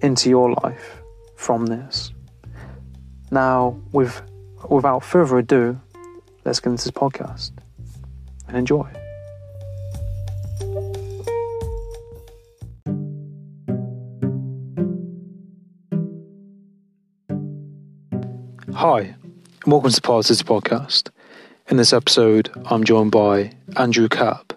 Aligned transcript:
into 0.00 0.30
your 0.30 0.52
life 0.62 1.02
from 1.36 1.66
this. 1.66 2.12
Now, 3.30 3.78
with, 3.92 4.22
without 4.68 5.04
further 5.04 5.38
ado, 5.38 5.80
let's 6.44 6.60
get 6.60 6.70
into 6.70 6.84
this 6.84 6.90
podcast 6.92 7.52
and 8.46 8.56
enjoy. 8.56 8.88
Hi, 18.74 19.00
and 19.64 19.72
welcome 19.72 19.90
to 19.90 20.22
City 20.22 20.44
Podcast. 20.44 21.10
In 21.68 21.76
this 21.76 21.92
episode, 21.92 22.50
I'm 22.66 22.84
joined 22.84 23.10
by 23.10 23.52
Andrew 23.76 24.08
Kap. 24.08 24.52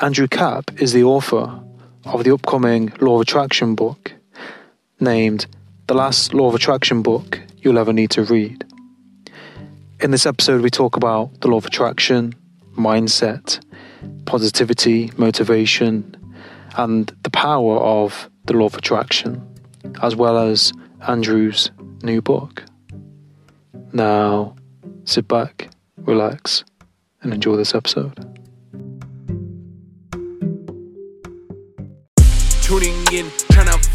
Andrew 0.00 0.26
Kap 0.26 0.70
is 0.80 0.94
the 0.94 1.04
author 1.04 1.60
of 2.06 2.24
the 2.24 2.32
upcoming 2.32 2.90
Law 3.00 3.16
of 3.16 3.20
Attraction 3.20 3.74
book, 3.74 4.14
named 5.00 5.46
The 5.86 5.94
Last 5.94 6.34
Law 6.34 6.48
of 6.48 6.54
Attraction 6.54 7.02
Book 7.02 7.40
You'll 7.58 7.78
Ever 7.78 7.92
Need 7.92 8.10
to 8.12 8.24
Read. 8.24 8.64
In 10.00 10.10
this 10.10 10.26
episode, 10.26 10.60
we 10.62 10.70
talk 10.70 10.96
about 10.96 11.40
the 11.40 11.48
law 11.48 11.56
of 11.56 11.66
attraction, 11.66 12.34
mindset, 12.76 13.60
positivity, 14.26 15.10
motivation, 15.16 16.16
and 16.76 17.12
the 17.22 17.30
power 17.30 17.76
of 17.78 18.28
the 18.44 18.52
law 18.52 18.66
of 18.66 18.74
attraction, 18.74 19.42
as 20.02 20.14
well 20.16 20.38
as 20.38 20.72
Andrew's 21.06 21.70
new 22.02 22.20
book. 22.20 22.64
Now, 23.92 24.56
sit 25.04 25.28
back, 25.28 25.70
relax, 25.96 26.64
and 27.22 27.32
enjoy 27.32 27.56
this 27.56 27.74
episode. 27.74 28.16
Tuning 32.62 32.94
in, 33.12 33.30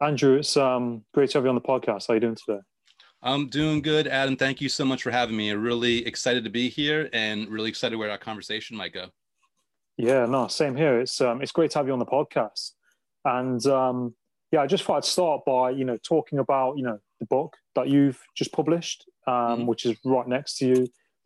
Andrew, 0.00 0.36
it's 0.36 0.56
um, 0.56 1.04
great 1.12 1.30
to 1.30 1.38
have 1.38 1.44
you 1.44 1.50
on 1.50 1.54
the 1.54 1.60
podcast. 1.60 2.06
How 2.08 2.12
are 2.12 2.16
you 2.16 2.20
doing 2.20 2.36
today? 2.36 2.60
I'm 3.22 3.48
doing 3.48 3.82
good, 3.82 4.06
Adam. 4.06 4.36
Thank 4.36 4.60
you 4.62 4.70
so 4.70 4.84
much 4.84 5.02
for 5.02 5.10
having 5.10 5.36
me. 5.36 5.50
I'm 5.50 5.62
really 5.62 6.06
excited 6.06 6.42
to 6.44 6.50
be 6.50 6.70
here 6.70 7.10
and 7.12 7.48
really 7.48 7.68
excited 7.68 7.98
where 7.98 8.10
our 8.10 8.16
conversation 8.16 8.76
might 8.76 8.94
go. 8.94 9.06
Yeah, 9.98 10.24
no, 10.24 10.48
same 10.48 10.74
here. 10.74 11.00
It's 11.00 11.20
um, 11.20 11.42
it's 11.42 11.52
great 11.52 11.70
to 11.72 11.78
have 11.78 11.86
you 11.86 11.92
on 11.92 11.98
the 11.98 12.06
podcast. 12.06 12.70
And 13.26 13.64
um, 13.66 14.14
yeah, 14.52 14.62
I 14.62 14.66
just 14.66 14.84
thought 14.84 14.96
I'd 14.96 15.04
start 15.04 15.42
by 15.44 15.70
you 15.70 15.84
know 15.84 15.98
talking 16.02 16.38
about 16.38 16.78
you 16.78 16.84
know 16.84 16.98
the 17.18 17.26
book 17.26 17.58
that 17.74 17.88
you've 17.88 18.18
just 18.34 18.52
published, 18.52 19.04
um, 19.26 19.34
Mhm. 19.34 19.66
which 19.66 19.84
is 19.84 19.98
right 20.06 20.26
next 20.26 20.56
to 20.58 20.66
you, 20.66 20.74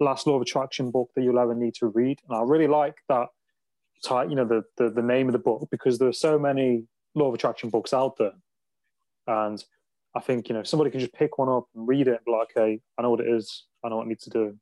the 0.01 0.05
last 0.05 0.27
law 0.27 0.35
of 0.35 0.43
attraction 0.43 0.91
book 0.91 1.11
that 1.15 1.23
you'll 1.23 1.39
ever 1.39 1.55
need 1.55 1.75
to 1.75 1.87
read. 1.87 2.19
And 2.29 2.37
I 2.37 2.43
really 2.43 2.67
like 2.67 2.97
that 3.09 3.29
type, 4.05 4.29
you 4.31 4.35
know, 4.35 4.45
the, 4.45 4.65
the 4.77 4.91
the 4.91 5.03
name 5.03 5.29
of 5.29 5.33
the 5.35 5.39
book 5.39 5.69
because 5.71 6.01
there 6.01 6.09
are 6.09 6.13
so 6.13 6.37
many 6.41 6.83
law 7.15 7.29
of 7.29 7.35
attraction 7.35 7.71
books 7.71 7.95
out 7.95 8.17
there, 8.19 8.33
and 9.27 9.63
I 10.15 10.21
think 10.21 10.49
you 10.49 10.55
know 10.55 10.63
somebody 10.63 10.91
can 10.91 11.01
just 11.01 11.13
pick 11.13 11.39
one 11.39 11.49
up 11.49 11.67
and 11.75 11.89
read 11.89 12.09
it 12.09 12.17
and 12.17 12.25
be 12.25 12.33
like, 12.33 12.57
okay, 12.57 12.81
I 12.99 13.03
know 13.03 13.11
what 13.11 13.21
it 13.21 13.29
is, 13.29 13.65
I 13.85 13.89
know 13.89 13.97
what 13.97 14.07
I 14.07 14.09
need 14.09 14.21
to 14.21 14.31
do. 14.31 14.59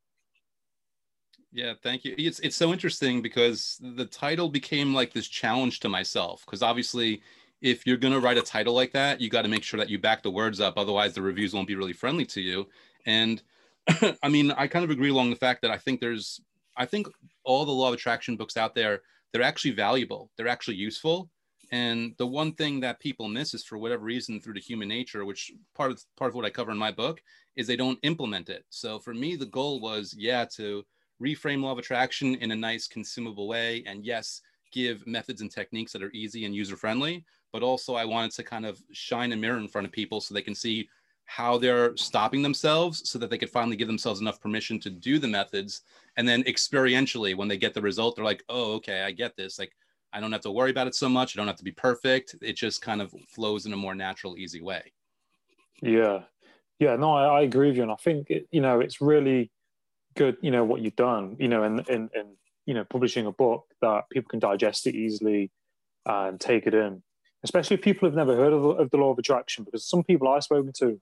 Yeah, 1.53 1.75
thank 1.83 2.05
you. 2.05 2.15
It's 2.17 2.39
it's 2.41 2.57
so 2.57 2.73
interesting 2.73 3.21
because 3.21 3.79
the 3.81 4.07
title 4.07 4.49
became 4.49 4.95
like 4.95 5.13
this 5.13 5.29
challenge 5.29 5.81
to 5.81 5.89
myself 5.89 6.43
because 6.47 6.63
obviously 6.63 7.23
if 7.61 7.87
you're 7.87 7.97
to 7.97 8.19
write 8.19 8.39
a 8.39 8.43
title 8.43 8.75
like 8.75 8.93
that, 8.93 9.21
you 9.21 9.29
got 9.31 9.43
to 9.43 9.49
make 9.49 9.63
sure 9.63 9.79
that 9.79 9.89
you 9.89 9.99
back 9.99 10.23
the 10.23 10.31
words 10.31 10.61
up 10.61 10.75
otherwise 10.77 11.15
the 11.15 11.23
reviews 11.23 11.55
won't 11.55 11.69
be 11.69 11.77
really 11.77 11.93
friendly 11.93 12.25
to 12.27 12.41
you. 12.41 12.67
And 13.07 13.43
I 14.23 14.29
mean, 14.29 14.51
I 14.53 14.67
kind 14.67 14.85
of 14.85 14.91
agree 14.91 15.11
along 15.11 15.31
the 15.31 15.37
fact 15.37 15.63
that 15.63 15.71
I 15.71 15.77
think 15.77 16.01
there's 16.01 16.41
I 16.77 16.87
think 16.87 17.07
all 17.45 17.67
the 17.67 17.73
law 17.73 17.89
of 17.89 17.95
attraction 17.95 18.37
books 18.37 18.57
out 18.57 18.75
there, 18.75 19.03
they're 19.33 19.43
actually 19.43 19.73
valuable. 19.73 20.31
They're 20.37 20.49
actually 20.49 20.77
useful. 20.77 21.31
And 21.73 22.15
the 22.19 22.27
one 22.27 22.53
thing 22.53 22.81
that 22.81 23.01
people 23.01 23.29
miss 23.29 23.55
is 23.55 23.65
for 23.65 23.79
whatever 23.79 24.05
reason 24.05 24.41
through 24.41 24.55
the 24.55 24.61
human 24.61 24.89
nature, 24.89 25.25
which 25.25 25.53
part 25.75 25.91
of 25.91 26.03
part 26.17 26.29
of 26.29 26.35
what 26.35 26.45
I 26.45 26.51
cover 26.51 26.71
in 26.71 26.79
my 26.79 26.93
book 26.93 27.23
is 27.57 27.67
they 27.67 27.77
don't 27.77 27.99
implement 28.03 28.51
it. 28.51 28.65
So 28.69 28.99
for 28.99 29.15
me, 29.15 29.37
the 29.37 29.47
goal 29.47 29.81
was, 29.81 30.15
yeah, 30.17 30.45
to 30.57 30.85
reframe 31.23 31.63
law 31.63 31.73
of 31.73 31.79
attraction 31.79 32.35
in 32.37 32.51
a 32.51 32.57
nice 32.57 32.87
consumable 32.89 33.47
way 33.47 33.83
and 33.87 34.05
yes 34.05 34.41
give 34.73 35.07
methods 35.07 35.41
and 35.41 35.51
techniques 35.51 35.93
that 35.93 36.03
are 36.03 36.11
easy 36.13 36.45
and 36.45 36.55
user 36.55 36.77
friendly 36.77 37.25
but 37.53 37.63
also 37.63 37.95
i 37.95 38.05
wanted 38.05 38.33
to 38.33 38.43
kind 38.43 38.67
of 38.67 38.83
shine 38.93 39.33
a 39.33 39.37
mirror 39.37 39.59
in 39.59 39.69
front 39.69 39.87
of 39.87 39.93
people 39.93 40.21
so 40.21 40.35
they 40.35 40.43
can 40.43 40.55
see 40.55 40.89
how 41.25 41.57
they're 41.57 41.97
stopping 41.97 42.43
themselves 42.43 43.09
so 43.09 43.19
that 43.19 43.31
they 43.31 43.39
could 43.39 43.51
finally 43.51 43.77
give 43.77 43.87
themselves 43.87 44.21
enough 44.21 44.41
permission 44.41 44.81
to 44.81 44.91
do 44.91 45.19
the 45.19 45.29
methods 45.29 45.83
and 46.17 46.27
then 46.27 46.43
experientially 46.45 47.37
when 47.37 47.49
they 47.49 47.57
get 47.57 47.73
the 47.73 47.81
result 47.81 48.17
they're 48.17 48.25
like 48.25 48.43
oh 48.49 48.73
okay 48.73 49.03
i 49.03 49.13
get 49.13 49.37
this 49.37 49.59
like 49.59 49.73
i 50.13 50.21
don't 50.21 50.33
have 50.33 50.41
to 50.43 50.51
worry 50.51 50.71
about 50.71 50.87
it 50.87 50.95
so 50.95 51.09
much. 51.09 51.37
I 51.37 51.41
don't 51.41 51.47
have 51.47 51.57
to 51.57 51.65
be 51.65 51.73
perfect. 51.73 52.37
It 52.41 52.57
just 52.57 52.83
kind 52.83 53.01
of 53.03 53.15
flows 53.29 53.67
in 53.67 53.73
a 53.73 53.77
more 53.77 53.95
natural 53.95 54.37
easy 54.37 54.61
way. 54.61 54.93
Yeah, 55.81 56.23
yeah, 56.79 56.97
no, 56.97 57.15
I, 57.15 57.41
I 57.41 57.43
agree 57.43 57.69
with 57.69 57.77
you, 57.77 57.83
and 57.83 57.93
I 57.93 57.97
think 57.97 58.31
it, 58.31 58.47
you 58.51 58.61
know 58.61 58.81
it's 58.81 59.01
really 59.01 59.51
good, 60.17 60.37
you 60.43 60.51
know, 60.51 60.65
what 60.65 60.83
you've 60.83 60.97
done, 60.97 61.37
you 61.39 61.49
know, 61.49 61.63
and, 61.63 61.89
and, 61.89 62.11
in 62.15 62.37
you 62.67 62.75
know 62.75 62.85
publishing 62.85 63.27
a 63.27 63.33
book 63.33 63.65
that 63.81 64.05
people 64.11 64.29
can 64.29 64.39
digest 64.39 64.87
it 64.87 64.95
easily 64.95 65.51
and 66.07 66.41
take 66.41 66.67
it 66.67 66.75
in, 66.75 67.03
especially 67.45 67.75
if 67.77 67.83
people 67.83 68.09
have 68.09 68.17
never 68.17 68.37
heard 68.37 68.53
of, 68.53 68.63
the- 68.63 68.69
of 68.69 68.91
the 68.91 68.97
law 68.97 69.11
of 69.11 69.19
attraction, 69.19 69.65
because 69.65 69.89
some 69.89 70.03
people 70.05 70.29
I've 70.29 70.45
spoken 70.45 70.73
to 70.79 71.01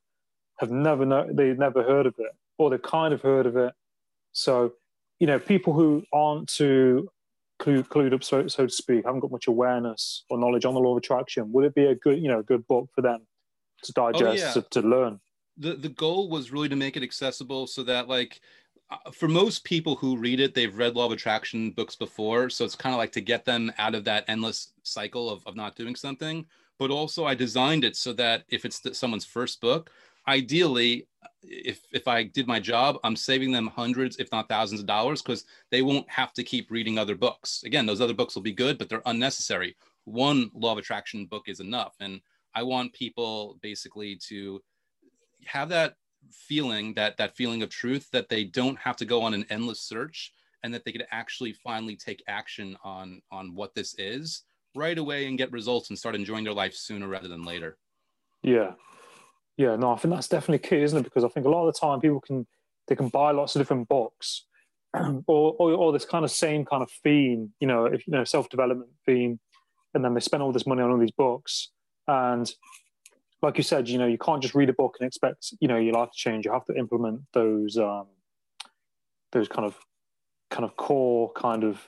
have 0.59 0.71
never 0.71 1.06
know 1.06 1.27
they've 1.33 1.59
never 1.59 1.83
heard 1.83 2.06
of 2.06 2.15
it, 2.19 2.33
or 2.59 2.71
they've 2.71 2.83
kind 2.83 3.13
of 3.15 3.23
heard 3.23 3.47
of 3.47 3.56
it. 3.56 3.73
So, 4.33 4.73
you 5.19 5.27
know, 5.27 5.39
people 5.39 5.73
who 5.73 6.05
aren't 6.13 6.49
too 6.49 7.09
clued, 7.61 7.89
clued 7.89 8.15
up, 8.15 8.25
so, 8.25 8.49
so 8.49 8.67
to 8.67 8.73
speak, 8.73 9.05
haven't 9.05 9.21
got 9.21 9.31
much 9.31 9.47
awareness 9.47 10.25
or 10.31 10.39
knowledge 10.39 10.65
on 10.65 10.75
the 10.75 10.81
law 10.81 10.93
of 10.93 10.99
attraction, 10.99 11.53
would 11.53 11.65
it 11.65 11.75
be 11.75 11.85
a 11.85 11.95
good, 11.95 12.19
you 12.19 12.29
know, 12.29 12.41
a 12.41 12.43
good 12.43 12.67
book 12.67 12.89
for 12.95 13.03
them 13.03 13.27
to 13.85 13.93
digest, 13.93 14.43
yeah. 14.43 14.53
to, 14.53 14.62
to 14.71 14.81
learn? 14.81 15.21
the 15.61 15.75
the 15.75 15.89
goal 15.89 16.29
was 16.29 16.51
really 16.51 16.69
to 16.69 16.77
make 16.77 16.97
it 16.97 17.03
accessible 17.03 17.67
so 17.67 17.83
that 17.83 18.09
like 18.09 18.41
uh, 18.91 19.11
for 19.12 19.29
most 19.29 19.62
people 19.62 19.95
who 19.95 20.17
read 20.17 20.41
it 20.41 20.55
they've 20.55 20.77
read 20.77 20.97
law 20.97 21.07
of 21.07 21.12
attraction 21.12 21.71
books 21.71 21.95
before 21.95 22.51
so 22.51 22.65
it's 22.65 22.75
kind 22.75 22.95
of 22.95 22.99
like 22.99 23.12
to 23.12 23.21
get 23.21 23.45
them 23.45 23.71
out 23.79 23.95
of 23.95 24.05
that 24.05 24.25
endless 24.27 24.73
cycle 24.83 25.31
of, 25.31 25.47
of 25.47 25.55
not 25.55 25.77
doing 25.77 25.95
something 25.95 26.45
but 26.79 26.91
also 26.91 27.25
i 27.25 27.35
designed 27.35 27.85
it 27.85 27.95
so 27.95 28.13
that 28.13 28.45
if 28.49 28.65
it's 28.65 28.83
someone's 28.99 29.25
first 29.25 29.61
book 29.61 29.91
ideally 30.28 31.06
if 31.43 31.81
if 31.93 32.06
i 32.06 32.22
did 32.22 32.46
my 32.46 32.61
job 32.61 32.99
i'm 33.02 33.17
saving 33.17 33.50
them 33.50 33.67
hundreds 33.67 34.17
if 34.17 34.31
not 34.31 34.49
thousands 34.49 34.81
of 34.81 34.87
dollars 34.87 35.22
because 35.22 35.44
they 35.70 35.82
won't 35.82 36.08
have 36.11 36.32
to 36.32 36.43
keep 36.43 36.70
reading 36.70 36.99
other 36.99 37.14
books. 37.14 37.62
Again 37.64 37.87
those 37.87 38.00
other 38.00 38.14
books 38.14 38.34
will 38.34 38.43
be 38.43 38.52
good 38.52 38.78
but 38.78 38.88
they're 38.88 39.02
unnecessary. 39.06 39.76
One 40.05 40.50
law 40.55 40.72
of 40.72 40.78
attraction 40.78 41.26
book 41.26 41.49
is 41.49 41.61
enough 41.61 41.94
and 42.00 42.20
I 42.55 42.62
want 42.62 42.93
people 42.93 43.58
basically 43.62 44.17
to 44.28 44.61
have 45.46 45.69
that 45.70 45.94
feeling 46.31 46.93
that 46.94 47.17
that 47.17 47.37
feeling 47.37 47.62
of 47.62 47.70
truth 47.70 48.11
that 48.12 48.28
they 48.28 48.44
don't 48.44 48.78
have 48.78 48.96
to 48.96 49.05
go 49.05 49.22
on 49.22 49.34
an 49.34 49.46
endless 49.50 49.81
search 49.81 50.32
and 50.62 50.75
that 50.75 50.84
they 50.84 50.93
could 50.93 51.06
actually 51.11 51.52
finally 51.52 51.96
take 51.96 52.22
action 52.28 52.76
on 52.84 53.22
on 53.31 53.55
what 53.55 53.75
this 53.75 53.94
is 53.99 54.43
right 54.75 54.99
away 54.99 55.26
and 55.26 55.38
get 55.38 55.50
results 55.52 55.88
and 55.88 55.99
start 55.99 56.14
enjoying 56.14 56.44
their 56.44 56.52
life 56.52 56.75
sooner 56.75 57.08
rather 57.08 57.28
than 57.28 57.43
later. 57.43 57.78
Yeah 58.43 58.72
yeah 59.61 59.77
no 59.77 59.93
i 59.93 59.97
think 59.97 60.15
that's 60.15 60.29
definitely 60.29 60.59
key 60.59 60.83
isn't 60.83 60.99
it 60.99 61.05
because 61.05 61.25
i 61.25 61.29
think 61.29 61.45
a 61.45 61.49
lot 61.49 61.67
of 61.67 61.73
the 61.73 61.79
time 61.79 62.01
people 62.01 62.21
can 62.21 62.47
they 62.89 62.97
can 62.97 63.09
buy 63.09 63.31
lots 63.31 63.55
of 63.55 63.61
different 63.61 63.89
books 63.89 64.47
or, 64.95 65.55
or, 65.59 65.73
or 65.73 65.93
this 65.93 66.05
kind 66.05 66.25
of 66.25 66.31
same 66.31 66.65
kind 66.65 66.83
of 66.83 66.91
theme 67.05 67.53
you 67.61 67.67
know 67.67 67.85
if 67.85 68.07
you 68.07 68.12
know 68.12 68.25
self-development 68.25 68.91
theme 69.05 69.39
and 69.95 70.05
then 70.05 70.15
they 70.15 70.21
spend 70.21 70.43
all 70.43 70.53
this 70.53 70.67
money 70.67 70.83
on 70.83 70.91
all 70.91 70.99
these 70.99 71.11
books 71.12 71.71
and 72.09 72.53
like 73.43 73.57
you 73.57 73.62
said, 73.62 73.89
you 73.89 73.99
know, 73.99 74.07
you 74.07 74.19
can't 74.19 74.43
just 74.43 74.55
read 74.55 74.69
a 74.69 74.73
book 74.73 74.97
and 75.01 75.07
expect, 75.07 75.55
you 75.61 75.69
know, 75.69 75.79
your 75.79 75.95
life 75.95 76.11
to 76.11 76.17
change. 76.17 76.45
You 76.45 76.53
have 76.53 76.67
to 76.67 76.77
implement 76.77 77.23
those 77.33 77.79
um, 77.79 78.06
those 79.33 79.49
kind 79.49 79.65
of 79.65 79.79
kind 80.51 80.65
of 80.65 80.77
core 80.77 81.33
kind 81.33 81.65
of 81.65 81.81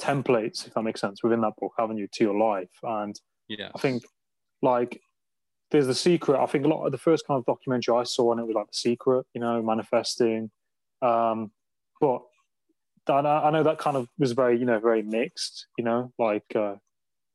templates, 0.00 0.66
if 0.66 0.74
that 0.74 0.82
makes 0.82 1.00
sense, 1.00 1.22
within 1.22 1.42
that 1.42 1.52
book, 1.60 1.72
haven't 1.78 1.98
you, 1.98 2.08
to 2.14 2.24
your 2.24 2.36
life? 2.36 2.72
And 2.82 3.18
yeah, 3.48 3.70
I 3.74 3.78
think 3.78 4.02
like 4.62 5.00
there's 5.72 5.88
the 5.88 5.94
secret. 5.94 6.40
I 6.40 6.46
think 6.46 6.64
a 6.64 6.68
lot 6.68 6.86
of 6.86 6.92
the 6.92 6.98
first 6.98 7.26
kind 7.26 7.38
of 7.38 7.44
documentary 7.44 7.96
I 7.96 8.04
saw, 8.04 8.30
and 8.30 8.40
it 8.40 8.46
was 8.46 8.54
like 8.54 8.68
the 8.68 8.74
secret, 8.74 9.26
you 9.34 9.40
know, 9.40 9.60
manifesting. 9.62 10.50
Um, 11.00 11.50
but 12.00 12.22
I 13.08 13.50
know 13.50 13.64
that 13.64 13.78
kind 13.78 13.96
of 13.96 14.06
was 14.18 14.32
very, 14.32 14.58
you 14.58 14.64
know, 14.64 14.78
very 14.78 15.02
mixed, 15.02 15.66
you 15.76 15.84
know, 15.84 16.12
like 16.18 16.44
uh, 16.54 16.76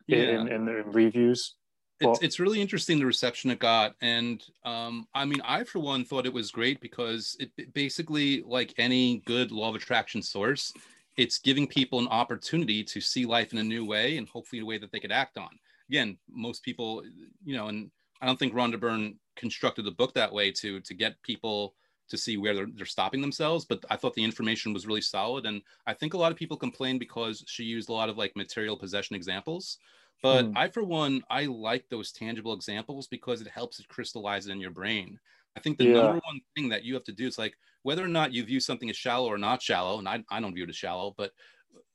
yeah. 0.07 0.19
in, 0.19 0.47
in, 0.47 0.67
in 0.69 0.91
reviews 0.91 1.55
it's, 1.99 2.21
it's 2.21 2.39
really 2.39 2.61
interesting 2.61 2.99
the 2.99 3.05
reception 3.05 3.49
it 3.49 3.59
got 3.59 3.95
and 4.01 4.43
um, 4.65 5.07
i 5.13 5.25
mean 5.25 5.41
i 5.43 5.63
for 5.63 5.79
one 5.79 6.05
thought 6.05 6.25
it 6.25 6.33
was 6.33 6.51
great 6.51 6.79
because 6.81 7.35
it 7.39 7.73
basically 7.73 8.43
like 8.43 8.73
any 8.77 9.21
good 9.25 9.51
law 9.51 9.69
of 9.69 9.75
attraction 9.75 10.21
source 10.21 10.73
it's 11.17 11.39
giving 11.39 11.65
people 11.65 11.99
an 11.99 12.07
opportunity 12.09 12.83
to 12.83 13.01
see 13.01 13.25
life 13.25 13.51
in 13.51 13.59
a 13.59 13.63
new 13.63 13.83
way 13.83 14.17
and 14.17 14.27
hopefully 14.29 14.61
a 14.61 14.65
way 14.65 14.77
that 14.77 14.91
they 14.91 14.99
could 14.99 15.11
act 15.11 15.37
on 15.37 15.49
again 15.89 16.17
most 16.29 16.63
people 16.63 17.03
you 17.43 17.55
know 17.55 17.67
and 17.67 17.89
i 18.21 18.25
don't 18.25 18.39
think 18.39 18.53
rhonda 18.53 18.79
byrne 18.79 19.15
constructed 19.35 19.85
the 19.85 19.91
book 19.91 20.13
that 20.13 20.31
way 20.31 20.51
to 20.51 20.79
to 20.81 20.93
get 20.93 21.21
people 21.21 21.75
to 22.09 22.17
see 22.17 22.37
where 22.37 22.55
they're, 22.55 22.67
they're 22.75 22.85
stopping 22.85 23.21
themselves 23.21 23.65
but 23.65 23.83
i 23.89 23.95
thought 23.95 24.13
the 24.13 24.23
information 24.23 24.73
was 24.73 24.87
really 24.87 25.01
solid 25.01 25.45
and 25.45 25.61
i 25.85 25.93
think 25.93 26.13
a 26.13 26.17
lot 26.17 26.31
of 26.31 26.37
people 26.37 26.57
complain 26.57 26.97
because 26.97 27.43
she 27.47 27.63
used 27.63 27.89
a 27.89 27.93
lot 27.93 28.09
of 28.09 28.17
like 28.17 28.35
material 28.35 28.77
possession 28.77 29.15
examples 29.15 29.77
but 30.23 30.45
mm. 30.45 30.53
I, 30.57 30.67
for 30.67 30.83
one, 30.83 31.21
I 31.29 31.45
like 31.45 31.85
those 31.89 32.11
tangible 32.11 32.53
examples 32.53 33.07
because 33.07 33.41
it 33.41 33.47
helps 33.47 33.79
it 33.79 33.87
crystallize 33.87 34.47
it 34.47 34.51
in 34.51 34.59
your 34.59 34.71
brain. 34.71 35.19
I 35.55 35.59
think 35.59 35.77
the 35.77 35.85
yeah. 35.85 35.93
number 35.93 36.19
one 36.23 36.39
thing 36.55 36.69
that 36.69 36.83
you 36.83 36.93
have 36.93 37.03
to 37.05 37.11
do 37.11 37.27
is 37.27 37.37
like 37.37 37.55
whether 37.83 38.03
or 38.03 38.09
not 38.09 38.33
you 38.33 38.43
view 38.43 38.59
something 38.59 38.89
as 38.89 38.95
shallow 38.95 39.31
or 39.31 39.37
not 39.37 39.61
shallow, 39.61 39.99
and 39.99 40.07
I, 40.07 40.23
I 40.29 40.39
don't 40.39 40.53
view 40.53 40.63
it 40.63 40.69
as 40.69 40.75
shallow, 40.75 41.13
but 41.17 41.31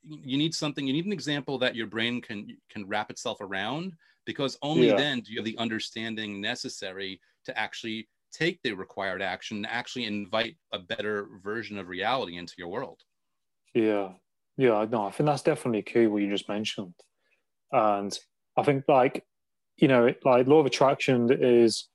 you 0.04 0.36
need 0.36 0.54
something, 0.54 0.86
you 0.86 0.92
need 0.92 1.06
an 1.06 1.12
example 1.12 1.58
that 1.58 1.76
your 1.76 1.86
brain 1.86 2.20
can 2.20 2.56
can 2.68 2.88
wrap 2.88 3.10
itself 3.10 3.40
around 3.40 3.94
because 4.26 4.58
only 4.62 4.88
yeah. 4.88 4.96
then 4.96 5.20
do 5.20 5.32
you 5.32 5.38
have 5.38 5.44
the 5.44 5.58
understanding 5.58 6.40
necessary 6.40 7.20
to 7.44 7.58
actually 7.58 8.08
take 8.32 8.60
the 8.62 8.72
required 8.72 9.22
action, 9.22 9.64
actually 9.66 10.06
invite 10.06 10.56
a 10.72 10.78
better 10.78 11.28
version 11.42 11.78
of 11.78 11.88
reality 11.88 12.36
into 12.36 12.54
your 12.56 12.68
world. 12.68 13.00
Yeah. 13.74 14.12
Yeah, 14.56 14.86
no, 14.90 15.06
I 15.06 15.10
think 15.10 15.26
that's 15.26 15.42
definitely 15.42 15.82
key 15.82 16.06
what 16.06 16.22
you 16.22 16.30
just 16.30 16.48
mentioned. 16.48 16.94
And 17.70 18.16
I 18.56 18.62
think 18.62 18.84
like, 18.88 19.24
you 19.76 19.88
know, 19.88 20.12
like 20.24 20.46
law 20.46 20.60
of 20.60 20.66
attraction 20.66 21.28
is 21.30 21.88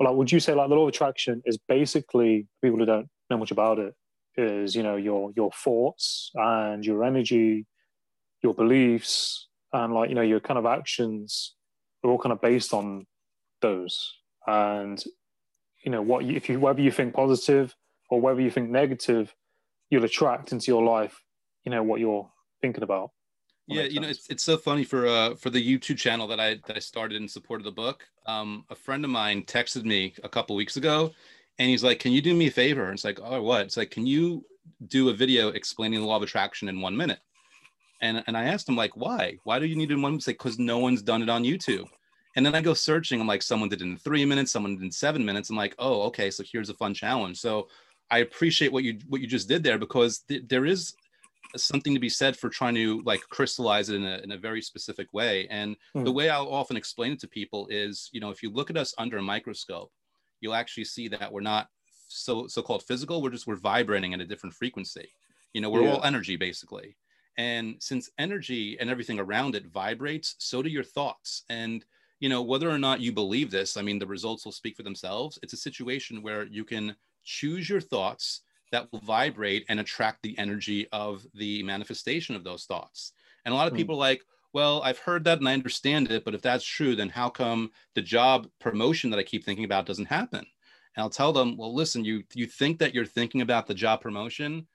like 0.00 0.14
would 0.14 0.30
you 0.30 0.40
say 0.40 0.54
like 0.54 0.68
the 0.68 0.74
law 0.74 0.82
of 0.82 0.88
attraction 0.88 1.42
is 1.46 1.58
basically 1.68 2.46
people 2.62 2.78
who 2.78 2.84
don't 2.84 3.08
know 3.30 3.38
much 3.38 3.52
about 3.52 3.78
it 3.78 3.94
is, 4.36 4.74
you 4.74 4.82
know, 4.82 4.96
your 4.96 5.32
your 5.34 5.50
thoughts 5.52 6.30
and 6.34 6.84
your 6.84 7.04
energy, 7.04 7.66
your 8.42 8.52
beliefs, 8.52 9.48
and 9.72 9.94
like, 9.94 10.10
you 10.10 10.14
know, 10.14 10.22
your 10.22 10.40
kind 10.40 10.58
of 10.58 10.66
actions 10.66 11.54
are 12.04 12.10
all 12.10 12.18
kind 12.18 12.32
of 12.32 12.40
based 12.40 12.72
on 12.72 13.06
those. 13.60 14.14
And 14.46 15.02
you 15.84 15.90
know, 15.90 16.02
what 16.02 16.24
you, 16.24 16.36
if 16.36 16.48
you 16.48 16.60
whether 16.60 16.80
you 16.80 16.90
think 16.90 17.14
positive 17.14 17.74
or 18.10 18.20
whether 18.20 18.40
you 18.40 18.50
think 18.50 18.70
negative, 18.70 19.34
you'll 19.90 20.04
attract 20.04 20.52
into 20.52 20.70
your 20.70 20.84
life, 20.84 21.20
you 21.64 21.70
know, 21.70 21.82
what 21.82 22.00
you're 22.00 22.30
thinking 22.60 22.82
about. 22.82 23.10
Yeah 23.66 23.84
you 23.84 23.98
know 23.98 24.08
it's, 24.08 24.28
it's 24.28 24.42
so 24.42 24.58
funny 24.58 24.84
for 24.84 25.06
uh 25.06 25.36
for 25.36 25.48
the 25.48 25.78
youtube 25.78 25.96
channel 25.96 26.26
that 26.26 26.38
i 26.38 26.60
that 26.66 26.76
i 26.76 26.78
started 26.78 27.16
in 27.16 27.26
support 27.26 27.60
of 27.60 27.64
the 27.64 27.72
book. 27.72 28.04
Um 28.26 28.66
a 28.68 28.74
friend 28.74 29.02
of 29.06 29.10
mine 29.10 29.42
texted 29.44 29.84
me 29.84 30.12
a 30.22 30.28
couple 30.28 30.54
weeks 30.54 30.76
ago 30.76 31.12
and 31.58 31.70
he's 31.70 31.82
like 31.82 31.98
can 31.98 32.12
you 32.12 32.20
do 32.20 32.34
me 32.34 32.48
a 32.48 32.50
favor? 32.50 32.84
And 32.84 32.92
it's 32.92 33.04
like 33.04 33.20
oh 33.22 33.42
what? 33.42 33.62
It's 33.62 33.78
like 33.78 33.90
can 33.90 34.06
you 34.06 34.44
do 34.88 35.08
a 35.08 35.14
video 35.14 35.48
explaining 35.48 36.00
the 36.00 36.06
law 36.06 36.16
of 36.16 36.22
attraction 36.22 36.68
in 36.68 36.82
one 36.82 36.94
minute 36.94 37.20
and 38.04 38.22
and 38.26 38.36
i 38.36 38.44
asked 38.44 38.68
him 38.68 38.76
like 38.76 38.96
why 38.96 39.36
why 39.44 39.58
do 39.58 39.66
you 39.66 39.76
need 39.76 39.90
it 39.90 39.94
in 39.94 40.02
one 40.02 40.12
minute 40.12 40.26
because 40.26 40.58
no 40.58 40.78
one's 40.78 41.02
done 41.02 41.22
it 41.22 41.28
on 41.28 41.42
youtube 41.42 41.88
and 42.36 42.44
then 42.44 42.54
i 42.54 42.60
go 42.60 42.74
searching 42.74 43.20
i'm 43.20 43.26
like 43.26 43.42
someone 43.42 43.68
did 43.68 43.80
it 43.80 43.84
in 43.84 43.96
three 43.96 44.24
minutes 44.24 44.52
someone 44.52 44.74
did 44.74 44.82
it 44.82 44.86
in 44.86 44.92
seven 44.92 45.24
minutes 45.24 45.50
i'm 45.50 45.56
like 45.56 45.74
oh 45.78 46.02
okay 46.02 46.30
so 46.30 46.44
here's 46.50 46.70
a 46.70 46.74
fun 46.74 46.94
challenge 46.94 47.38
so 47.38 47.68
i 48.10 48.18
appreciate 48.18 48.72
what 48.72 48.84
you 48.84 48.98
what 49.08 49.20
you 49.20 49.26
just 49.26 49.48
did 49.48 49.62
there 49.64 49.78
because 49.78 50.20
th- 50.28 50.44
there 50.48 50.66
is 50.66 50.94
something 51.56 51.94
to 51.94 52.00
be 52.00 52.08
said 52.08 52.36
for 52.36 52.48
trying 52.48 52.74
to 52.74 53.00
like 53.04 53.20
crystallize 53.28 53.88
it 53.88 53.96
in 53.96 54.04
a, 54.04 54.18
in 54.18 54.32
a 54.32 54.38
very 54.38 54.62
specific 54.62 55.08
way. 55.12 55.46
And 55.48 55.76
mm. 55.94 56.04
the 56.04 56.12
way 56.12 56.28
I'll 56.28 56.48
often 56.48 56.76
explain 56.76 57.12
it 57.12 57.20
to 57.20 57.28
people 57.28 57.66
is, 57.68 58.10
you 58.12 58.20
know, 58.20 58.30
if 58.30 58.42
you 58.42 58.50
look 58.50 58.70
at 58.70 58.76
us 58.76 58.94
under 58.98 59.18
a 59.18 59.22
microscope, 59.22 59.92
you'll 60.40 60.54
actually 60.54 60.84
see 60.84 61.08
that 61.08 61.32
we're 61.32 61.40
not 61.40 61.68
so 62.08 62.46
so-called 62.46 62.82
physical. 62.82 63.22
We're 63.22 63.30
just 63.30 63.46
we're 63.46 63.56
vibrating 63.56 64.14
at 64.14 64.20
a 64.20 64.26
different 64.26 64.54
frequency. 64.54 65.08
You 65.52 65.60
know, 65.60 65.70
we're 65.70 65.82
yeah. 65.82 65.92
all 65.92 66.04
energy 66.04 66.36
basically. 66.36 66.96
And 67.36 67.76
since 67.80 68.10
energy 68.18 68.78
and 68.78 68.88
everything 68.88 69.18
around 69.18 69.54
it 69.54 69.66
vibrates, 69.66 70.36
so 70.38 70.62
do 70.62 70.68
your 70.68 70.84
thoughts. 70.84 71.42
And 71.48 71.84
you 72.20 72.28
know, 72.28 72.42
whether 72.42 72.70
or 72.70 72.78
not 72.78 73.00
you 73.00 73.12
believe 73.12 73.50
this, 73.50 73.76
I 73.76 73.82
mean, 73.82 73.98
the 73.98 74.06
results 74.06 74.44
will 74.44 74.52
speak 74.52 74.76
for 74.76 74.82
themselves. 74.82 75.38
It's 75.42 75.52
a 75.52 75.58
situation 75.58 76.22
where 76.22 76.44
you 76.44 76.64
can 76.64 76.96
choose 77.24 77.68
your 77.68 77.80
thoughts 77.80 78.42
that 78.72 78.90
will 78.90 79.00
vibrate 79.00 79.64
and 79.68 79.78
attract 79.78 80.22
the 80.22 80.38
energy 80.38 80.86
of 80.92 81.26
the 81.34 81.62
manifestation 81.64 82.34
of 82.34 82.44
those 82.44 82.64
thoughts. 82.64 83.12
And 83.44 83.52
a 83.52 83.56
lot 83.56 83.66
of 83.66 83.74
mm. 83.74 83.76
people 83.76 83.96
like, 83.96 84.22
well, 84.52 84.82
I've 84.82 84.98
heard 84.98 85.24
that 85.24 85.38
and 85.38 85.48
I 85.48 85.52
understand 85.52 86.10
it, 86.10 86.24
but 86.24 86.34
if 86.34 86.40
that's 86.40 86.64
true, 86.64 86.94
then 86.96 87.08
how 87.08 87.28
come 87.28 87.72
the 87.94 88.02
job 88.02 88.48
promotion 88.60 89.10
that 89.10 89.18
I 89.18 89.24
keep 89.24 89.44
thinking 89.44 89.64
about 89.64 89.86
doesn't 89.86 90.06
happen? 90.06 90.46
And 90.96 91.02
I'll 91.02 91.10
tell 91.10 91.32
them, 91.32 91.56
well, 91.56 91.74
listen, 91.74 92.04
you 92.04 92.22
you 92.34 92.46
think 92.46 92.78
that 92.78 92.94
you're 92.94 93.04
thinking 93.04 93.40
about 93.40 93.66
the 93.66 93.74
job 93.74 94.00
promotion, 94.00 94.66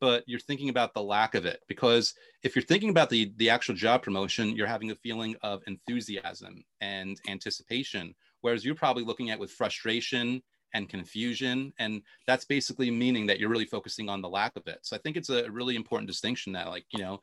but 0.00 0.24
you're 0.26 0.40
thinking 0.40 0.68
about 0.68 0.94
the 0.94 1.02
lack 1.02 1.34
of 1.34 1.44
it. 1.44 1.60
Because 1.68 2.14
if 2.42 2.54
you're 2.54 2.64
thinking 2.64 2.90
about 2.90 3.10
the 3.10 3.32
the 3.36 3.50
actual 3.50 3.74
job 3.74 4.02
promotion, 4.02 4.54
you're 4.56 4.66
having 4.66 4.90
a 4.90 4.96
feeling 4.96 5.36
of 5.42 5.62
enthusiasm 5.66 6.64
and 6.80 7.20
anticipation, 7.28 8.14
whereas 8.40 8.64
you're 8.64 8.74
probably 8.74 9.04
looking 9.04 9.30
at 9.30 9.38
with 9.38 9.50
frustration 9.50 10.42
and 10.74 10.88
confusion. 10.88 11.72
And 11.78 12.02
that's 12.26 12.44
basically 12.44 12.90
meaning 12.90 13.26
that 13.26 13.38
you're 13.38 13.48
really 13.48 13.64
focusing 13.64 14.08
on 14.08 14.20
the 14.20 14.28
lack 14.28 14.56
of 14.56 14.66
it. 14.66 14.80
So 14.82 14.96
I 14.96 14.98
think 15.00 15.16
it's 15.16 15.30
a 15.30 15.50
really 15.50 15.76
important 15.76 16.08
distinction 16.08 16.52
that, 16.52 16.68
like, 16.68 16.84
you 16.92 17.00
know, 17.00 17.20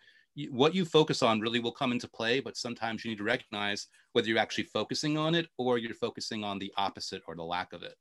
what 0.50 0.76
you 0.76 0.84
focus 0.84 1.22
on 1.22 1.40
really 1.40 1.60
will 1.60 1.72
come 1.72 1.92
into 1.92 2.10
play, 2.10 2.40
but 2.40 2.58
sometimes 2.58 3.06
you 3.06 3.12
need 3.12 3.18
to 3.20 3.24
recognize 3.24 3.88
whether 4.12 4.28
you're 4.28 4.40
actually 4.40 4.66
focusing 4.66 5.18
on 5.18 5.34
it 5.34 5.48
or 5.58 5.78
you're 5.78 5.94
focusing 5.94 6.44
on 6.44 6.60
the 6.60 6.74
opposite 6.78 7.22
or 7.28 7.36
the 7.36 7.44
lack 7.44 7.72
of 7.72 7.84
it. 7.84 7.96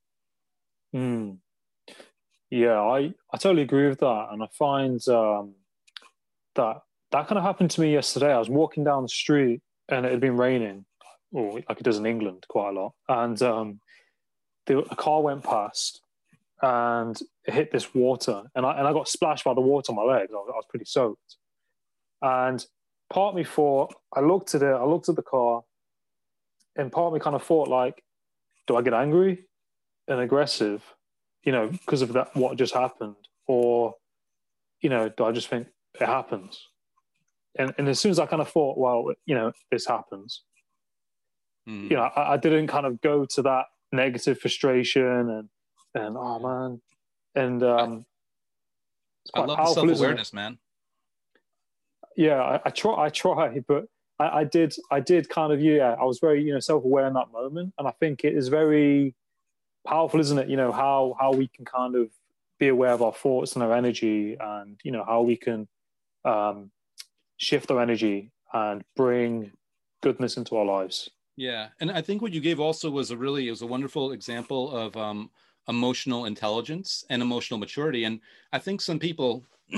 Mm. 0.94 1.38
Yeah, 2.54 2.80
I, 2.80 3.12
I 3.32 3.36
totally 3.36 3.62
agree 3.62 3.88
with 3.88 3.98
that. 3.98 4.28
And 4.30 4.40
I 4.40 4.46
find 4.56 5.00
um, 5.08 5.54
that 6.54 6.82
that 7.10 7.26
kind 7.26 7.36
of 7.36 7.42
happened 7.42 7.72
to 7.72 7.80
me 7.80 7.92
yesterday. 7.92 8.32
I 8.32 8.38
was 8.38 8.48
walking 8.48 8.84
down 8.84 9.02
the 9.02 9.08
street 9.08 9.60
and 9.88 10.06
it 10.06 10.12
had 10.12 10.20
been 10.20 10.36
raining, 10.36 10.84
or 11.32 11.54
like 11.54 11.80
it 11.80 11.82
does 11.82 11.98
in 11.98 12.06
England 12.06 12.44
quite 12.48 12.68
a 12.68 12.80
lot. 12.80 12.92
And 13.08 13.42
um, 13.42 13.80
the, 14.66 14.78
a 14.78 14.94
car 14.94 15.20
went 15.20 15.42
past 15.42 16.00
and 16.62 17.20
it 17.44 17.54
hit 17.54 17.72
this 17.72 17.92
water, 17.92 18.44
and 18.54 18.64
I 18.64 18.78
and 18.78 18.86
I 18.86 18.92
got 18.92 19.08
splashed 19.08 19.44
by 19.44 19.54
the 19.54 19.60
water 19.60 19.90
on 19.90 19.96
my 19.96 20.14
legs. 20.14 20.30
I 20.32 20.36
was, 20.36 20.50
I 20.54 20.56
was 20.56 20.66
pretty 20.70 20.84
soaked, 20.84 21.36
and 22.22 22.64
part 23.12 23.34
me 23.34 23.42
thought 23.42 23.92
I 24.12 24.20
looked 24.20 24.54
at 24.54 24.62
it, 24.62 24.72
I 24.72 24.84
looked 24.84 25.08
at 25.08 25.16
the 25.16 25.22
car, 25.22 25.62
and 26.76 26.92
part 26.92 27.12
me 27.12 27.18
kind 27.18 27.34
of 27.34 27.42
thought 27.42 27.66
like, 27.66 28.04
do 28.68 28.76
I 28.76 28.82
get 28.82 28.94
angry 28.94 29.46
and 30.06 30.20
aggressive, 30.20 30.84
you 31.44 31.52
know, 31.52 31.68
because 31.68 32.02
of 32.02 32.12
that 32.14 32.34
what 32.34 32.56
just 32.56 32.74
happened, 32.74 33.16
or 33.46 33.94
you 34.80 34.88
know, 34.88 35.08
do 35.08 35.24
I 35.24 35.32
just 35.32 35.48
think 35.48 35.68
it 36.00 36.06
happens? 36.06 36.68
And 37.56 37.74
and 37.78 37.88
as 37.88 38.00
soon 38.00 38.10
as 38.10 38.18
I 38.18 38.26
kind 38.26 38.42
of 38.42 38.48
thought, 38.48 38.78
well, 38.78 39.12
you 39.26 39.34
know, 39.34 39.52
this 39.70 39.86
happens, 39.86 40.42
mm. 41.68 41.90
you 41.90 41.96
know, 41.96 42.02
I, 42.02 42.34
I 42.34 42.36
didn't 42.36 42.66
kind 42.66 42.86
of 42.86 43.00
go 43.00 43.24
to 43.26 43.42
that 43.42 43.66
negative 43.92 44.40
frustration 44.40 45.02
and 45.04 45.48
and 45.94 46.16
oh 46.18 46.38
man, 46.38 46.80
and 47.34 47.62
um, 47.62 48.06
I 49.34 49.40
love 49.40 49.74
self 49.74 49.88
awareness, 49.88 50.32
man. 50.32 50.58
Yeah, 52.16 52.40
I, 52.40 52.60
I, 52.64 52.70
try. 52.70 53.04
I 53.04 53.08
try, 53.08 53.60
but 53.66 53.86
I, 54.18 54.40
I 54.40 54.44
did 54.44 54.74
I 54.90 55.00
did 55.00 55.28
kind 55.28 55.52
of 55.52 55.60
yeah 55.60 55.96
I 56.00 56.04
was 56.04 56.18
very 56.18 56.42
you 56.42 56.52
know 56.52 56.60
self 56.60 56.84
aware 56.84 57.06
in 57.06 57.14
that 57.14 57.30
moment, 57.32 57.74
and 57.78 57.86
I 57.86 57.92
think 57.92 58.24
it 58.24 58.34
is 58.34 58.48
very 58.48 59.14
powerful, 59.86 60.20
isn't 60.20 60.38
it? 60.38 60.48
You 60.48 60.56
know 60.56 60.72
how 60.72 61.16
how 61.18 61.32
we 61.32 61.48
can 61.48 61.64
kind 61.64 61.94
of 61.94 62.10
be 62.58 62.68
aware 62.68 62.92
of 62.92 63.02
our 63.02 63.12
thoughts 63.12 63.54
and 63.54 63.62
our 63.62 63.72
energy, 63.72 64.36
and 64.38 64.78
you 64.84 64.92
know 64.92 65.04
how 65.04 65.22
we 65.22 65.36
can 65.36 65.68
um, 66.24 66.70
shift 67.36 67.70
our 67.70 67.80
energy 67.80 68.30
and 68.52 68.82
bring 68.96 69.52
goodness 70.02 70.36
into 70.36 70.56
our 70.56 70.64
lives. 70.64 71.10
Yeah, 71.36 71.68
and 71.80 71.90
I 71.90 72.00
think 72.00 72.22
what 72.22 72.32
you 72.32 72.40
gave 72.40 72.60
also 72.60 72.90
was 72.90 73.10
a 73.10 73.16
really 73.16 73.48
it 73.48 73.50
was 73.50 73.62
a 73.62 73.66
wonderful 73.66 74.12
example 74.12 74.70
of 74.70 74.96
um, 74.96 75.30
emotional 75.68 76.26
intelligence 76.26 77.04
and 77.10 77.22
emotional 77.22 77.58
maturity. 77.58 78.04
And 78.04 78.20
I 78.52 78.58
think 78.58 78.80
some 78.80 78.98
people 78.98 79.44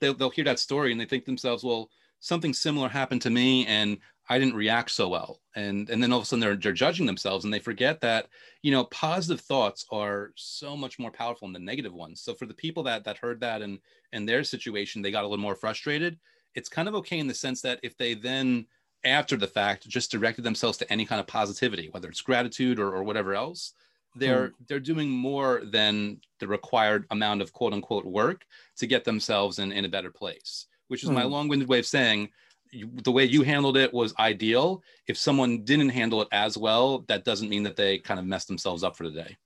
they'll, 0.00 0.14
they'll 0.14 0.30
hear 0.30 0.44
that 0.44 0.58
story 0.58 0.92
and 0.92 1.00
they 1.00 1.04
think 1.04 1.24
themselves, 1.24 1.64
well, 1.64 1.90
something 2.20 2.54
similar 2.54 2.88
happened 2.88 3.22
to 3.22 3.30
me, 3.30 3.66
and 3.66 3.98
I 4.28 4.38
didn't 4.38 4.54
react 4.54 4.90
so 4.90 5.08
well. 5.08 5.40
And 5.56 5.88
and 5.90 6.02
then 6.02 6.12
all 6.12 6.18
of 6.18 6.24
a 6.24 6.26
sudden 6.26 6.40
they're 6.40 6.56
they're 6.56 6.72
judging 6.72 7.06
themselves 7.06 7.44
and 7.44 7.52
they 7.52 7.58
forget 7.58 8.00
that 8.00 8.28
you 8.62 8.70
know 8.70 8.84
positive 8.84 9.40
thoughts 9.40 9.84
are 9.90 10.32
so 10.36 10.76
much 10.76 10.98
more 10.98 11.10
powerful 11.10 11.50
than 11.52 11.64
negative 11.64 11.92
ones. 11.92 12.22
So 12.22 12.34
for 12.34 12.46
the 12.46 12.54
people 12.54 12.82
that 12.84 13.04
that 13.04 13.18
heard 13.18 13.40
that 13.40 13.62
and 13.62 13.78
in 14.12 14.26
their 14.26 14.44
situation 14.44 15.02
they 15.02 15.10
got 15.10 15.24
a 15.24 15.28
little 15.28 15.42
more 15.42 15.56
frustrated, 15.56 16.18
it's 16.54 16.68
kind 16.68 16.88
of 16.88 16.94
okay 16.96 17.18
in 17.18 17.26
the 17.26 17.34
sense 17.34 17.60
that 17.62 17.80
if 17.82 17.96
they 17.96 18.14
then 18.14 18.66
after 19.04 19.36
the 19.36 19.48
fact 19.48 19.88
just 19.88 20.12
directed 20.12 20.44
themselves 20.44 20.78
to 20.78 20.92
any 20.92 21.04
kind 21.04 21.20
of 21.20 21.26
positivity, 21.26 21.88
whether 21.90 22.08
it's 22.08 22.20
gratitude 22.20 22.78
or, 22.78 22.94
or 22.94 23.02
whatever 23.02 23.34
else, 23.34 23.72
they're 24.14 24.48
hmm. 24.48 24.64
they're 24.68 24.80
doing 24.80 25.10
more 25.10 25.62
than 25.64 26.20
the 26.38 26.46
required 26.46 27.06
amount 27.10 27.42
of 27.42 27.52
quote 27.52 27.72
unquote 27.72 28.04
work 28.04 28.44
to 28.76 28.86
get 28.86 29.04
themselves 29.04 29.58
in, 29.58 29.72
in 29.72 29.84
a 29.84 29.88
better 29.88 30.10
place 30.10 30.66
which 30.92 31.02
is 31.02 31.08
hmm. 31.08 31.14
my 31.14 31.24
long-winded 31.24 31.66
way 31.66 31.78
of 31.78 31.86
saying 31.86 32.28
you, 32.72 32.90
the 33.04 33.12
way 33.12 33.24
you 33.24 33.42
handled 33.42 33.76
it 33.76 33.92
was 33.92 34.14
ideal. 34.18 34.82
If 35.06 35.16
someone 35.16 35.62
didn't 35.64 35.90
handle 35.90 36.22
it 36.22 36.28
as 36.32 36.56
well 36.56 37.04
that 37.08 37.24
doesn't 37.24 37.48
mean 37.48 37.62
that 37.64 37.76
they 37.76 37.98
kind 37.98 38.18
of 38.18 38.26
messed 38.26 38.48
themselves 38.48 38.82
up 38.82 38.96
for 38.96 39.08
the 39.08 39.22
day. 39.22 39.36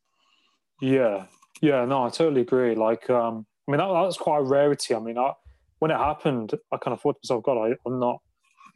Yeah. 0.81 1.27
Yeah 1.61 1.85
no 1.85 2.05
i 2.05 2.09
totally 2.09 2.43
agree. 2.43 2.75
Like 2.75 3.11
um 3.11 3.47
i 3.69 3.73
mean 3.73 3.79
that, 3.79 4.03
that's 4.03 4.17
quite 4.17 4.39
a 4.39 4.43
rarity. 4.43 4.95
I 4.95 5.01
mean 5.01 5.19
I, 5.19 5.33
when 5.81 5.91
it 5.91 5.99
happened 5.99 6.55
i 6.73 6.77
kind 6.77 6.95
of 6.95 7.01
thought 7.01 7.17
to 7.17 7.21
myself 7.23 7.45
god 7.45 7.59
I, 7.59 7.75
i'm 7.85 7.99
not 7.99 8.21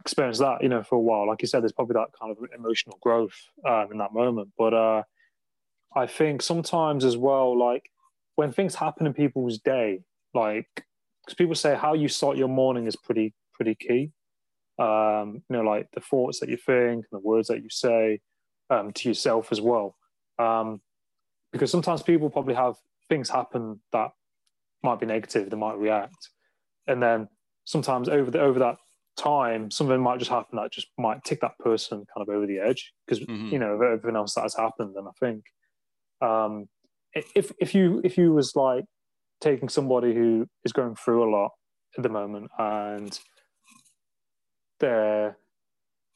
experienced 0.00 0.40
that 0.40 0.62
you 0.62 0.68
know 0.68 0.82
for 0.82 0.96
a 0.96 1.00
while. 1.00 1.26
Like 1.26 1.42
you 1.42 1.48
said 1.48 1.62
there's 1.62 1.72
probably 1.72 1.94
that 1.94 2.08
kind 2.20 2.32
of 2.32 2.38
emotional 2.56 2.98
growth 3.00 3.34
um, 3.66 3.88
in 3.92 3.98
that 3.98 4.12
moment. 4.12 4.50
But 4.58 4.74
uh 4.74 5.02
I 5.94 6.06
think 6.06 6.40
sometimes 6.40 7.04
as 7.04 7.16
well, 7.16 7.58
like 7.58 7.90
when 8.36 8.52
things 8.52 8.76
happen 8.76 9.06
in 9.06 9.12
people's 9.12 9.58
day, 9.58 10.00
like 10.34 10.68
because 11.24 11.34
people 11.34 11.54
say 11.54 11.74
how 11.74 11.94
you 11.94 12.08
start 12.08 12.36
your 12.36 12.48
morning 12.48 12.86
is 12.86 12.96
pretty 12.96 13.34
pretty 13.54 13.74
key. 13.74 14.12
Um, 14.80 15.42
you 15.48 15.56
know, 15.56 15.62
like 15.62 15.88
the 15.92 16.00
thoughts 16.00 16.40
that 16.40 16.48
you 16.48 16.56
think 16.56 17.04
and 17.04 17.12
the 17.12 17.18
words 17.18 17.48
that 17.48 17.62
you 17.62 17.68
say 17.68 18.20
um, 18.70 18.92
to 18.94 19.08
yourself 19.08 19.52
as 19.52 19.60
well. 19.60 19.94
Um, 20.38 20.80
because 21.52 21.70
sometimes 21.70 22.02
people 22.02 22.30
probably 22.30 22.54
have 22.54 22.76
things 23.08 23.28
happen 23.28 23.80
that 23.92 24.10
might 24.82 25.00
be 25.00 25.06
negative, 25.06 25.50
they 25.50 25.56
might 25.56 25.76
react, 25.76 26.30
and 26.86 27.02
then 27.02 27.28
sometimes 27.64 28.08
over 28.08 28.30
the 28.30 28.40
over 28.40 28.58
that 28.60 28.76
time, 29.16 29.70
something 29.70 30.00
might 30.00 30.18
just 30.18 30.30
happen 30.30 30.56
that 30.56 30.72
just 30.72 30.88
might 30.98 31.22
tick 31.24 31.40
that 31.42 31.58
person 31.58 32.04
kind 32.14 32.26
of 32.26 32.34
over 32.34 32.46
the 32.46 32.58
edge 32.58 32.92
because 33.06 33.24
mm-hmm. 33.24 33.48
you 33.48 33.58
know 33.58 33.74
everything 33.82 34.16
else 34.16 34.34
that 34.34 34.42
has 34.42 34.56
happened. 34.56 34.94
And 34.96 35.06
I 35.08 35.12
think 35.20 35.44
um, 36.22 36.68
if 37.14 37.52
if 37.60 37.74
you 37.74 38.00
if 38.04 38.16
you 38.16 38.32
was 38.32 38.56
like 38.56 38.84
taking 39.40 39.68
somebody 39.68 40.14
who 40.14 40.46
is 40.64 40.72
going 40.72 40.94
through 40.94 41.28
a 41.28 41.30
lot 41.30 41.50
at 41.96 42.02
the 42.02 42.08
moment 42.08 42.50
and 42.58 43.18
they're 44.80 45.36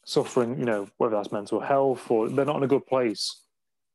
suffering, 0.04 0.58
you 0.58 0.64
know, 0.64 0.88
whether 0.98 1.16
that's 1.16 1.32
mental 1.32 1.60
health 1.60 2.10
or 2.10 2.28
they're 2.28 2.44
not 2.44 2.56
in 2.56 2.62
a 2.62 2.68
good 2.68 2.86
place, 2.86 3.40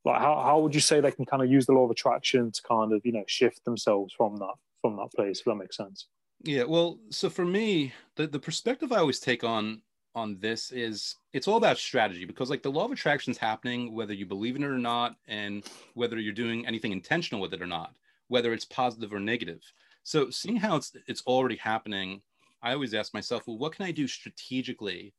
like 0.06 0.20
how, 0.20 0.42
how 0.42 0.60
would 0.60 0.74
you 0.74 0.82
say 0.82 1.02
they 1.02 1.12
can 1.12 1.26
kind 1.26 1.44
of 1.44 1.52
use 1.52 1.66
the 1.66 1.74
law 1.74 1.86
of 1.86 1.92
attraction 1.92 2.52
to 2.52 2.62
kind 2.62 2.94
of, 2.94 3.06
you 3.06 3.12
know, 3.12 3.24
shift 3.28 3.66
themselves 3.66 4.14
from 4.14 4.38
that 4.38 4.54
from 4.82 4.96
that 4.96 5.12
place, 5.16 5.40
if 5.40 5.46
that 5.46 5.56
makes 5.56 5.78
sense? 5.78 6.08
Yeah, 6.44 6.64
well, 6.64 7.00
so 7.10 7.30
for 7.30 7.44
me, 7.44 7.94
the, 8.16 8.28
the 8.28 8.40
perspective 8.40 8.94
I 8.94 8.98
always 8.98 9.20
take 9.20 9.44
on 9.44 9.82
on 10.16 10.40
this 10.40 10.72
is 10.72 11.16
it's 11.34 11.48
all 11.48 11.58
about 11.58 11.78
strategy 11.78 12.26
because 12.26 12.50
like 12.50 12.64
the 12.64 12.72
law 12.72 12.86
of 12.86 12.92
attraction 12.92 13.32
is 13.32 13.38
happening 13.38 13.94
whether 13.94 14.14
you 14.14 14.26
believe 14.26 14.56
in 14.56 14.64
it 14.64 14.68
or 14.68 14.80
not 14.80 15.16
and 15.28 15.64
whether 15.94 16.18
you're 16.18 16.34
doing 16.34 16.66
anything 16.66 16.92
intentional 16.92 17.40
with 17.40 17.54
it 17.54 17.62
or 17.62 17.68
not 17.68 17.96
whether 18.28 18.52
it's 18.52 18.66
positive 18.66 19.14
or 19.14 19.20
negative 19.20 19.62
so 20.04 20.30
seeing 20.32 20.56
how 20.56 20.76
it's 20.76 20.94
it's 21.08 21.22
already 21.28 21.58
happening 21.58 22.22
i 22.62 22.74
always 22.74 22.94
ask 22.94 23.14
myself 23.14 23.48
well 23.48 23.58
what 23.58 23.74
can 23.76 23.86
i 23.86 23.92
do 23.92 24.08
strategically 24.08 25.14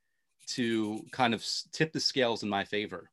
to 0.47 1.01
kind 1.13 1.35
of 1.35 1.45
tip 1.73 1.93
the 1.93 2.01
scales 2.01 2.43
in 2.43 2.49
my 2.49 2.65
favor 2.65 3.11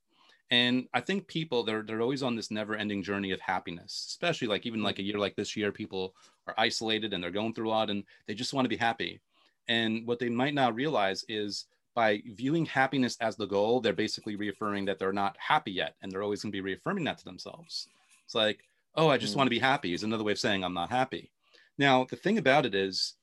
and 0.52 0.88
i 0.94 1.02
think 1.02 1.28
people 1.28 1.64
they're, 1.64 1.84
they're 1.84 2.02
always 2.02 2.24
on 2.24 2.36
this 2.36 2.52
never 2.52 2.76
ending 2.76 3.04
journey 3.04 3.32
of 3.32 3.40
happiness 3.40 4.06
especially 4.10 4.48
like 4.48 4.66
even 4.66 4.82
like 4.82 5.00
a 5.00 5.04
year 5.04 5.18
like 5.18 5.36
this 5.36 5.56
year 5.56 5.72
people 5.72 6.14
are 6.48 6.56
isolated 6.58 7.14
and 7.14 7.24
they're 7.24 7.32
going 7.32 7.54
through 7.54 7.68
a 7.68 7.72
lot 7.72 7.90
and 7.90 8.04
they 8.28 8.34
just 8.34 8.54
want 8.54 8.66
to 8.66 8.70
be 8.70 8.78
happy 8.78 9.20
and 9.68 10.06
what 10.08 10.20
they 10.20 10.30
might 10.30 10.54
not 10.54 10.76
realize 10.76 11.26
is 11.28 11.66
by 11.98 12.22
viewing 12.36 12.64
happiness 12.64 13.18
as 13.22 13.36
the 13.36 13.48
goal, 13.48 13.82
they're 13.82 13.92
basically 13.92 14.36
reaffirming 14.36 14.86
that 14.86 15.00
they're 15.00 15.12
not 15.12 15.36
happy 15.40 15.72
yet. 15.72 15.96
And 16.02 16.12
they're 16.12 16.22
always 16.22 16.44
going 16.44 16.52
to 16.52 16.56
be 16.56 16.62
reaffirming 16.62 17.04
that 17.06 17.18
to 17.18 17.26
themselves. 17.26 17.88
It's 18.24 18.36
like, 18.36 18.60
oh, 18.94 19.10
I 19.10 19.18
just 19.18 19.34
mm. 19.34 19.38
want 19.38 19.48
to 19.48 19.56
be 19.56 19.58
happy 19.58 19.94
is 19.94 20.04
another 20.04 20.24
way 20.24 20.32
of 20.32 20.38
saying 20.38 20.64
I'm 20.64 20.76
not 20.76 20.92
happy. 20.92 21.32
Now, 21.80 22.06
the 22.06 22.16
thing 22.16 22.38
about 22.38 22.68
it 22.68 22.76
is, 22.76 23.16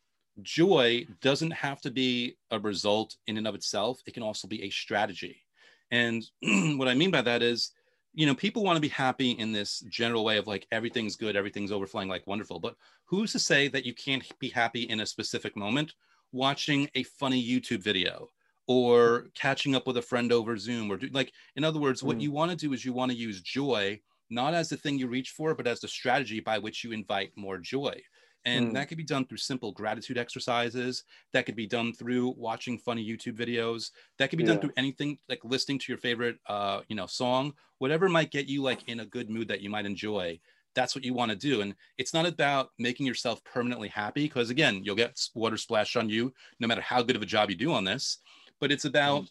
joy 0.43 1.07
doesn't 1.21 1.53
have 1.53 1.81
to 1.83 1.91
be 1.91 2.37
a 2.51 2.59
result 2.59 3.17
in 3.27 3.37
and 3.37 3.47
of 3.47 3.55
itself, 3.55 4.01
it 4.07 4.15
can 4.15 4.23
also 4.23 4.49
be 4.49 4.63
a 4.63 4.71
strategy. 4.71 5.43
And 5.91 6.25
what 6.79 6.89
I 6.89 6.95
mean 6.95 7.11
by 7.11 7.23
that 7.23 7.43
is, 7.43 7.73
you 8.15 8.27
know, 8.27 8.35
people 8.35 8.63
want 8.63 8.77
to 8.77 8.81
be 8.81 8.89
happy 8.89 9.33
in 9.33 9.53
this 9.53 9.81
general 9.89 10.25
way 10.25 10.39
of 10.39 10.47
like 10.47 10.67
everything's 10.71 11.17
good, 11.17 11.37
everything's 11.37 11.73
overflowing, 11.73 12.09
like 12.09 12.27
wonderful. 12.27 12.61
But 12.61 12.77
who's 13.05 13.33
to 13.33 13.39
say 13.39 13.69
that 13.69 13.85
you 13.85 13.95
can't 13.95 14.25
be 14.39 14.49
happy 14.49 14.83
in 14.83 15.01
a 15.01 15.07
specific 15.07 15.57
moment 15.57 15.95
watching 16.33 16.89
a 16.95 17.03
funny 17.03 17.43
YouTube 17.43 17.83
video 17.83 18.29
or 18.67 19.27
catching 19.35 19.75
up 19.75 19.87
with 19.87 19.97
a 19.97 20.03
friend 20.03 20.33
over 20.33 20.57
Zoom 20.57 20.91
or 20.91 20.97
do, 20.97 21.09
like, 21.13 21.33
in 21.57 21.65
other 21.65 21.81
words, 21.81 22.03
what 22.03 22.19
mm. 22.19 22.23
you 22.23 22.33
want 22.33 22.51
to 22.51 22.57
do 22.57 22.73
is 22.73 22.85
you 22.85 22.93
want 22.93 23.11
to 23.11 23.19
use 23.19 23.41
joy 23.43 24.01
not 24.31 24.55
as 24.55 24.69
the 24.69 24.77
thing 24.77 24.99
you 24.99 25.07
reach 25.07 25.31
for, 25.31 25.55
but 25.55 25.67
as 25.67 25.81
the 25.81 25.89
strategy 25.89 26.41
by 26.41 26.59
which 26.59 26.83
you 26.83 26.93
invite 26.93 27.31
more 27.37 27.59
joy. 27.59 28.01
And 28.47 28.69
mm. 28.69 28.75
that 28.75 28.89
could 28.89 28.99
be 28.99 29.05
done 29.05 29.25
through 29.25 29.39
simple 29.39 29.73
gratitude 29.73 30.19
exercises. 30.19 31.05
That 31.33 31.47
could 31.47 31.57
be 31.57 31.67
done 31.67 31.93
through 31.93 32.35
watching 32.37 32.79
funny 32.79 33.05
YouTube 33.05 33.37
videos. 33.37 33.91
That 34.19 34.29
could 34.29 34.39
be 34.39 34.45
yeah. 34.45 34.51
done 34.51 34.61
through 34.61 34.73
anything 34.77 35.19
like 35.29 35.41
listening 35.45 35.79
to 35.79 35.93
your 35.93 35.99
favorite, 35.99 36.37
uh, 36.47 36.81
you 36.89 36.97
know, 36.97 37.07
song, 37.07 37.55
whatever 37.79 38.09
might 38.09 38.31
get 38.31 38.47
you 38.47 38.63
like 38.63 38.89
in 38.89 39.01
a 39.01 39.07
good 39.07 39.31
mood 39.31 39.49
that 39.49 39.63
you 39.63 39.71
might 39.71 39.87
enjoy 39.87 40.39
that's 40.75 40.95
what 40.95 41.05
you 41.05 41.15
want 41.15 41.31
to 41.31 41.37
do. 41.37 41.61
And 41.61 41.75
it's 41.99 42.13
not 42.13 42.27
about 42.27 42.71
making 42.79 43.07
yourself 43.07 43.43
permanently 43.45 43.89
happy, 43.89 44.25
because 44.25 44.51
again, 44.51 44.83
you'll 44.85 44.97
get 44.97 45.21
water 45.35 45.57
splashed 45.57 45.97
on 45.97 46.09
you 46.09 46.35
no 46.61 46.67
matter 46.67 46.81
how 46.81 47.03
good 47.03 47.17
of 47.17 47.23
a 47.23 47.27
job 47.27 47.51
you 47.51 47.57
do 47.57 47.73
on 47.73 47.85
this. 47.85 48.19
But 48.61 48.73
it's 48.73 48.85
about, 48.85 49.23
mm. 49.23 49.29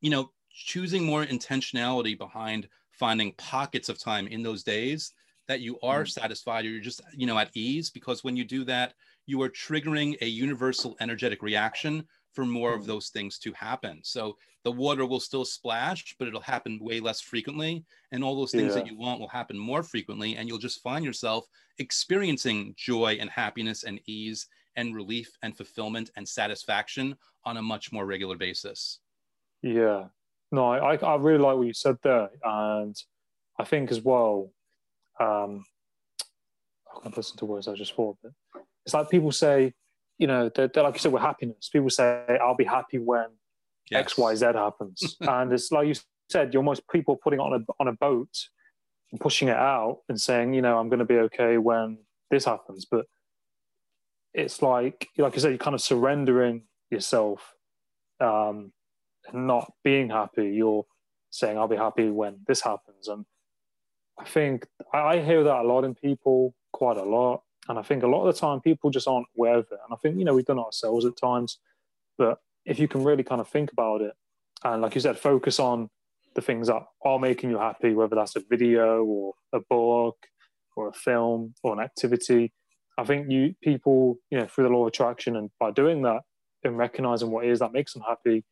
you 0.00 0.10
know, 0.10 0.30
choosing 0.50 1.04
more 1.04 1.26
intentionality 1.26 2.16
behind 2.16 2.68
finding 2.92 3.32
pockets 3.32 3.88
of 3.88 3.98
time 3.98 4.28
in 4.28 4.42
those 4.42 4.62
days 4.62 5.12
that 5.48 5.60
you 5.60 5.78
are 5.82 6.04
mm. 6.04 6.10
satisfied 6.10 6.64
or 6.64 6.68
you're 6.68 6.80
just, 6.80 7.00
you 7.12 7.26
know, 7.26 7.38
at 7.38 7.50
ease. 7.54 7.90
Because 7.90 8.24
when 8.24 8.36
you 8.36 8.44
do 8.44 8.64
that, 8.64 8.94
you 9.26 9.40
are 9.42 9.48
triggering 9.48 10.16
a 10.20 10.26
universal 10.26 10.96
energetic 11.00 11.42
reaction 11.42 12.06
for 12.32 12.44
more 12.44 12.74
of 12.74 12.82
mm. 12.82 12.86
those 12.86 13.08
things 13.08 13.38
to 13.38 13.52
happen. 13.52 14.00
So 14.02 14.36
the 14.64 14.72
water 14.72 15.06
will 15.06 15.20
still 15.20 15.44
splash, 15.44 16.16
but 16.18 16.26
it'll 16.26 16.40
happen 16.40 16.78
way 16.80 16.98
less 17.00 17.20
frequently. 17.20 17.84
And 18.12 18.24
all 18.24 18.36
those 18.36 18.50
things 18.50 18.74
yeah. 18.74 18.82
that 18.82 18.86
you 18.86 18.96
want 18.96 19.20
will 19.20 19.28
happen 19.28 19.58
more 19.58 19.82
frequently. 19.82 20.36
And 20.36 20.48
you'll 20.48 20.58
just 20.58 20.82
find 20.82 21.04
yourself 21.04 21.46
experiencing 21.78 22.74
joy 22.76 23.18
and 23.20 23.28
happiness 23.28 23.84
and 23.84 24.00
ease 24.06 24.46
and 24.76 24.94
relief 24.94 25.36
and 25.42 25.56
fulfillment 25.56 26.10
and 26.16 26.28
satisfaction 26.28 27.16
on 27.44 27.58
a 27.58 27.62
much 27.62 27.92
more 27.92 28.06
regular 28.06 28.36
basis. 28.36 29.00
Yeah. 29.62 30.06
No, 30.50 30.72
I, 30.72 30.96
I 30.96 31.16
really 31.16 31.38
like 31.38 31.56
what 31.56 31.66
you 31.66 31.74
said 31.74 31.96
there. 32.02 32.30
And 32.42 32.96
I 33.58 33.64
think 33.64 33.90
as 33.90 34.00
well, 34.00 34.50
um, 35.20 35.64
I 36.90 37.02
can't 37.02 37.16
listen 37.16 37.36
to 37.38 37.44
words 37.44 37.68
I 37.68 37.74
just 37.74 37.94
thought, 37.94 38.16
but 38.22 38.32
it's 38.84 38.94
like 38.94 39.10
people 39.10 39.32
say, 39.32 39.72
you 40.18 40.26
know, 40.26 40.50
they're, 40.54 40.68
they're 40.68 40.82
like 40.82 40.94
you 40.94 41.00
said, 41.00 41.12
with 41.12 41.22
happiness. 41.22 41.68
People 41.72 41.90
say, 41.90 42.24
I'll 42.42 42.56
be 42.56 42.64
happy 42.64 42.98
when 42.98 43.26
yes. 43.90 44.00
X, 44.00 44.18
Y, 44.18 44.34
Z 44.34 44.46
happens. 44.46 45.16
and 45.20 45.52
it's 45.52 45.72
like 45.72 45.88
you 45.88 45.94
said, 46.28 46.52
you're 46.52 46.60
almost 46.60 46.82
people 46.90 47.16
putting 47.16 47.40
on 47.40 47.52
a, 47.52 47.72
on 47.80 47.88
a 47.88 47.92
boat 47.92 48.48
and 49.10 49.20
pushing 49.20 49.48
it 49.48 49.56
out 49.56 50.00
and 50.08 50.20
saying, 50.20 50.54
you 50.54 50.62
know, 50.62 50.78
I'm 50.78 50.88
going 50.88 50.98
to 50.98 51.04
be 51.04 51.18
okay 51.18 51.58
when 51.58 51.98
this 52.30 52.44
happens. 52.44 52.84
But 52.84 53.06
it's 54.32 54.62
like, 54.62 55.08
like 55.18 55.34
I 55.34 55.38
said, 55.38 55.50
you're 55.50 55.58
kind 55.58 55.74
of 55.74 55.80
surrendering 55.80 56.62
yourself 56.90 57.54
um, 58.20 58.72
and 59.32 59.46
not 59.46 59.72
being 59.82 60.10
happy. 60.10 60.50
You're 60.50 60.84
saying, 61.30 61.58
I'll 61.58 61.68
be 61.68 61.76
happy 61.76 62.10
when 62.10 62.40
this 62.46 62.60
happens. 62.60 63.08
And 63.08 63.24
I 64.18 64.24
think 64.24 64.66
I 64.92 65.18
hear 65.18 65.42
that 65.44 65.60
a 65.60 65.62
lot 65.62 65.84
in 65.84 65.94
people, 65.94 66.54
quite 66.72 66.96
a 66.96 67.02
lot. 67.02 67.42
And 67.68 67.78
I 67.78 67.82
think 67.82 68.02
a 68.02 68.06
lot 68.06 68.26
of 68.26 68.34
the 68.34 68.40
time 68.40 68.60
people 68.60 68.90
just 68.90 69.08
aren't 69.08 69.26
aware 69.36 69.58
of 69.58 69.66
it. 69.70 69.78
And 69.84 69.92
I 69.92 69.96
think, 69.96 70.18
you 70.18 70.24
know, 70.24 70.34
we've 70.34 70.44
done 70.44 70.58
it 70.58 70.62
ourselves 70.62 71.04
at 71.06 71.16
times. 71.16 71.58
But 72.18 72.38
if 72.64 72.78
you 72.78 72.88
can 72.88 73.04
really 73.04 73.22
kind 73.22 73.40
of 73.40 73.48
think 73.48 73.72
about 73.72 74.00
it 74.00 74.14
and 74.64 74.82
like 74.82 74.94
you 74.94 75.00
said 75.00 75.18
focus 75.18 75.60
on 75.60 75.88
the 76.34 76.40
things 76.40 76.66
that 76.66 76.82
are 77.04 77.18
making 77.18 77.50
you 77.50 77.58
happy 77.58 77.92
whether 77.94 78.16
that's 78.16 78.36
a 78.36 78.42
video 78.48 79.04
or 79.04 79.34
a 79.52 79.60
book 79.60 80.16
or 80.76 80.88
a 80.88 80.92
film 80.92 81.54
or 81.62 81.72
an 81.72 81.80
activity 81.80 82.52
i 82.98 83.04
think 83.04 83.30
you 83.30 83.54
people 83.62 84.16
you 84.30 84.38
know 84.38 84.46
through 84.46 84.64
the 84.64 84.70
law 84.70 84.82
of 84.82 84.88
attraction 84.88 85.36
and 85.36 85.50
by 85.60 85.70
doing 85.70 86.02
that 86.02 86.22
and 86.64 86.78
recognizing 86.78 87.30
what 87.30 87.44
it 87.44 87.50
is 87.50 87.58
that 87.58 87.72
makes 87.72 87.92
them 87.92 88.02
happy 88.06 88.42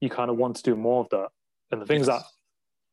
you 0.00 0.10
kind 0.10 0.30
of 0.30 0.36
want 0.36 0.54
to 0.54 0.62
do 0.62 0.76
more 0.76 1.00
of 1.00 1.08
that 1.10 1.28
and 1.72 1.80
the 1.80 1.86
things 1.86 2.06
yes. 2.06 2.18
that 2.18 2.26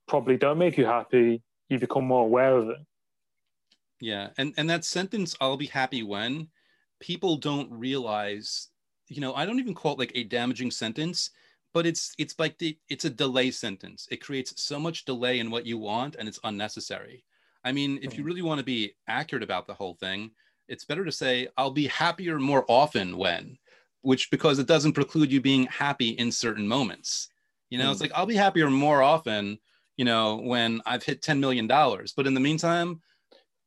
probably 0.07 0.37
don't 0.37 0.57
make 0.57 0.77
you 0.77 0.85
happy 0.85 1.43
you 1.69 1.79
become 1.79 2.05
more 2.05 2.23
aware 2.23 2.55
of 2.57 2.69
it 2.69 2.77
yeah 3.99 4.29
and 4.37 4.53
and 4.57 4.69
that 4.69 4.85
sentence 4.85 5.35
i'll 5.39 5.57
be 5.57 5.65
happy 5.65 6.03
when 6.03 6.47
people 6.99 7.37
don't 7.37 7.71
realize 7.71 8.69
you 9.07 9.21
know 9.21 9.33
i 9.33 9.45
don't 9.45 9.59
even 9.59 9.73
call 9.73 9.93
it 9.93 9.99
like 9.99 10.11
a 10.15 10.23
damaging 10.23 10.71
sentence 10.71 11.31
but 11.73 11.85
it's 11.85 12.13
it's 12.17 12.37
like 12.39 12.57
the 12.57 12.77
it's 12.89 13.05
a 13.05 13.09
delay 13.09 13.51
sentence 13.51 14.07
it 14.11 14.17
creates 14.21 14.61
so 14.61 14.79
much 14.79 15.05
delay 15.05 15.39
in 15.39 15.49
what 15.49 15.65
you 15.65 15.77
want 15.77 16.15
and 16.15 16.27
it's 16.27 16.39
unnecessary 16.43 17.23
i 17.63 17.71
mean 17.71 17.99
if 18.01 18.17
you 18.17 18.23
mm. 18.23 18.27
really 18.27 18.41
want 18.41 18.59
to 18.59 18.65
be 18.65 18.93
accurate 19.07 19.43
about 19.43 19.67
the 19.67 19.73
whole 19.73 19.95
thing 19.95 20.31
it's 20.67 20.85
better 20.85 21.03
to 21.03 21.11
say 21.11 21.47
i'll 21.57 21.71
be 21.71 21.87
happier 21.87 22.39
more 22.39 22.65
often 22.67 23.17
when 23.17 23.57
which 24.01 24.29
because 24.31 24.59
it 24.59 24.67
doesn't 24.67 24.93
preclude 24.93 25.31
you 25.31 25.41
being 25.41 25.65
happy 25.67 26.09
in 26.09 26.31
certain 26.31 26.67
moments 26.67 27.29
you 27.69 27.77
know 27.77 27.89
mm. 27.89 27.91
it's 27.91 28.01
like 28.01 28.11
i'll 28.15 28.25
be 28.25 28.35
happier 28.35 28.69
more 28.69 29.01
often 29.01 29.57
you 29.97 30.05
know 30.05 30.37
when 30.37 30.81
i've 30.85 31.03
hit 31.03 31.21
10 31.21 31.39
million 31.39 31.67
dollars. 31.67 32.13
But 32.15 32.27
in 32.27 32.33
the 32.33 32.39
meantime 32.39 33.01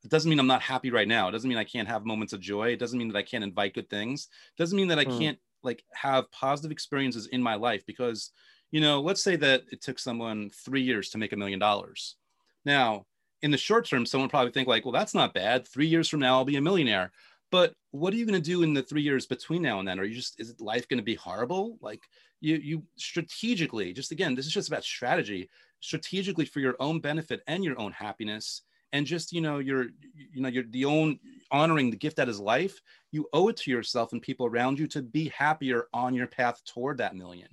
it 0.04 0.11
doesn't 0.11 0.28
mean 0.28 0.38
i'm 0.38 0.47
not 0.47 0.62
happy 0.62 0.90
right 0.90 1.09
now. 1.09 1.28
It 1.28 1.33
doesn't 1.33 1.49
mean 1.49 1.59
i 1.59 1.64
can't 1.64 1.88
have 1.88 2.04
moments 2.04 2.33
of 2.33 2.40
joy. 2.40 2.68
It 2.68 2.78
doesn't 2.78 2.99
mean 2.99 3.09
that 3.09 3.18
i 3.18 3.23
can't 3.23 3.45
invite 3.45 3.75
good 3.75 3.90
things. 3.90 4.28
It 4.56 4.61
doesn't 4.61 4.76
mean 4.76 4.88
that 4.88 4.99
i 4.99 5.04
mm. 5.04 5.18
can't 5.18 5.38
like 5.62 5.85
have 5.92 6.30
positive 6.30 6.71
experiences 6.71 7.26
in 7.28 7.42
my 7.42 7.54
life 7.54 7.85
because 7.87 8.30
you 8.71 8.80
know 8.80 9.00
let's 9.00 9.23
say 9.23 9.37
that 9.37 9.62
it 9.71 9.83
took 9.83 9.99
someone 9.99 10.50
three 10.50 10.83
years 10.83 11.11
to 11.11 11.18
make 11.18 11.33
a 11.33 11.37
million 11.37 11.59
dollars. 11.59 12.16
Now 12.64 13.06
in 13.42 13.50
the 13.50 13.59
short 13.59 13.87
term 13.87 14.06
someone 14.06 14.30
probably 14.30 14.52
think 14.52 14.68
like 14.68 14.85
well 14.85 14.92
that's 14.92 15.14
not 15.14 15.35
bad. 15.35 15.66
Three 15.66 15.87
years 15.87 16.09
from 16.09 16.21
now 16.21 16.37
i'll 16.37 16.45
be 16.45 16.56
a 16.56 16.61
millionaire. 16.61 17.12
But 17.50 17.75
what 17.92 18.12
are 18.12 18.16
you 18.16 18.26
going 18.26 18.40
to 18.40 18.50
do 18.50 18.62
in 18.62 18.75
the 18.75 18.83
three 18.83 19.02
years 19.02 19.26
between 19.26 19.62
now 19.62 19.78
and 19.78 19.87
then? 19.87 20.00
Are 20.00 20.04
you 20.04 20.16
just 20.16 20.40
is 20.40 20.61
life 20.61 20.88
going 20.88 20.99
to 20.99 21.04
be 21.04 21.14
horrible? 21.14 21.78
Like 21.80 22.02
you 22.40 22.56
you 22.56 22.83
strategically 22.97 23.92
just 23.92 24.12
again 24.12 24.35
this 24.35 24.47
is 24.47 24.52
just 24.52 24.68
about 24.68 24.85
strategy 24.85 25.49
strategically 25.80 26.45
for 26.45 26.61
your 26.61 26.76
own 26.80 27.00
benefit 27.00 27.42
and 27.47 27.64
your 27.64 27.78
own 27.80 27.92
happiness 27.92 28.62
and 28.92 29.06
just 29.06 29.33
you 29.33 29.40
know 29.40 29.59
you're 29.59 29.87
you 30.33 30.40
know 30.40 30.49
you're 30.49 30.64
the 30.71 30.85
own 30.85 31.18
honoring 31.50 31.90
the 31.90 31.97
gift 31.97 32.16
that 32.16 32.28
is 32.28 32.40
life 32.40 32.80
you 33.12 33.26
owe 33.33 33.49
it 33.49 33.56
to 33.56 33.71
yourself 33.71 34.12
and 34.12 34.23
people 34.23 34.47
around 34.47 34.78
you 34.78 34.87
to 34.87 35.02
be 35.02 35.28
happier 35.28 35.87
on 35.92 36.14
your 36.14 36.26
path 36.26 36.62
toward 36.64 36.99
that 36.99 37.16
million. 37.16 37.49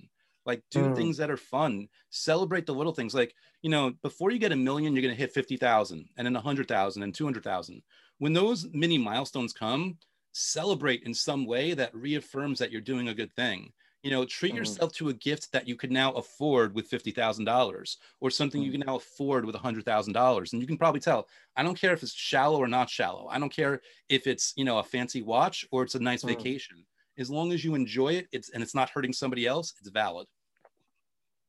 Like 0.46 0.62
do 0.70 0.80
mm. 0.80 0.96
things 0.96 1.16
that 1.16 1.30
are 1.30 1.38
fun. 1.38 1.88
Celebrate 2.10 2.66
the 2.66 2.74
little 2.74 2.92
things. 2.92 3.14
Like 3.14 3.34
you 3.62 3.70
know 3.70 3.92
before 4.02 4.30
you 4.30 4.38
get 4.38 4.52
a 4.52 4.56
million 4.56 4.94
you're 4.94 5.02
going 5.02 5.14
to 5.14 5.20
hit 5.20 5.32
50,000 5.32 6.08
and 6.16 6.26
then 6.26 6.34
100,000 6.34 7.02
and 7.02 7.14
200,000 7.14 7.82
when 8.18 8.32
those 8.32 8.66
mini 8.72 8.98
milestones 8.98 9.52
come 9.52 9.96
celebrate 10.32 11.02
in 11.04 11.14
some 11.14 11.46
way 11.46 11.74
that 11.74 11.94
reaffirms 11.94 12.58
that 12.58 12.70
you're 12.72 12.80
doing 12.80 13.08
a 13.08 13.14
good 13.14 13.32
thing 13.34 13.72
you 14.04 14.10
know 14.10 14.24
treat 14.24 14.52
mm. 14.52 14.58
yourself 14.58 14.92
to 14.92 15.08
a 15.08 15.14
gift 15.14 15.50
that 15.50 15.66
you 15.66 15.74
could 15.74 15.90
now 15.90 16.12
afford 16.12 16.74
with 16.74 16.90
$50000 16.90 17.96
or 18.20 18.30
something 18.30 18.60
mm. 18.60 18.64
you 18.66 18.70
can 18.70 18.82
now 18.86 18.96
afford 18.96 19.46
with 19.46 19.56
$100000 19.56 20.52
and 20.52 20.60
you 20.60 20.68
can 20.68 20.76
probably 20.76 21.00
tell 21.00 21.26
i 21.56 21.62
don't 21.62 21.78
care 21.80 21.94
if 21.94 22.02
it's 22.02 22.12
shallow 22.12 22.58
or 22.58 22.68
not 22.68 22.90
shallow. 22.90 23.26
I 23.30 23.38
don't 23.38 23.52
care 23.52 23.80
if 24.08 24.26
it's 24.26 24.52
you 24.56 24.64
know 24.64 24.78
a 24.78 24.84
fancy 24.84 25.22
watch 25.22 25.66
or 25.72 25.82
it's 25.82 25.94
a 25.94 26.00
nice 26.00 26.22
mm. 26.22 26.28
vacation. 26.28 26.84
As 27.16 27.30
long 27.30 27.52
as 27.52 27.64
you 27.64 27.74
enjoy 27.74 28.12
it 28.14 28.28
it's 28.30 28.50
and 28.50 28.62
it's 28.62 28.74
not 28.74 28.90
hurting 28.90 29.14
somebody 29.14 29.46
else 29.46 29.72
it's 29.80 29.88
valid. 29.88 30.26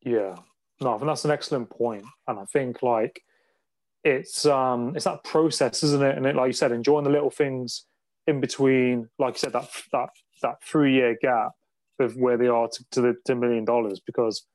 Yeah. 0.01 0.35
No 0.79 0.95
i 0.95 0.97
think 0.97 1.07
that's 1.07 1.25
an 1.25 1.31
excellent 1.31 1.69
point. 1.69 2.05
And 2.27 2.39
i 2.39 2.45
think 2.45 2.81
like 2.81 3.21
it's 4.05 4.45
um 4.45 4.95
it's 4.95 5.05
that 5.05 5.25
process 5.25 5.83
isn't 5.83 6.03
it? 6.03 6.15
And 6.17 6.25
it, 6.25 6.37
like 6.37 6.47
you 6.47 6.53
said 6.53 6.71
enjoying 6.71 7.03
the 7.03 7.09
little 7.09 7.31
things 7.31 7.85
in 8.27 8.39
between 8.39 9.09
like 9.19 9.33
you 9.33 9.39
said 9.39 9.53
that 9.53 9.67
that 9.91 10.09
that 10.41 10.63
three 10.63 10.93
year 10.93 11.17
gap 11.21 11.51
of 11.99 12.15
where 12.17 12.37
they 12.37 12.47
are 12.47 12.67
to, 12.67 12.85
to 12.91 13.01
the 13.01 13.15
to 13.25 13.35
million 13.35 13.65
dollars 13.65 13.99
because 13.99 14.45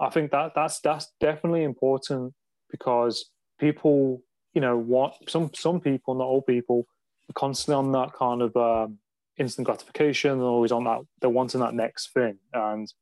I 0.00 0.10
think 0.10 0.30
that 0.32 0.52
that's 0.54 0.80
that's 0.80 1.12
definitely 1.20 1.64
important 1.64 2.34
because 2.70 3.30
people 3.58 4.22
you 4.54 4.60
know 4.60 4.76
want 4.76 5.14
some 5.28 5.50
some 5.54 5.80
people 5.80 6.14
not 6.14 6.24
all 6.24 6.42
people 6.42 6.86
are 7.28 7.34
constantly 7.34 7.74
on 7.74 7.92
that 7.92 8.12
kind 8.14 8.42
of 8.42 8.56
um, 8.56 8.98
instant 9.38 9.66
gratification 9.66 10.38
they're 10.38 10.46
always 10.46 10.72
on 10.72 10.84
that 10.84 11.00
they're 11.20 11.30
wanting 11.30 11.60
that 11.60 11.74
next 11.74 12.12
thing. 12.12 12.38
And 12.52 12.92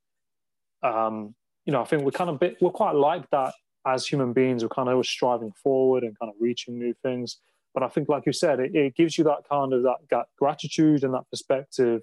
um, 0.83 1.35
you 1.64 1.72
know 1.72 1.83
I 1.83 1.85
think 1.85 2.03
we're 2.03 2.11
kind 2.11 2.31
of 2.31 2.40
bit 2.40 2.57
we're 2.61 2.70
quite 2.70 2.94
like 2.94 3.29
that 3.31 3.55
as 3.87 4.07
human 4.07 4.33
beings. 4.33 4.62
We're 4.62 4.68
kind 4.68 4.88
of 4.88 4.92
always 4.92 5.09
striving 5.09 5.53
forward 5.53 6.03
and 6.03 6.18
kind 6.18 6.31
of 6.31 6.37
reaching 6.40 6.79
new 6.79 6.94
things. 7.03 7.38
But 7.74 7.83
I 7.83 7.88
think 7.88 8.09
like 8.09 8.27
you 8.27 8.33
said 8.33 8.61
it, 8.61 8.74
it 8.74 8.96
gives 8.96 9.16
you 9.16 9.24
that 9.24 9.48
kind 9.48 9.72
of 9.72 9.83
that, 9.85 9.98
that 10.11 10.27
gratitude 10.37 11.05
and 11.05 11.14
that 11.14 11.31
perspective 11.31 12.03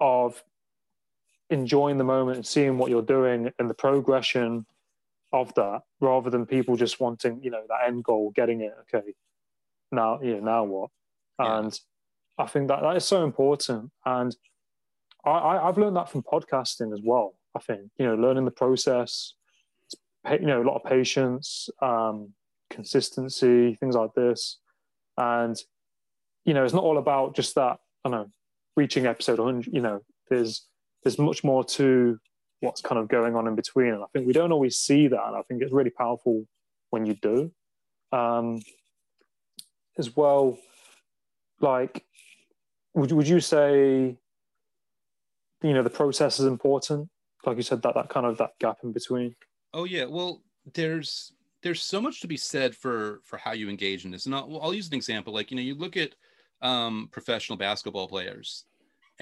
of 0.00 0.42
enjoying 1.52 1.98
the 1.98 2.04
moment 2.04 2.36
and 2.36 2.46
seeing 2.46 2.78
what 2.78 2.90
you're 2.90 3.02
doing 3.02 3.52
and 3.58 3.68
the 3.70 3.74
progression 3.74 4.66
of 5.32 5.52
that 5.54 5.82
rather 6.00 6.30
than 6.30 6.44
people 6.44 6.76
just 6.76 7.00
wanting 7.00 7.40
you 7.42 7.50
know 7.50 7.62
that 7.68 7.86
end 7.86 8.02
goal 8.04 8.32
getting 8.34 8.60
it. 8.62 8.74
Okay 8.82 9.14
now 9.90 10.18
yeah 10.22 10.40
now 10.40 10.64
what? 10.64 10.90
Yeah. 11.38 11.58
and 11.58 11.80
i 12.38 12.46
think 12.46 12.68
that 12.68 12.82
that 12.82 12.96
is 12.96 13.04
so 13.04 13.24
important. 13.24 13.90
And 14.04 14.34
I, 15.24 15.30
I 15.30 15.68
i've 15.68 15.78
learned 15.78 15.96
that 15.96 16.10
from 16.10 16.22
podcasting 16.22 16.92
as 16.92 17.00
well 17.02 17.34
i 17.54 17.58
think. 17.58 17.90
You 17.98 18.06
know 18.06 18.14
learning 18.14 18.44
the 18.44 18.50
process 18.50 19.34
you 20.30 20.46
know 20.46 20.62
a 20.62 20.68
lot 20.68 20.76
of 20.76 20.84
patience 20.84 21.68
um 21.80 22.32
consistency 22.70 23.74
things 23.74 23.94
like 23.94 24.14
this. 24.14 24.58
And 25.18 25.56
you 26.44 26.54
know 26.54 26.64
it's 26.64 26.74
not 26.74 26.84
all 26.84 26.98
about 26.98 27.36
just 27.36 27.54
that 27.54 27.78
i 28.04 28.08
don't 28.08 28.12
know 28.12 28.30
reaching 28.76 29.06
episode 29.06 29.38
100 29.38 29.72
you 29.72 29.80
know 29.80 30.00
there's 30.28 30.66
there's 31.02 31.18
much 31.18 31.42
more 31.44 31.64
to 31.64 32.18
what's 32.60 32.80
kind 32.80 32.98
of 32.98 33.08
going 33.08 33.34
on 33.34 33.46
in 33.46 33.54
between. 33.54 33.88
And 33.88 34.02
I 34.02 34.06
think 34.12 34.26
we 34.26 34.32
don't 34.32 34.52
always 34.52 34.76
see 34.76 35.08
that. 35.08 35.26
And 35.26 35.36
I 35.36 35.42
think 35.42 35.62
it's 35.62 35.72
really 35.72 35.90
powerful 35.90 36.46
when 36.90 37.06
you 37.06 37.14
do. 37.14 37.50
Um, 38.12 38.62
as 39.98 40.14
well, 40.16 40.58
like, 41.60 42.04
would, 42.94 43.12
would 43.12 43.28
you 43.28 43.40
say, 43.40 44.16
you 45.62 45.72
know, 45.72 45.82
the 45.82 45.90
process 45.90 46.38
is 46.38 46.46
important? 46.46 47.08
Like 47.44 47.56
you 47.56 47.62
said, 47.62 47.82
that, 47.82 47.94
that 47.94 48.08
kind 48.08 48.26
of 48.26 48.38
that 48.38 48.50
gap 48.60 48.78
in 48.84 48.92
between. 48.92 49.34
Oh 49.74 49.84
yeah. 49.84 50.04
Well, 50.04 50.42
there's, 50.74 51.32
there's 51.62 51.82
so 51.82 52.00
much 52.00 52.20
to 52.20 52.28
be 52.28 52.36
said 52.36 52.74
for, 52.76 53.20
for 53.24 53.38
how 53.38 53.52
you 53.52 53.68
engage 53.68 54.04
in 54.04 54.10
this. 54.10 54.26
And 54.26 54.34
I'll, 54.34 54.60
I'll 54.62 54.74
use 54.74 54.88
an 54.88 54.94
example. 54.94 55.32
Like, 55.32 55.50
you 55.50 55.56
know, 55.56 55.62
you 55.62 55.74
look 55.74 55.96
at 55.96 56.14
um, 56.60 57.08
professional 57.10 57.58
basketball 57.58 58.08
players 58.08 58.66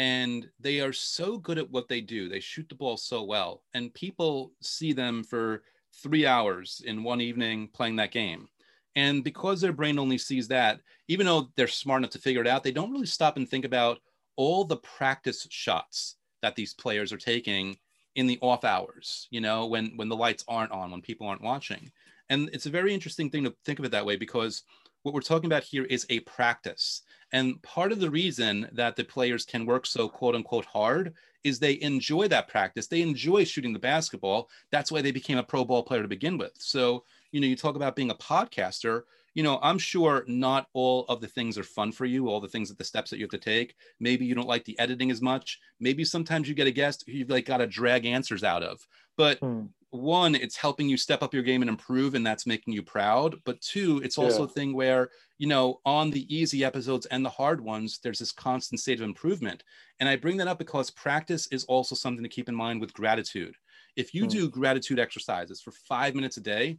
and 0.01 0.49
they 0.59 0.81
are 0.81 0.95
so 0.95 1.37
good 1.37 1.59
at 1.59 1.71
what 1.71 1.87
they 1.87 2.01
do. 2.01 2.27
They 2.27 2.41
shoot 2.41 2.67
the 2.71 2.75
ball 2.75 2.97
so 2.97 3.23
well, 3.23 3.65
and 3.75 3.93
people 3.93 4.53
see 4.63 4.95
them 4.95 5.23
for 5.23 5.63
three 6.03 6.25
hours 6.25 6.81
in 6.87 7.03
one 7.03 7.21
evening 7.21 7.69
playing 7.75 7.97
that 7.97 8.11
game. 8.11 8.49
And 8.97 9.23
because 9.23 9.61
their 9.61 9.75
brain 9.75 9.99
only 9.99 10.17
sees 10.17 10.49
that, 10.49 10.81
even 11.09 11.27
though 11.27 11.51
they're 11.55 11.69
smart 11.69 12.01
enough 12.01 12.13
to 12.13 12.19
figure 12.19 12.41
it 12.41 12.47
out, 12.47 12.65
they 12.65 12.73
don't 12.73 12.91
really 12.91 13.05
stop 13.05 13.37
and 13.37 13.47
think 13.47 13.67
about 13.67 13.99
all 14.37 14.65
the 14.65 14.79
practice 14.79 15.47
shots 15.51 16.17
that 16.41 16.57
these 16.57 16.73
players 16.73 17.13
are 17.13 17.19
taking 17.19 17.77
in 18.15 18.27
the 18.27 18.39
off 18.41 18.65
hours, 18.65 19.29
you 19.31 19.43
know, 19.43 19.67
when 19.67 19.93
when 19.97 20.09
the 20.09 20.17
lights 20.17 20.47
aren't 20.49 20.73
on, 20.73 20.91
when 20.91 21.03
people 21.03 21.27
aren't 21.27 21.43
watching. 21.43 21.93
And 22.31 22.49
it's 22.55 22.65
a 22.65 22.71
very 22.71 22.95
interesting 22.95 23.29
thing 23.29 23.45
to 23.45 23.55
think 23.67 23.79
of 23.79 23.85
it 23.85 23.91
that 23.91 24.07
way 24.07 24.17
because 24.17 24.63
what 25.03 25.15
we're 25.15 25.21
talking 25.21 25.47
about 25.47 25.65
here 25.65 25.85
is 25.85 26.07
a 26.11 26.21
practice. 26.21 27.03
And 27.33 27.63
part 27.63 27.93
of 27.93 28.01
the 28.01 28.11
reason 28.11 28.69
that 28.73 28.97
the 28.97 29.05
players 29.05 29.45
can 29.45 29.65
work 29.67 29.87
so 29.87 30.09
quote 30.09 30.35
unquote 30.35 30.65
hard 30.65 31.15
is 31.45 31.59
they 31.59 31.81
enjoy 31.81 32.29
that 32.29 32.49
practice. 32.49 32.87
They 32.87 33.03
enjoy 33.03 33.45
shooting 33.45 33.73
the 33.73 33.79
basketball. 33.79 34.51
That's 34.71 34.93
why 34.93 35.01
they 35.01 35.13
became 35.13 35.39
a 35.39 35.43
pro 35.43 35.65
ball 35.65 35.83
player 35.83 36.03
to 36.03 36.09
begin 36.09 36.37
with. 36.37 36.53
So, 36.59 37.05
you 37.33 37.41
know, 37.41 37.47
you 37.47 37.57
talk 37.57 37.77
about 37.77 37.97
being 37.97 38.11
a 38.11 38.15
podcaster, 38.15 39.03
you 39.35 39.43
know, 39.43 39.59
I'm 39.63 39.79
sure 39.79 40.25
not 40.27 40.67
all 40.73 41.05
of 41.07 41.21
the 41.21 41.29
things 41.29 41.57
are 41.57 41.63
fun 41.63 41.93
for 41.93 42.05
you, 42.05 42.29
all 42.29 42.41
the 42.41 42.49
things 42.49 42.69
that 42.69 42.79
the 42.79 42.85
steps 42.85 43.11
that 43.11 43.19
you 43.19 43.25
have 43.25 43.31
to 43.31 43.39
take. 43.39 43.77
Maybe 44.01 44.27
you 44.27 44.35
don't 44.35 44.49
like 44.49 44.65
the 44.65 44.79
editing 44.79 45.11
as 45.11 45.23
much. 45.23 45.61
Maybe 45.79 46.05
sometimes 46.05 46.49
you 46.49 46.55
get 46.55 46.67
a 46.67 46.73
guest 46.73 47.05
who 47.07 47.13
you've 47.13 47.31
like 47.31 47.47
got 47.47 47.59
to 47.59 47.67
drag 47.67 48.07
answers 48.07 48.43
out 48.43 48.63
of. 48.63 48.87
But 49.17 49.41
hmm 49.41 49.73
one, 49.91 50.35
it's 50.35 50.57
helping 50.57 50.89
you 50.89 50.97
step 50.97 51.23
up 51.23 51.35
your 51.35 51.43
game 51.43 51.63
and 51.63 51.69
improve, 51.69 52.15
and 52.15 52.25
that's 52.25 52.47
making 52.47 52.73
you 52.73 52.83
proud. 52.83 53.37
But 53.45 53.61
two, 53.61 54.01
it's 54.05 54.19
also 54.19 54.41
yeah. 54.41 54.45
a 54.45 54.49
thing 54.49 54.75
where, 54.75 55.11
you 55.39 55.49
know, 55.49 55.81
on 55.85 56.11
the 56.11 56.33
easy 56.35 56.65
episodes 56.65 57.07
and 57.07 57.25
the 57.25 57.31
hard 57.31 57.61
ones, 57.61 57.99
there's 58.03 58.21
this 58.21 58.33
constant 58.33 58.81
state 58.81 59.01
of 59.01 59.05
improvement. 59.05 59.65
And 59.99 60.09
I 60.09 60.17
bring 60.17 60.37
that 60.37 60.49
up 60.49 60.59
because 60.59 60.91
practice 60.91 61.49
is 61.49 61.65
also 61.65 61.95
something 61.95 62.23
to 62.23 62.29
keep 62.29 62.49
in 62.49 62.55
mind 62.55 62.81
with 62.81 62.93
gratitude. 62.93 63.55
If 63.97 64.15
you 64.15 64.27
mm. 64.27 64.31
do 64.31 64.49
gratitude 64.49 65.01
exercises 65.01 65.61
for 65.61 65.73
five 65.73 66.15
minutes 66.15 66.37
a 66.37 66.41
day, 66.41 66.79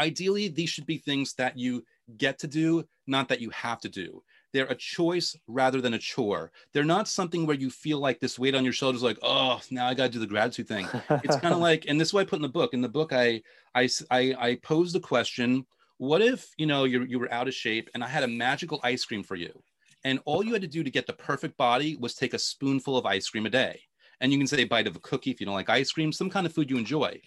ideally, 0.00 0.48
these 0.48 0.70
should 0.70 0.86
be 0.86 0.98
things 0.98 1.34
that 1.34 1.58
you 1.58 1.84
get 2.16 2.38
to 2.38 2.48
do, 2.48 2.84
not 3.06 3.28
that 3.28 3.40
you 3.40 3.50
have 3.50 3.80
to 3.80 3.88
do. 3.88 4.22
They're 4.52 4.66
a 4.66 4.74
choice 4.74 5.36
rather 5.46 5.80
than 5.80 5.94
a 5.94 5.98
chore. 5.98 6.50
They're 6.72 6.84
not 6.84 7.08
something 7.08 7.46
where 7.46 7.56
you 7.56 7.70
feel 7.70 7.98
like 7.98 8.20
this 8.20 8.38
weight 8.38 8.54
on 8.54 8.64
your 8.64 8.72
shoulders, 8.72 9.02
like, 9.02 9.18
oh, 9.22 9.60
now 9.70 9.86
I 9.86 9.94
got 9.94 10.04
to 10.04 10.10
do 10.10 10.18
the 10.18 10.26
gratitude 10.26 10.68
thing. 10.68 10.88
It's 11.24 11.36
kind 11.36 11.54
of 11.54 11.60
like, 11.68 11.86
and 11.88 12.00
this 12.00 12.08
is 12.08 12.14
what 12.14 12.22
I 12.22 12.24
put 12.28 12.36
in 12.36 12.42
the 12.42 12.48
book. 12.48 12.74
In 12.74 12.80
the 12.80 12.88
book, 12.88 13.12
I, 13.12 13.42
I, 13.74 13.88
I, 14.10 14.34
I 14.38 14.58
posed 14.62 14.94
the 14.94 15.00
question, 15.00 15.66
what 15.98 16.22
if, 16.22 16.48
you 16.56 16.66
know, 16.66 16.84
you 16.84 17.04
you 17.04 17.18
were 17.18 17.32
out 17.32 17.46
of 17.46 17.54
shape 17.54 17.90
and 17.94 18.02
I 18.02 18.08
had 18.08 18.22
a 18.22 18.28
magical 18.28 18.80
ice 18.82 19.04
cream 19.04 19.22
for 19.22 19.36
you? 19.36 19.52
And 20.02 20.18
all 20.24 20.44
you 20.44 20.52
had 20.52 20.62
to 20.62 20.68
do 20.68 20.82
to 20.82 20.90
get 20.90 21.06
the 21.06 21.12
perfect 21.12 21.56
body 21.56 21.96
was 22.00 22.14
take 22.14 22.32
a 22.34 22.38
spoonful 22.38 22.96
of 22.96 23.04
ice 23.04 23.28
cream 23.28 23.46
a 23.46 23.50
day. 23.50 23.80
And 24.20 24.32
you 24.32 24.38
can 24.38 24.46
say 24.46 24.62
a 24.62 24.64
bite 24.64 24.86
of 24.86 24.96
a 24.96 25.00
cookie 25.00 25.30
if 25.30 25.40
you 25.40 25.46
don't 25.46 25.54
like 25.54 25.70
ice 25.70 25.92
cream, 25.92 26.12
some 26.12 26.30
kind 26.30 26.46
of 26.46 26.52
food 26.52 26.70
you 26.70 26.78
enjoy. 26.78 27.20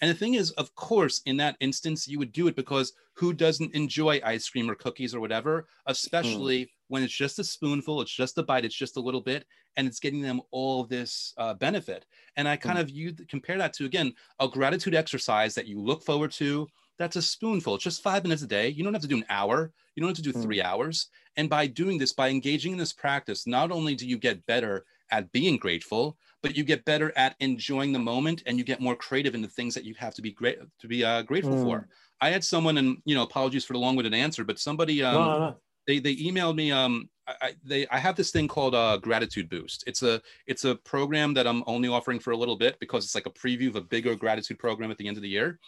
And 0.00 0.10
the 0.10 0.14
thing 0.14 0.34
is, 0.34 0.50
of 0.52 0.74
course, 0.74 1.20
in 1.26 1.36
that 1.38 1.56
instance, 1.60 2.06
you 2.06 2.18
would 2.18 2.32
do 2.32 2.46
it 2.48 2.56
because 2.56 2.92
who 3.14 3.32
doesn't 3.32 3.74
enjoy 3.74 4.20
ice 4.24 4.48
cream 4.48 4.70
or 4.70 4.74
cookies 4.74 5.14
or 5.14 5.20
whatever, 5.20 5.66
especially 5.86 6.60
mm. 6.60 6.68
when 6.88 7.02
it's 7.02 7.14
just 7.14 7.38
a 7.38 7.44
spoonful, 7.44 8.00
it's 8.00 8.14
just 8.14 8.38
a 8.38 8.42
bite, 8.42 8.64
it's 8.64 8.74
just 8.74 8.96
a 8.96 9.00
little 9.00 9.20
bit, 9.20 9.44
and 9.76 9.88
it's 9.88 9.98
getting 9.98 10.22
them 10.22 10.40
all 10.52 10.84
this 10.84 11.34
uh, 11.36 11.54
benefit. 11.54 12.06
And 12.36 12.46
I 12.46 12.56
kind 12.56 12.78
mm. 12.78 12.82
of 12.82 12.90
you 12.90 13.12
compare 13.28 13.58
that 13.58 13.72
to 13.74 13.86
again 13.86 14.12
a 14.38 14.48
gratitude 14.48 14.94
exercise 14.94 15.54
that 15.54 15.66
you 15.66 15.80
look 15.80 16.04
forward 16.04 16.30
to. 16.32 16.68
That's 16.98 17.16
a 17.16 17.22
spoonful. 17.22 17.76
It's 17.76 17.84
just 17.84 18.02
five 18.02 18.24
minutes 18.24 18.42
a 18.42 18.46
day. 18.46 18.68
You 18.68 18.84
don't 18.84 18.92
have 18.92 19.02
to 19.02 19.08
do 19.08 19.18
an 19.18 19.26
hour. 19.28 19.72
You 19.94 20.00
don't 20.00 20.08
have 20.08 20.16
to 20.16 20.22
do 20.22 20.32
mm. 20.32 20.42
three 20.42 20.62
hours. 20.62 21.08
And 21.36 21.48
by 21.48 21.66
doing 21.66 21.98
this, 21.98 22.12
by 22.12 22.28
engaging 22.28 22.72
in 22.72 22.78
this 22.78 22.92
practice, 22.92 23.46
not 23.46 23.70
only 23.70 23.94
do 23.94 24.06
you 24.06 24.18
get 24.18 24.44
better 24.46 24.84
at 25.10 25.30
being 25.32 25.56
grateful, 25.56 26.16
but 26.42 26.56
you 26.56 26.64
get 26.64 26.84
better 26.84 27.12
at 27.16 27.34
enjoying 27.40 27.92
the 27.92 27.98
moment 27.98 28.42
and 28.46 28.58
you 28.58 28.64
get 28.64 28.80
more 28.80 28.94
creative 28.94 29.34
in 29.34 29.42
the 29.42 29.48
things 29.48 29.74
that 29.74 29.84
you 29.84 29.94
have 29.94 30.14
to 30.14 30.22
be 30.22 30.32
great 30.32 30.58
to 30.80 30.88
be 30.88 31.04
uh, 31.04 31.22
grateful 31.22 31.54
mm. 31.54 31.62
for. 31.64 31.88
I 32.20 32.30
had 32.30 32.44
someone, 32.44 32.78
and 32.78 32.98
you 33.04 33.14
know, 33.14 33.22
apologies 33.22 33.64
for 33.64 33.72
the 33.74 33.78
long-winded 33.78 34.14
answer, 34.14 34.44
but 34.44 34.58
somebody 34.58 35.02
um, 35.02 35.14
no, 35.14 35.38
no. 35.38 35.56
they 35.86 35.98
they 35.98 36.16
emailed 36.16 36.56
me. 36.56 36.72
Um, 36.72 37.08
I, 37.26 37.54
they 37.62 37.86
I 37.88 37.98
have 37.98 38.16
this 38.16 38.30
thing 38.30 38.48
called 38.48 38.74
uh, 38.74 38.96
Gratitude 38.98 39.48
Boost. 39.48 39.84
It's 39.86 40.02
a 40.02 40.20
it's 40.46 40.64
a 40.64 40.76
program 40.76 41.34
that 41.34 41.46
I'm 41.46 41.62
only 41.66 41.88
offering 41.88 42.18
for 42.18 42.32
a 42.32 42.36
little 42.36 42.56
bit 42.56 42.78
because 42.80 43.04
it's 43.04 43.14
like 43.14 43.26
a 43.26 43.30
preview 43.30 43.68
of 43.68 43.76
a 43.76 43.80
bigger 43.80 44.14
gratitude 44.14 44.58
program 44.58 44.90
at 44.90 44.98
the 44.98 45.06
end 45.06 45.16
of 45.16 45.22
the 45.22 45.28
year. 45.28 45.58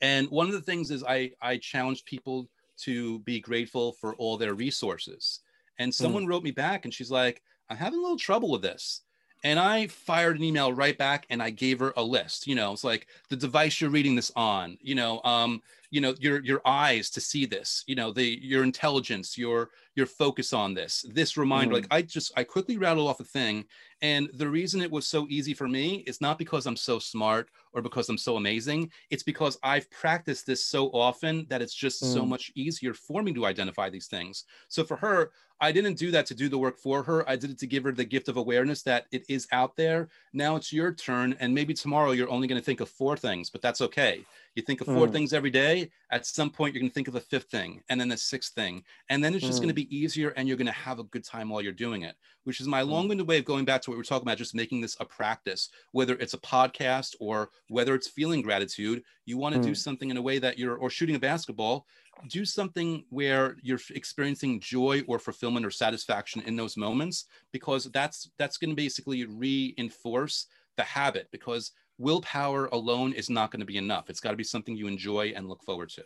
And 0.00 0.28
one 0.28 0.46
of 0.46 0.52
the 0.52 0.60
things 0.60 0.90
is 0.90 1.04
I 1.04 1.32
I 1.40 1.58
challenge 1.58 2.04
people 2.04 2.48
to 2.82 3.20
be 3.20 3.40
grateful 3.40 3.92
for 4.00 4.14
all 4.16 4.36
their 4.36 4.54
resources. 4.54 5.40
And 5.78 5.88
hmm. 5.88 6.02
someone 6.02 6.24
mm. 6.24 6.28
wrote 6.28 6.42
me 6.42 6.50
back, 6.50 6.84
and 6.84 6.94
she's 6.94 7.10
like, 7.10 7.42
I'm 7.68 7.76
having 7.76 7.98
a 7.98 8.02
little 8.02 8.18
trouble 8.18 8.50
with 8.50 8.62
this. 8.62 9.02
And 9.44 9.60
I 9.60 9.86
fired 9.88 10.36
an 10.36 10.42
email 10.42 10.72
right 10.72 10.96
back 10.96 11.26
and 11.28 11.42
I 11.42 11.50
gave 11.50 11.78
her 11.78 11.92
a 11.96 12.02
list. 12.02 12.46
You 12.46 12.54
know, 12.54 12.72
it's 12.72 12.82
like 12.82 13.06
the 13.28 13.36
device 13.36 13.80
you're 13.80 13.90
reading 13.90 14.16
this 14.16 14.32
on, 14.34 14.78
you 14.80 14.94
know, 14.94 15.20
um, 15.22 15.62
you 15.94 16.00
know, 16.00 16.12
your 16.18 16.42
your 16.42 16.60
eyes 16.66 17.08
to 17.08 17.20
see 17.20 17.46
this, 17.46 17.84
you 17.86 17.94
know, 17.94 18.10
the 18.10 18.24
your 18.42 18.64
intelligence, 18.64 19.38
your 19.38 19.70
your 19.94 20.06
focus 20.06 20.52
on 20.52 20.74
this, 20.74 21.06
this 21.08 21.36
reminder. 21.36 21.70
Mm. 21.70 21.74
Like 21.74 21.86
I 21.92 22.02
just 22.02 22.32
I 22.36 22.42
quickly 22.42 22.76
rattled 22.78 23.08
off 23.08 23.20
a 23.20 23.24
thing. 23.24 23.64
And 24.02 24.28
the 24.34 24.48
reason 24.48 24.82
it 24.82 24.90
was 24.90 25.06
so 25.06 25.24
easy 25.30 25.54
for 25.54 25.68
me 25.68 26.02
is 26.08 26.20
not 26.20 26.36
because 26.36 26.66
I'm 26.66 26.76
so 26.76 26.98
smart 26.98 27.48
or 27.72 27.80
because 27.80 28.08
I'm 28.08 28.18
so 28.18 28.36
amazing. 28.36 28.90
It's 29.10 29.22
because 29.22 29.56
I've 29.62 29.88
practiced 29.92 30.46
this 30.46 30.66
so 30.66 30.88
often 30.88 31.46
that 31.48 31.62
it's 31.62 31.72
just 31.72 32.02
mm. 32.02 32.12
so 32.12 32.26
much 32.26 32.50
easier 32.56 32.92
for 32.92 33.22
me 33.22 33.32
to 33.32 33.46
identify 33.46 33.88
these 33.88 34.08
things. 34.08 34.44
So 34.66 34.82
for 34.82 34.96
her, 34.96 35.30
I 35.60 35.70
didn't 35.70 35.94
do 35.94 36.10
that 36.10 36.26
to 36.26 36.34
do 36.34 36.48
the 36.48 36.58
work 36.58 36.76
for 36.78 37.02
her. 37.04 37.28
I 37.28 37.36
did 37.36 37.50
it 37.50 37.58
to 37.60 37.66
give 37.66 37.84
her 37.84 37.92
the 37.92 38.04
gift 38.04 38.28
of 38.28 38.36
awareness 38.36 38.82
that 38.82 39.06
it 39.12 39.24
is 39.28 39.46
out 39.52 39.76
there. 39.76 40.08
Now 40.32 40.56
it's 40.56 40.72
your 40.72 40.92
turn. 40.92 41.36
And 41.38 41.54
maybe 41.54 41.72
tomorrow 41.72 42.10
you're 42.10 42.30
only 42.30 42.48
going 42.48 42.60
to 42.60 42.64
think 42.64 42.80
of 42.80 42.88
four 42.88 43.16
things, 43.16 43.48
but 43.48 43.62
that's 43.62 43.80
okay. 43.80 44.24
You 44.54 44.62
think 44.62 44.80
of 44.80 44.86
four 44.86 45.08
mm. 45.08 45.12
things 45.12 45.32
every 45.32 45.50
day. 45.50 45.90
At 46.10 46.26
some 46.26 46.50
point, 46.50 46.74
you're 46.74 46.80
going 46.80 46.90
to 46.90 46.94
think 46.94 47.08
of 47.08 47.16
a 47.16 47.20
fifth 47.20 47.50
thing 47.50 47.82
and 47.88 48.00
then 48.00 48.08
the 48.08 48.16
sixth 48.16 48.54
thing. 48.54 48.84
And 49.08 49.22
then 49.22 49.34
it's 49.34 49.44
just 49.44 49.58
mm. 49.58 49.62
going 49.62 49.68
to 49.68 49.74
be 49.74 49.96
easier 49.96 50.30
and 50.30 50.46
you're 50.46 50.56
going 50.56 50.66
to 50.66 50.72
have 50.72 50.98
a 50.98 51.04
good 51.04 51.24
time 51.24 51.48
while 51.48 51.60
you're 51.60 51.72
doing 51.72 52.02
it, 52.02 52.14
which 52.44 52.60
is 52.60 52.68
my 52.68 52.82
mm. 52.82 52.88
long 52.88 53.08
winded 53.08 53.26
way 53.26 53.38
of 53.38 53.44
going 53.44 53.64
back 53.64 53.82
to 53.82 53.90
what 53.90 53.96
we 53.96 54.00
are 54.00 54.04
talking 54.04 54.26
about, 54.26 54.38
just 54.38 54.54
making 54.54 54.80
this 54.80 54.96
a 55.00 55.04
practice, 55.04 55.70
whether 55.92 56.14
it's 56.14 56.34
a 56.34 56.38
podcast 56.38 57.14
or 57.18 57.50
whether 57.68 57.94
it's 57.94 58.08
feeling 58.08 58.42
gratitude. 58.42 59.02
You 59.26 59.38
want 59.38 59.56
to 59.56 59.60
do 59.60 59.72
mm. 59.72 59.76
something 59.76 60.10
in 60.10 60.16
a 60.16 60.22
way 60.22 60.38
that 60.38 60.58
you're, 60.58 60.76
or 60.76 60.90
shooting 60.90 61.16
a 61.16 61.20
basketball, 61.20 61.86
do 62.28 62.44
something 62.44 63.04
where 63.10 63.56
you're 63.62 63.80
experiencing 63.90 64.60
joy 64.60 65.02
or 65.08 65.18
fulfillment 65.18 65.66
or 65.66 65.70
satisfaction 65.70 66.42
in 66.42 66.54
those 66.54 66.76
moments, 66.76 67.24
because 67.50 67.86
that's, 67.86 68.30
that's 68.38 68.56
going 68.56 68.70
to 68.70 68.76
basically 68.76 69.24
reinforce 69.24 70.46
the 70.76 70.82
habit 70.82 71.28
because 71.30 71.72
willpower 71.98 72.66
alone 72.66 73.12
is 73.12 73.30
not 73.30 73.50
going 73.50 73.60
to 73.60 73.66
be 73.66 73.76
enough. 73.76 74.10
It's 74.10 74.20
got 74.20 74.30
to 74.30 74.36
be 74.36 74.44
something 74.44 74.76
you 74.76 74.86
enjoy 74.86 75.32
and 75.36 75.48
look 75.48 75.62
forward 75.62 75.90
to. 75.90 76.04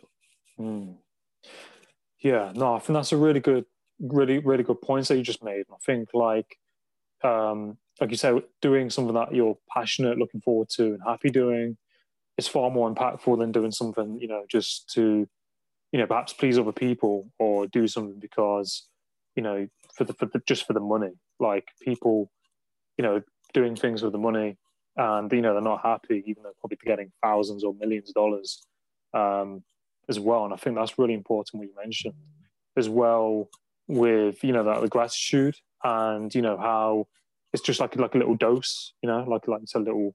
Mm. 0.59 0.95
Yeah, 2.21 2.51
no, 2.53 2.75
I 2.75 2.79
think 2.79 2.95
that's 2.95 3.11
a 3.11 3.17
really 3.17 3.39
good, 3.39 3.65
really, 3.99 4.39
really 4.39 4.63
good 4.63 4.81
points 4.81 5.07
that 5.07 5.17
you 5.17 5.23
just 5.23 5.43
made. 5.43 5.63
I 5.71 5.77
think 5.85 6.09
like, 6.13 6.57
um, 7.23 7.77
like 7.99 8.11
you 8.11 8.17
said, 8.17 8.43
doing 8.61 8.89
something 8.89 9.15
that 9.15 9.33
you're 9.33 9.57
passionate, 9.73 10.17
looking 10.17 10.41
forward 10.41 10.69
to, 10.71 10.85
and 10.85 10.99
happy 11.05 11.29
doing 11.29 11.77
is 12.37 12.47
far 12.47 12.69
more 12.69 12.93
impactful 12.93 13.37
than 13.39 13.51
doing 13.51 13.71
something, 13.71 14.17
you 14.19 14.27
know, 14.27 14.43
just 14.49 14.89
to, 14.93 15.27
you 15.91 15.99
know, 15.99 16.07
perhaps 16.07 16.33
please 16.33 16.57
other 16.57 16.71
people 16.71 17.29
or 17.39 17.67
do 17.67 17.87
something 17.87 18.19
because, 18.19 18.87
you 19.35 19.43
know, 19.43 19.67
for 19.95 20.03
the, 20.03 20.13
for 20.13 20.25
the 20.27 20.41
just 20.45 20.65
for 20.65 20.73
the 20.73 20.79
money. 20.79 21.11
Like 21.39 21.67
people, 21.81 22.31
you 22.97 23.03
know, 23.03 23.21
doing 23.53 23.75
things 23.75 24.03
with 24.03 24.11
the 24.11 24.17
money 24.17 24.57
and 24.99 25.31
you 25.31 25.41
know 25.41 25.53
they're 25.53 25.61
not 25.61 25.81
happy, 25.81 26.23
even 26.27 26.43
though 26.43 26.53
probably 26.59 26.77
getting 26.83 27.11
thousands 27.23 27.63
or 27.63 27.73
millions 27.73 28.09
of 28.09 28.15
dollars 28.15 28.67
um, 29.13 29.63
as 30.09 30.19
well. 30.19 30.43
And 30.43 30.53
I 30.53 30.57
think 30.57 30.75
that's 30.75 30.99
really 30.99 31.13
important 31.13 31.59
what 31.59 31.67
you 31.67 31.75
mentioned 31.75 32.15
as 32.77 32.89
well 32.89 33.49
with 33.87 34.43
you 34.43 34.51
know 34.51 34.63
that 34.63 34.81
the 34.81 34.87
gratitude 34.87 35.55
and 35.83 36.33
you 36.35 36.41
know 36.41 36.57
how 36.57 37.07
it's 37.53 37.63
just 37.63 37.79
like 37.79 37.95
like 37.95 38.13
a 38.13 38.17
little 38.17 38.35
dose, 38.35 38.93
you 39.01 39.07
know, 39.07 39.23
like 39.23 39.47
like 39.47 39.63
it's 39.63 39.75
a 39.75 39.79
little 39.79 40.13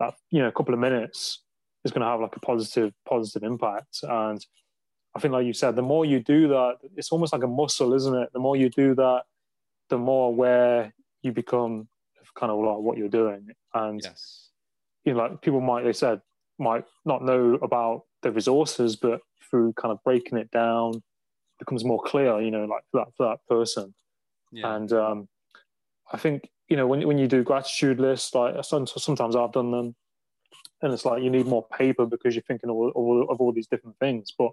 that 0.00 0.14
you 0.30 0.40
know 0.40 0.48
a 0.48 0.52
couple 0.52 0.72
of 0.72 0.80
minutes 0.80 1.42
is 1.84 1.92
going 1.92 2.00
to 2.00 2.06
have 2.06 2.20
like 2.20 2.34
a 2.34 2.40
positive 2.40 2.94
positive 3.06 3.42
impact. 3.42 3.98
And 4.02 4.44
I 5.14 5.20
think, 5.20 5.32
like 5.32 5.46
you 5.46 5.52
said, 5.52 5.76
the 5.76 5.82
more 5.82 6.06
you 6.06 6.20
do 6.20 6.48
that, 6.48 6.78
it's 6.96 7.12
almost 7.12 7.34
like 7.34 7.42
a 7.42 7.48
muscle, 7.48 7.92
isn't 7.92 8.14
it? 8.14 8.30
The 8.32 8.38
more 8.38 8.56
you 8.56 8.70
do 8.70 8.94
that, 8.94 9.24
the 9.90 9.98
more 9.98 10.28
aware 10.28 10.94
you 11.22 11.32
become 11.32 11.88
kind 12.38 12.50
of 12.50 12.58
like 12.58 12.78
what 12.78 12.98
you're 12.98 13.08
doing. 13.08 13.48
And 13.74 14.00
yes. 14.02 14.48
you 15.04 15.14
know, 15.14 15.20
like 15.20 15.42
people 15.42 15.60
might 15.60 15.84
they 15.84 15.92
said 15.92 16.20
might 16.58 16.84
not 17.04 17.24
know 17.24 17.54
about 17.62 18.04
the 18.22 18.30
resources, 18.30 18.96
but 18.96 19.20
through 19.50 19.72
kind 19.74 19.92
of 19.92 20.02
breaking 20.04 20.38
it 20.38 20.50
down, 20.50 21.02
becomes 21.58 21.84
more 21.84 22.02
clear. 22.02 22.40
You 22.40 22.50
know, 22.50 22.64
like 22.64 22.82
for 22.90 23.04
that 23.04 23.12
for 23.16 23.26
that 23.28 23.38
person. 23.48 23.94
Yeah. 24.52 24.74
And 24.74 24.92
um, 24.92 25.28
I 26.12 26.18
think 26.18 26.48
you 26.68 26.76
know 26.76 26.86
when 26.86 27.06
when 27.06 27.18
you 27.18 27.28
do 27.28 27.42
gratitude 27.42 28.00
lists, 28.00 28.34
like 28.34 28.56
sometimes 28.64 29.36
I've 29.36 29.52
done 29.52 29.70
them, 29.70 29.94
and 30.82 30.92
it's 30.92 31.04
like 31.04 31.22
you 31.22 31.30
need 31.30 31.46
more 31.46 31.66
paper 31.78 32.06
because 32.06 32.34
you're 32.34 32.42
thinking 32.42 32.70
of 32.70 32.76
all, 32.76 33.26
of 33.30 33.40
all 33.40 33.52
these 33.52 33.66
different 33.66 33.98
things. 33.98 34.32
But 34.36 34.50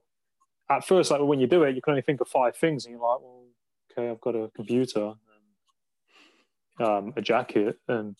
at 0.69 0.85
first, 0.85 1.11
like 1.11 1.21
when 1.21 1.39
you 1.39 1.47
do 1.47 1.63
it, 1.63 1.75
you 1.75 1.81
can 1.81 1.91
only 1.91 2.01
think 2.01 2.21
of 2.21 2.27
five 2.27 2.55
things, 2.55 2.85
and 2.85 2.93
you're 2.93 3.01
like, 3.01 3.19
well, 3.21 3.45
okay, 3.91 4.09
I've 4.09 4.21
got 4.21 4.35
a 4.35 4.49
computer, 4.55 5.13
um, 6.79 7.13
a 7.15 7.21
jacket. 7.21 7.77
And 7.87 8.15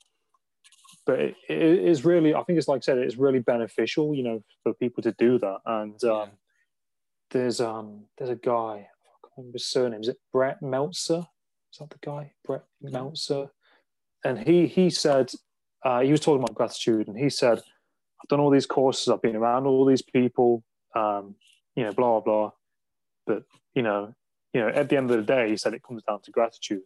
but 1.06 1.20
it, 1.20 1.36
it 1.50 1.80
is 1.80 2.06
really 2.06 2.36
i 2.36 2.44
think 2.44 2.60
it's 2.60 2.68
like 2.68 2.80
i 2.80 2.82
said 2.82 3.00
it's 3.00 3.16
really 3.16 3.40
beneficial 3.40 4.14
you 4.14 4.22
know 4.22 4.44
for 4.62 4.74
people 4.76 5.02
to 5.04 5.12
do 5.14 5.40
that. 5.40 5.58
And 5.66 6.04
um, 6.04 6.10
yeah. 6.10 6.26
there's 7.32 7.62
um 7.62 8.06
there's 8.18 8.30
a 8.30 8.36
guy 8.36 8.52
i 8.52 9.28
can't 9.28 9.38
remember 9.38 9.56
his 9.56 9.68
surname. 9.68 10.02
Is 10.02 10.10
it 10.10 10.18
brett 10.32 10.62
meltzer? 10.62 11.26
Is 11.74 11.80
that 11.80 11.90
the 11.90 11.98
guy? 12.02 12.34
Brett 12.46 12.64
mm-hmm. 12.84 12.94
meltzer? 12.94 13.48
And 14.24 14.40
he 14.40 14.68
he 14.68 14.90
said 14.90 15.32
uh, 15.86 16.02
he 16.02 16.12
was 16.12 16.20
talking 16.20 16.44
about 16.44 16.56
gratitude 16.56 17.08
and 17.08 17.18
he 17.18 17.30
said 17.30 17.58
i've 17.58 18.30
done 18.30 18.40
all 18.40 18.52
these 18.52 18.66
courses. 18.66 19.08
I've 19.08 19.22
been 19.22 19.36
around 19.36 19.66
all 19.66 19.86
these 19.86 20.02
people 20.02 20.64
um, 20.96 21.36
you 21.76 21.84
know 21.84 21.94
blah 21.94 22.20
blah 22.20 22.22
blah. 22.22 22.52
But 23.26 23.44
you 23.74 23.82
know 23.82 24.14
you 24.54 24.62
know 24.62 24.70
at 24.70 24.90
the 24.90 24.98
end 24.98 25.10
of 25.10 25.18
the 25.18 25.24
day 25.24 25.50
he 25.50 25.58
said 25.58 25.74
it 25.74 25.84
comes 25.84 26.04
down 26.04 26.22
to 26.24 26.32
gratitude 26.32 26.82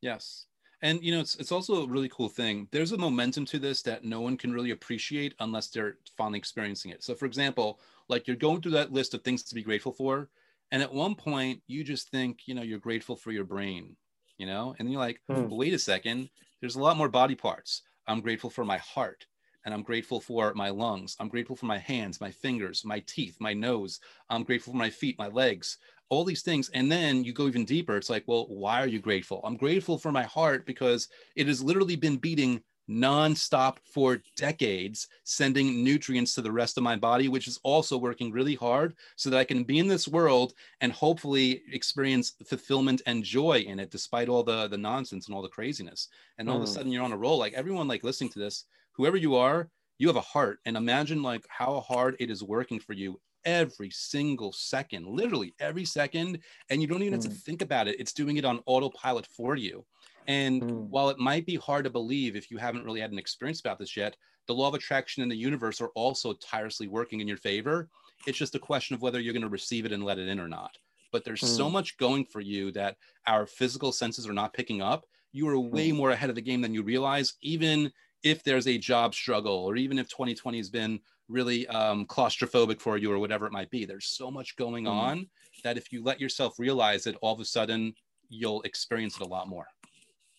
Yes. 0.00 0.46
And 0.80 1.02
you 1.02 1.12
know, 1.12 1.20
it's 1.20 1.34
it's 1.36 1.52
also 1.52 1.82
a 1.82 1.88
really 1.88 2.08
cool 2.08 2.28
thing. 2.28 2.68
There's 2.70 2.92
a 2.92 2.98
momentum 2.98 3.44
to 3.46 3.58
this 3.58 3.82
that 3.82 4.04
no 4.04 4.20
one 4.20 4.36
can 4.36 4.52
really 4.52 4.70
appreciate 4.70 5.34
unless 5.40 5.68
they're 5.68 5.98
finally 6.16 6.38
experiencing 6.38 6.92
it. 6.92 7.02
So 7.02 7.14
for 7.14 7.26
example, 7.26 7.80
like 8.08 8.26
you're 8.26 8.36
going 8.36 8.62
through 8.62 8.72
that 8.72 8.92
list 8.92 9.14
of 9.14 9.22
things 9.22 9.42
to 9.44 9.54
be 9.54 9.62
grateful 9.62 9.92
for, 9.92 10.28
and 10.70 10.82
at 10.82 10.92
one 10.92 11.14
point 11.14 11.62
you 11.66 11.82
just 11.82 12.10
think, 12.10 12.42
you 12.46 12.54
know, 12.54 12.62
you're 12.62 12.78
grateful 12.78 13.16
for 13.16 13.32
your 13.32 13.44
brain, 13.44 13.96
you 14.38 14.46
know, 14.46 14.74
and 14.78 14.90
you're 14.90 15.00
like, 15.00 15.20
hmm. 15.28 15.48
wait 15.48 15.74
a 15.74 15.78
second, 15.78 16.30
there's 16.60 16.76
a 16.76 16.82
lot 16.82 16.96
more 16.96 17.08
body 17.08 17.34
parts. 17.34 17.82
I'm 18.06 18.20
grateful 18.20 18.50
for 18.50 18.64
my 18.64 18.78
heart 18.78 19.26
and 19.68 19.74
I'm 19.74 19.82
grateful 19.82 20.18
for 20.18 20.54
my 20.54 20.70
lungs. 20.70 21.14
I'm 21.20 21.28
grateful 21.28 21.54
for 21.54 21.66
my 21.66 21.76
hands, 21.76 22.22
my 22.22 22.30
fingers, 22.30 22.86
my 22.86 23.00
teeth, 23.00 23.36
my 23.38 23.52
nose. 23.52 24.00
I'm 24.30 24.42
grateful 24.42 24.72
for 24.72 24.78
my 24.78 24.88
feet, 24.88 25.18
my 25.18 25.28
legs 25.28 25.76
all 26.10 26.24
these 26.24 26.40
things 26.40 26.70
and 26.70 26.90
then 26.90 27.22
you 27.22 27.34
go 27.34 27.46
even 27.46 27.66
deeper 27.66 27.94
it's 27.94 28.08
like 28.08 28.24
well 28.26 28.46
why 28.48 28.82
are 28.82 28.86
you 28.86 28.98
grateful 28.98 29.42
i'm 29.44 29.58
grateful 29.58 29.98
for 29.98 30.10
my 30.10 30.22
heart 30.22 30.64
because 30.64 31.08
it 31.36 31.46
has 31.46 31.62
literally 31.62 31.96
been 31.96 32.16
beating 32.16 32.62
nonstop 32.88 33.76
for 33.84 34.20
decades, 34.36 35.08
sending 35.24 35.84
nutrients 35.84 36.34
to 36.34 36.42
the 36.42 36.50
rest 36.50 36.76
of 36.76 36.82
my 36.82 36.96
body, 36.96 37.28
which 37.28 37.46
is 37.46 37.60
also 37.62 37.98
working 37.98 38.32
really 38.32 38.54
hard 38.54 38.94
so 39.16 39.30
that 39.30 39.38
I 39.38 39.44
can 39.44 39.64
be 39.64 39.78
in 39.78 39.88
this 39.88 40.08
world 40.08 40.54
and 40.80 40.92
hopefully 40.92 41.62
experience 41.72 42.32
fulfillment 42.46 43.02
and 43.06 43.22
joy 43.22 43.58
in 43.60 43.78
it, 43.78 43.90
despite 43.90 44.28
all 44.28 44.42
the, 44.42 44.68
the 44.68 44.78
nonsense 44.78 45.26
and 45.26 45.34
all 45.34 45.42
the 45.42 45.48
craziness. 45.48 46.08
And 46.38 46.48
all 46.48 46.56
mm. 46.56 46.62
of 46.62 46.64
a 46.64 46.70
hmm. 46.70 46.74
sudden 46.74 46.92
you're 46.92 47.04
on 47.04 47.12
a 47.12 47.16
roll. 47.16 47.38
Like 47.38 47.52
everyone 47.52 47.88
like 47.88 48.04
listening 48.04 48.30
to 48.30 48.38
this, 48.38 48.64
whoever 48.98 49.16
you 49.16 49.36
are, 49.36 49.70
you 49.96 50.08
have 50.08 50.16
a 50.16 50.20
heart 50.20 50.58
and 50.66 50.76
imagine 50.76 51.22
like 51.22 51.46
how 51.48 51.80
hard 51.80 52.16
it 52.20 52.30
is 52.30 52.42
working 52.44 52.78
for 52.78 52.92
you 52.92 53.18
every 53.44 53.90
single 53.90 54.52
second, 54.52 55.06
literally 55.06 55.54
every 55.60 55.84
second. 55.84 56.40
And 56.68 56.82
you 56.82 56.88
don't 56.88 57.02
even 57.02 57.18
mm. 57.18 57.22
have 57.22 57.32
to 57.32 57.36
hmm. 57.38 57.42
think 57.42 57.62
about 57.62 57.88
it. 57.88 57.98
It's 57.98 58.12
doing 58.12 58.36
it 58.36 58.44
on 58.44 58.60
autopilot 58.66 59.26
for 59.26 59.56
you. 59.56 59.86
And 60.26 60.62
mm. 60.62 60.88
while 60.88 61.08
it 61.08 61.18
might 61.18 61.46
be 61.46 61.56
hard 61.56 61.84
to 61.84 61.90
believe 61.90 62.36
if 62.36 62.50
you 62.50 62.58
haven't 62.58 62.84
really 62.84 63.00
had 63.00 63.12
an 63.12 63.18
experience 63.18 63.60
about 63.60 63.78
this 63.78 63.96
yet, 63.96 64.16
the 64.46 64.54
law 64.54 64.68
of 64.68 64.74
attraction 64.74 65.22
and 65.22 65.32
the 65.32 65.36
universe 65.36 65.80
are 65.80 65.88
also 65.88 66.34
tirelessly 66.34 66.88
working 66.88 67.20
in 67.20 67.28
your 67.28 67.36
favor. 67.36 67.88
It's 68.26 68.38
just 68.38 68.54
a 68.54 68.58
question 68.58 68.94
of 68.94 69.02
whether 69.02 69.20
you're 69.20 69.32
going 69.32 69.42
to 69.42 69.48
receive 69.48 69.86
it 69.86 69.92
and 69.92 70.04
let 70.04 70.18
it 70.18 70.28
in 70.28 70.40
or 70.40 70.48
not. 70.48 70.76
But 71.12 71.24
there's 71.24 71.40
mm. 71.40 71.56
so 71.56 71.70
much 71.70 71.96
going 71.96 72.24
for 72.26 72.40
you 72.40 72.72
that 72.72 72.96
our 73.26 73.46
physical 73.46 73.92
senses 73.92 74.28
are 74.28 74.34
not 74.34 74.52
picking 74.52 74.82
up. 74.82 75.06
You 75.32 75.48
are 75.48 75.58
way 75.58 75.90
mm. 75.90 75.96
more 75.96 76.10
ahead 76.10 76.28
of 76.28 76.34
the 76.34 76.42
game 76.42 76.60
than 76.60 76.74
you 76.74 76.82
realize, 76.82 77.34
even 77.40 77.90
if 78.22 78.42
there's 78.42 78.66
a 78.66 78.78
job 78.78 79.14
struggle 79.14 79.54
or 79.54 79.76
even 79.76 79.98
if 79.98 80.08
2020 80.08 80.58
has 80.58 80.70
been 80.70 81.00
really 81.28 81.66
um, 81.68 82.06
claustrophobic 82.06 82.80
for 82.80 82.96
you 82.96 83.12
or 83.12 83.18
whatever 83.18 83.46
it 83.46 83.52
might 83.52 83.70
be. 83.70 83.84
There's 83.84 84.06
so 84.06 84.30
much 84.30 84.56
going 84.56 84.84
mm. 84.84 84.90
on 84.90 85.26
that 85.64 85.76
if 85.76 85.92
you 85.92 86.02
let 86.02 86.20
yourself 86.20 86.58
realize 86.58 87.06
it, 87.06 87.16
all 87.20 87.34
of 87.34 87.40
a 87.40 87.44
sudden 87.44 87.94
you'll 88.28 88.62
experience 88.62 89.16
it 89.16 89.22
a 89.22 89.28
lot 89.28 89.48
more. 89.48 89.66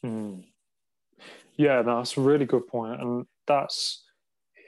Mm. 0.04 0.46
Yeah, 1.58 1.82
that's 1.82 2.18
a 2.18 2.22
really 2.22 2.46
good 2.46 2.68
point, 2.68 3.02
and 3.02 3.26
that's 3.46 4.06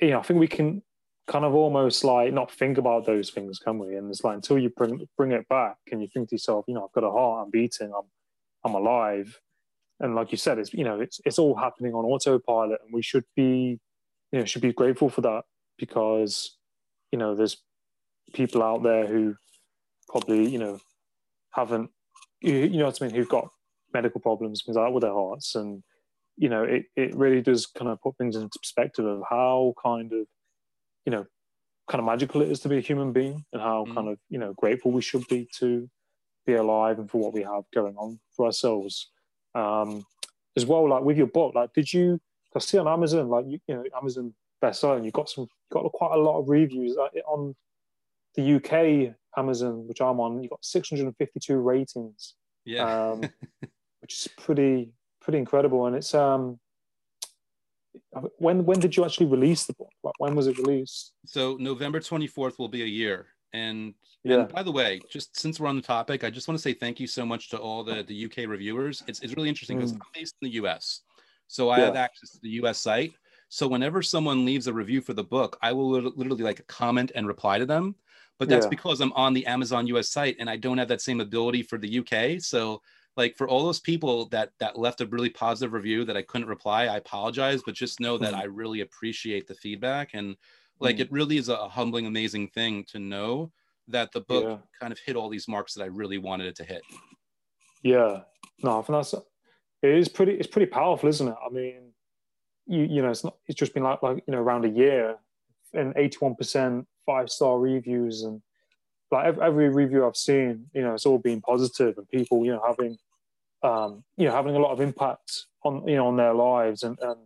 you 0.01 0.09
know 0.09 0.19
I 0.19 0.23
think 0.23 0.41
we 0.41 0.47
can 0.47 0.81
kind 1.27 1.45
of 1.45 1.53
almost 1.53 2.03
like 2.03 2.33
not 2.33 2.51
think 2.51 2.77
about 2.77 3.05
those 3.05 3.29
things, 3.29 3.59
can 3.59 3.79
we? 3.79 3.95
And 3.95 4.09
it's 4.09 4.23
like 4.23 4.35
until 4.35 4.59
you 4.59 4.69
bring 4.69 5.07
bring 5.17 5.31
it 5.31 5.47
back 5.47 5.77
and 5.91 6.01
you 6.01 6.09
think 6.13 6.29
to 6.29 6.35
yourself, 6.35 6.65
you 6.67 6.73
know, 6.73 6.83
I've 6.83 6.91
got 6.91 7.07
a 7.07 7.11
heart, 7.11 7.45
I'm 7.45 7.51
beating, 7.51 7.93
I'm 7.95 8.09
I'm 8.65 8.75
alive, 8.75 9.39
and 10.01 10.15
like 10.15 10.31
you 10.31 10.37
said, 10.37 10.59
it's 10.59 10.73
you 10.73 10.83
know 10.83 10.99
it's 10.99 11.21
it's 11.25 11.39
all 11.39 11.55
happening 11.55 11.93
on 11.93 12.05
autopilot, 12.05 12.79
and 12.83 12.93
we 12.93 13.01
should 13.01 13.25
be 13.35 13.79
you 14.31 14.39
know 14.39 14.45
should 14.45 14.61
be 14.61 14.73
grateful 14.73 15.09
for 15.09 15.21
that 15.21 15.43
because 15.77 16.57
you 17.11 17.19
know 17.19 17.35
there's 17.35 17.57
people 18.33 18.61
out 18.61 18.83
there 18.83 19.07
who 19.07 19.35
probably 20.09 20.47
you 20.49 20.59
know 20.59 20.79
haven't 21.51 21.89
you, 22.41 22.55
you 22.55 22.77
know 22.79 22.85
what 22.85 23.01
I 23.01 23.05
mean 23.05 23.15
who've 23.15 23.29
got 23.29 23.49
medical 23.93 24.21
problems, 24.21 24.63
things 24.63 24.75
like 24.75 24.85
that 24.85 24.93
with 24.93 25.03
their 25.03 25.13
hearts. 25.13 25.55
And, 25.55 25.83
you 26.37 26.49
know, 26.49 26.63
it, 26.63 26.85
it 26.95 27.15
really 27.15 27.41
does 27.41 27.65
kind 27.65 27.89
of 27.89 28.01
put 28.01 28.17
things 28.17 28.35
into 28.35 28.59
perspective 28.59 29.05
of 29.05 29.21
how 29.29 29.73
kind 29.83 30.11
of, 30.13 30.25
you 31.05 31.11
know, 31.11 31.25
kind 31.89 31.99
of 31.99 32.05
magical 32.05 32.41
it 32.41 32.49
is 32.49 32.59
to 32.61 32.69
be 32.69 32.77
a 32.77 32.81
human 32.81 33.11
being 33.11 33.43
and 33.51 33.61
how 33.61 33.85
mm. 33.85 33.93
kind 33.93 34.07
of, 34.07 34.17
you 34.29 34.39
know, 34.39 34.53
grateful 34.53 34.91
we 34.91 35.01
should 35.01 35.27
be 35.27 35.47
to 35.59 35.89
be 36.45 36.53
alive 36.53 36.99
and 36.99 37.09
for 37.09 37.19
what 37.19 37.33
we 37.33 37.43
have 37.43 37.63
going 37.73 37.95
on 37.97 38.19
for 38.35 38.45
ourselves. 38.45 39.11
Um, 39.53 40.05
as 40.55 40.65
well, 40.65 40.89
like 40.89 41.03
with 41.03 41.17
your 41.17 41.27
book, 41.27 41.55
like, 41.55 41.73
did 41.73 41.91
you, 41.93 42.19
I 42.55 42.59
see 42.59 42.77
on 42.77 42.87
Amazon, 42.87 43.29
like, 43.29 43.45
you, 43.47 43.59
you 43.67 43.75
know, 43.75 43.83
Amazon 43.97 44.33
bestseller, 44.61 44.97
and 44.97 45.05
you 45.05 45.11
got 45.11 45.29
some, 45.29 45.43
you 45.43 45.47
got 45.71 45.89
quite 45.93 46.13
a 46.13 46.19
lot 46.19 46.39
of 46.39 46.49
reviews 46.49 46.97
on 47.27 47.55
the 48.35 48.55
UK 48.55 49.15
Amazon, 49.37 49.87
which 49.87 50.01
I'm 50.01 50.19
on, 50.19 50.43
you 50.43 50.49
got 50.49 50.63
652 50.63 51.57
ratings. 51.57 52.35
Yeah. 52.65 53.11
Um, 53.11 53.21
which 54.01 54.13
is 54.13 54.27
pretty 54.37 54.91
pretty 55.21 55.37
incredible. 55.37 55.85
And 55.85 55.95
it's 55.95 56.13
um, 56.13 56.59
when 58.37 58.65
when 58.65 58.79
did 58.79 58.97
you 58.97 59.05
actually 59.05 59.27
release 59.27 59.65
the 59.65 59.73
book? 59.73 59.91
Like, 60.03 60.15
when 60.17 60.35
was 60.35 60.47
it 60.47 60.57
released? 60.57 61.13
So 61.25 61.55
November 61.59 61.99
twenty 61.99 62.27
fourth 62.27 62.59
will 62.59 62.67
be 62.67 62.83
a 62.83 62.87
year. 62.87 63.27
And, 63.53 63.93
yeah. 64.23 64.41
and 64.41 64.49
by 64.49 64.63
the 64.63 64.71
way, 64.71 65.01
just 65.09 65.37
since 65.37 65.59
we're 65.59 65.67
on 65.67 65.75
the 65.75 65.81
topic, 65.81 66.23
I 66.23 66.29
just 66.29 66.47
want 66.47 66.57
to 66.57 66.61
say 66.61 66.73
thank 66.73 66.99
you 66.99 67.07
so 67.07 67.25
much 67.25 67.49
to 67.49 67.57
all 67.57 67.83
the 67.83 68.03
the 68.03 68.25
UK 68.25 68.49
reviewers. 68.49 69.03
It's 69.07 69.19
it's 69.21 69.35
really 69.35 69.49
interesting 69.49 69.77
because 69.77 69.93
mm. 69.93 69.97
I'm 69.97 70.07
based 70.13 70.35
in 70.41 70.47
the 70.47 70.55
US, 70.55 71.01
so 71.47 71.69
I 71.69 71.79
yeah. 71.79 71.85
have 71.85 71.95
access 71.95 72.31
to 72.31 72.39
the 72.41 72.49
US 72.61 72.79
site. 72.79 73.13
So 73.49 73.67
whenever 73.67 74.01
someone 74.01 74.45
leaves 74.45 74.67
a 74.67 74.73
review 74.73 75.01
for 75.01 75.13
the 75.13 75.25
book, 75.25 75.57
I 75.61 75.73
will 75.73 75.89
literally 75.89 76.43
like 76.43 76.65
comment 76.67 77.11
and 77.15 77.27
reply 77.27 77.59
to 77.59 77.65
them. 77.65 77.95
But 78.39 78.47
that's 78.47 78.65
yeah. 78.65 78.69
because 78.69 79.01
I'm 79.01 79.11
on 79.13 79.33
the 79.33 79.45
Amazon 79.45 79.85
US 79.87 80.09
site 80.09 80.37
and 80.39 80.49
I 80.49 80.55
don't 80.55 80.77
have 80.77 80.87
that 80.87 81.01
same 81.01 81.19
ability 81.19 81.63
for 81.63 81.77
the 81.77 81.99
UK. 81.99 82.41
So 82.41 82.81
like 83.17 83.35
for 83.35 83.47
all 83.47 83.65
those 83.65 83.81
people 83.81 84.27
that 84.29 84.51
that 84.59 84.79
left 84.79 85.01
a 85.01 85.05
really 85.05 85.29
positive 85.29 85.73
review 85.73 86.05
that 86.05 86.17
I 86.17 86.21
couldn't 86.21 86.47
reply, 86.47 86.83
I 86.85 86.97
apologize, 86.97 87.61
but 87.65 87.75
just 87.75 87.99
know 87.99 88.17
that 88.17 88.33
mm. 88.33 88.37
I 88.37 88.45
really 88.45 88.81
appreciate 88.81 89.47
the 89.47 89.55
feedback 89.55 90.11
and 90.13 90.35
like 90.81 90.97
mm. 90.97 91.01
it 91.01 91.11
really 91.11 91.37
is 91.37 91.49
a 91.49 91.69
humbling, 91.69 92.05
amazing 92.05 92.49
thing 92.49 92.85
to 92.91 92.99
know 92.99 93.51
that 93.87 94.11
the 94.11 94.21
book 94.21 94.43
yeah. 94.43 94.57
kind 94.79 94.91
of 94.91 94.99
hit 95.05 95.15
all 95.15 95.29
these 95.29 95.47
marks 95.47 95.73
that 95.73 95.83
I 95.83 95.87
really 95.87 96.17
wanted 96.17 96.47
it 96.47 96.55
to 96.57 96.63
hit. 96.63 96.81
Yeah, 97.83 98.21
no, 98.63 98.79
I 98.79 98.81
think 98.81 98.97
that's 98.97 99.13
it 99.13 99.23
is 99.83 100.09
pretty. 100.09 100.33
It's 100.33 100.47
pretty 100.47 100.69
powerful, 100.69 101.09
isn't 101.09 101.27
it? 101.27 101.35
I 101.43 101.49
mean, 101.49 101.93
you 102.67 102.83
you 102.83 103.01
know, 103.01 103.09
it's 103.09 103.23
not. 103.23 103.37
It's 103.47 103.57
just 103.57 103.73
been 103.73 103.83
like 103.83 104.03
like 104.03 104.23
you 104.27 104.33
know 104.33 104.39
around 104.39 104.65
a 104.65 104.69
year, 104.69 105.17
and 105.73 105.93
eighty 105.95 106.17
one 106.17 106.35
percent 106.35 106.87
five 107.05 107.29
star 107.29 107.59
reviews 107.59 108.23
and 108.23 108.41
like 109.11 109.25
every, 109.25 109.43
every, 109.43 109.69
review 109.69 110.05
I've 110.05 110.15
seen, 110.15 110.67
you 110.73 110.81
know, 110.81 110.93
it's 110.93 111.05
all 111.05 111.17
been 111.17 111.41
positive 111.41 111.97
and 111.97 112.07
people, 112.07 112.45
you 112.45 112.53
know, 112.53 112.61
having, 112.65 112.97
um, 113.61 114.03
you 114.17 114.25
know, 114.25 114.31
having 114.31 114.55
a 114.55 114.59
lot 114.59 114.71
of 114.71 114.79
impact 114.79 115.47
on, 115.63 115.85
you 115.87 115.97
know, 115.97 116.07
on 116.07 116.15
their 116.15 116.33
lives 116.33 116.83
and, 116.83 116.97
and 117.01 117.17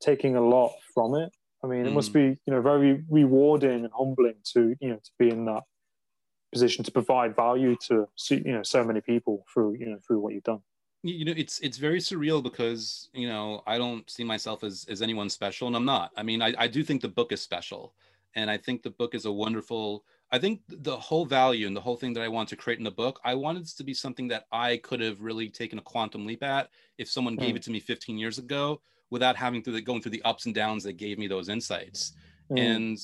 taking 0.00 0.36
a 0.36 0.40
lot 0.40 0.72
from 0.94 1.14
it. 1.14 1.30
I 1.64 1.66
mean, 1.66 1.84
mm. 1.84 1.88
it 1.88 1.92
must 1.92 2.10
mm. 2.10 2.14
be, 2.14 2.38
you 2.46 2.52
know, 2.52 2.60
very 2.60 3.02
rewarding 3.08 3.84
and 3.84 3.90
humbling 3.96 4.34
to, 4.52 4.76
you 4.80 4.88
know, 4.90 4.96
to 4.96 5.10
be 5.18 5.30
in 5.30 5.46
that 5.46 5.62
position 6.52 6.84
to 6.84 6.90
provide 6.90 7.34
value 7.34 7.74
to, 7.88 8.06
you 8.30 8.52
know, 8.52 8.62
so 8.62 8.84
many 8.84 9.00
people 9.00 9.44
through, 9.52 9.74
you 9.74 9.86
know, 9.86 9.98
through 10.06 10.20
what 10.20 10.34
you've 10.34 10.44
done. 10.44 10.60
You 11.02 11.24
know, 11.26 11.34
it's 11.36 11.58
it's 11.60 11.76
very 11.76 11.98
surreal 11.98 12.42
because 12.42 13.10
you 13.12 13.28
know 13.28 13.62
I 13.66 13.76
don't 13.76 14.08
see 14.08 14.24
myself 14.24 14.64
as 14.64 14.86
as 14.88 15.02
anyone 15.02 15.28
special, 15.28 15.66
and 15.66 15.76
I'm 15.76 15.84
not. 15.84 16.12
I 16.16 16.22
mean, 16.22 16.40
I, 16.40 16.54
I 16.56 16.66
do 16.66 16.82
think 16.82 17.02
the 17.02 17.10
book 17.10 17.30
is 17.30 17.42
special, 17.42 17.92
and 18.34 18.50
I 18.50 18.56
think 18.56 18.82
the 18.82 18.88
book 18.88 19.14
is 19.14 19.26
a 19.26 19.32
wonderful 19.32 20.02
I 20.34 20.38
think 20.38 20.62
the 20.68 20.96
whole 20.96 21.26
value 21.26 21.68
and 21.68 21.76
the 21.76 21.80
whole 21.80 21.96
thing 21.96 22.12
that 22.14 22.22
I 22.22 22.28
want 22.28 22.48
to 22.48 22.56
create 22.56 22.78
in 22.78 22.84
the 22.84 22.90
book, 22.90 23.20
I 23.24 23.34
wanted 23.34 23.64
it 23.64 23.76
to 23.76 23.84
be 23.84 23.94
something 23.94 24.26
that 24.28 24.46
I 24.50 24.78
could 24.78 25.00
have 25.00 25.20
really 25.20 25.48
taken 25.48 25.78
a 25.78 25.82
quantum 25.82 26.26
leap 26.26 26.42
at 26.42 26.70
if 26.98 27.08
someone 27.08 27.36
gave 27.36 27.54
mm. 27.54 27.58
it 27.58 27.62
to 27.64 27.70
me 27.70 27.78
15 27.78 28.18
years 28.18 28.38
ago 28.38 28.80
without 29.14 29.36
having 29.36 29.62
to 29.62 29.80
going 29.80 30.02
through 30.02 30.10
the 30.10 30.22
ups 30.24 30.46
and 30.46 30.56
downs 30.56 30.82
that 30.82 30.94
gave 30.94 31.20
me 31.20 31.28
those 31.28 31.48
insights. 31.48 32.14
Mm. 32.50 32.58
And 32.58 32.98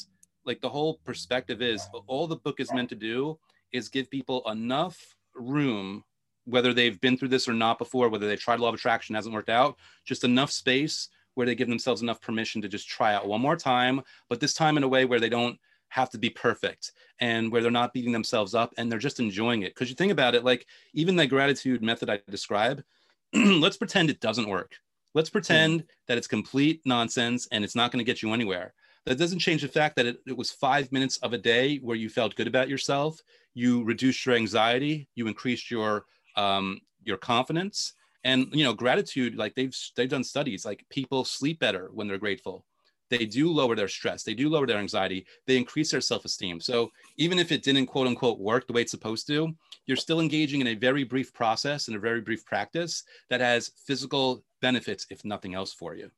like 0.45 0.61
the 0.61 0.69
whole 0.69 0.95
perspective 1.05 1.63
is 1.63 1.89
all 2.09 2.27
the 2.27 2.35
book 2.35 2.59
is 2.59 2.73
meant 2.73 2.89
to 2.89 2.97
do 2.97 3.39
is 3.71 3.89
give 3.89 4.11
people 4.11 4.43
enough 4.51 5.15
room, 5.37 6.03
whether 6.47 6.75
they've 6.75 7.01
been 7.01 7.17
through 7.17 7.29
this 7.29 7.49
or 7.49 7.53
not 7.53 7.79
before, 7.79 8.09
whether 8.09 8.27
they've 8.27 8.41
tried 8.41 8.59
law 8.59 8.71
of 8.71 8.75
attraction, 8.75 9.15
hasn't 9.15 9.33
worked 9.33 9.51
out, 9.51 9.77
just 10.05 10.25
enough 10.25 10.51
space 10.51 11.11
where 11.35 11.47
they 11.47 11.55
give 11.55 11.69
themselves 11.69 12.03
enough 12.03 12.21
permission 12.21 12.61
to 12.61 12.69
just 12.69 12.89
try 12.89 13.15
out 13.15 13.29
one 13.29 13.41
more 13.41 13.55
time, 13.55 14.03
but 14.29 14.41
this 14.41 14.53
time 14.53 14.77
in 14.77 14.83
a 14.83 14.89
way 14.89 15.05
where 15.05 15.21
they 15.21 15.29
don't 15.29 15.57
have 15.91 16.11
to 16.11 16.19
be 16.19 16.29
perfect 16.29 16.91
and 17.21 17.53
where 17.53 17.63
they're 17.63 17.71
not 17.71 17.93
beating 17.93 18.11
themselves 18.11 18.53
up 18.53 18.75
and 18.79 18.91
they're 18.91 18.99
just 18.99 19.21
enjoying 19.21 19.63
it. 19.63 19.77
Because 19.77 19.89
you 19.89 19.95
think 19.95 20.11
about 20.11 20.35
it, 20.35 20.45
like 20.45 20.67
even 20.93 21.15
the 21.15 21.29
gratitude 21.29 21.85
method 21.85 22.11
I 22.11 22.19
describe, 22.29 22.83
let's 23.33 23.77
pretend 23.77 24.11
it 24.11 24.19
doesn't 24.19 24.49
work. 24.49 24.75
Let's 25.15 25.31
pretend 25.31 25.83
mm. 25.83 25.87
that 26.07 26.19
it's 26.19 26.27
complete 26.27 26.81
nonsense 26.85 27.49
and 27.51 27.65
it's 27.65 27.75
not 27.75 27.91
going 27.91 27.99
to 28.05 28.11
get 28.11 28.23
you 28.23 28.33
anywhere. 28.33 28.75
That 29.07 29.19
doesn't 29.19 29.39
change 29.39 29.63
the 29.63 29.69
fact 29.69 29.97
that 29.97 30.07
it, 30.07 30.19
it 30.27 30.37
was 30.37 30.51
five 30.51 30.93
minutes 30.93 31.17
of 31.19 31.33
a 31.33 31.39
day 31.39 31.79
where 31.79 31.97
you 31.97 32.09
felt 32.09 32.37
good 32.37 32.47
about 32.47 32.69
yourself. 32.69 33.21
You 33.55 33.83
reduced 33.85 34.25
your 34.27 34.37
anxiety. 34.37 35.09
You 35.15 35.27
increased 35.27 35.71
your 35.71 36.05
um, 36.37 36.81
your 37.03 37.17
confidence. 37.17 37.95
And 38.25 38.49
you 38.53 38.65
know, 38.65 38.75
gratitude, 38.75 39.37
like 39.37 39.55
they've 39.55 39.75
they've 39.97 40.09
done 40.09 40.25
studies, 40.25 40.65
like 40.65 40.85
people 40.91 41.25
sleep 41.25 41.59
better 41.59 41.89
when 41.93 42.07
they're 42.07 42.19
grateful 42.19 42.67
they 43.11 43.27
do 43.27 43.51
lower 43.51 43.77
their 43.77 43.89
stress 43.89 44.23
they 44.23 44.35
do 44.35 44.49
lower 44.49 44.67
their 44.67 44.79
anxiety 44.79 45.27
they 45.47 45.57
increase 45.57 45.91
their 45.91 46.01
self-esteem. 46.01 46.61
So 46.61 46.91
even 47.17 47.39
if 47.39 47.53
it 47.53 47.63
didn't 47.63 47.87
quote 47.87 48.07
unquote 48.07 48.39
work 48.39 48.67
the 48.67 48.73
way 48.73 48.83
it's 48.83 48.91
supposed 48.91 49.27
to 49.27 49.55
you're 49.87 49.97
still 49.97 50.21
engaging 50.21 50.61
in 50.61 50.69
a 50.69 50.75
very 50.75 51.05
brief 51.05 51.33
process 51.33 51.89
and 51.89 51.97
a 51.97 52.01
very 52.01 52.21
brief 52.21 52.45
practice 52.45 53.05
that 53.29 53.41
has 53.41 53.73
physical 53.87 54.43
benefits 54.63 55.07
if 55.11 55.25
nothing 55.25 55.55
else 55.55 55.73
for 55.73 55.95
you. 55.95 56.11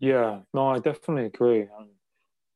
Yeah 0.00 0.40
no 0.52 0.68
i 0.68 0.78
definitely 0.78 1.26
agree. 1.26 1.68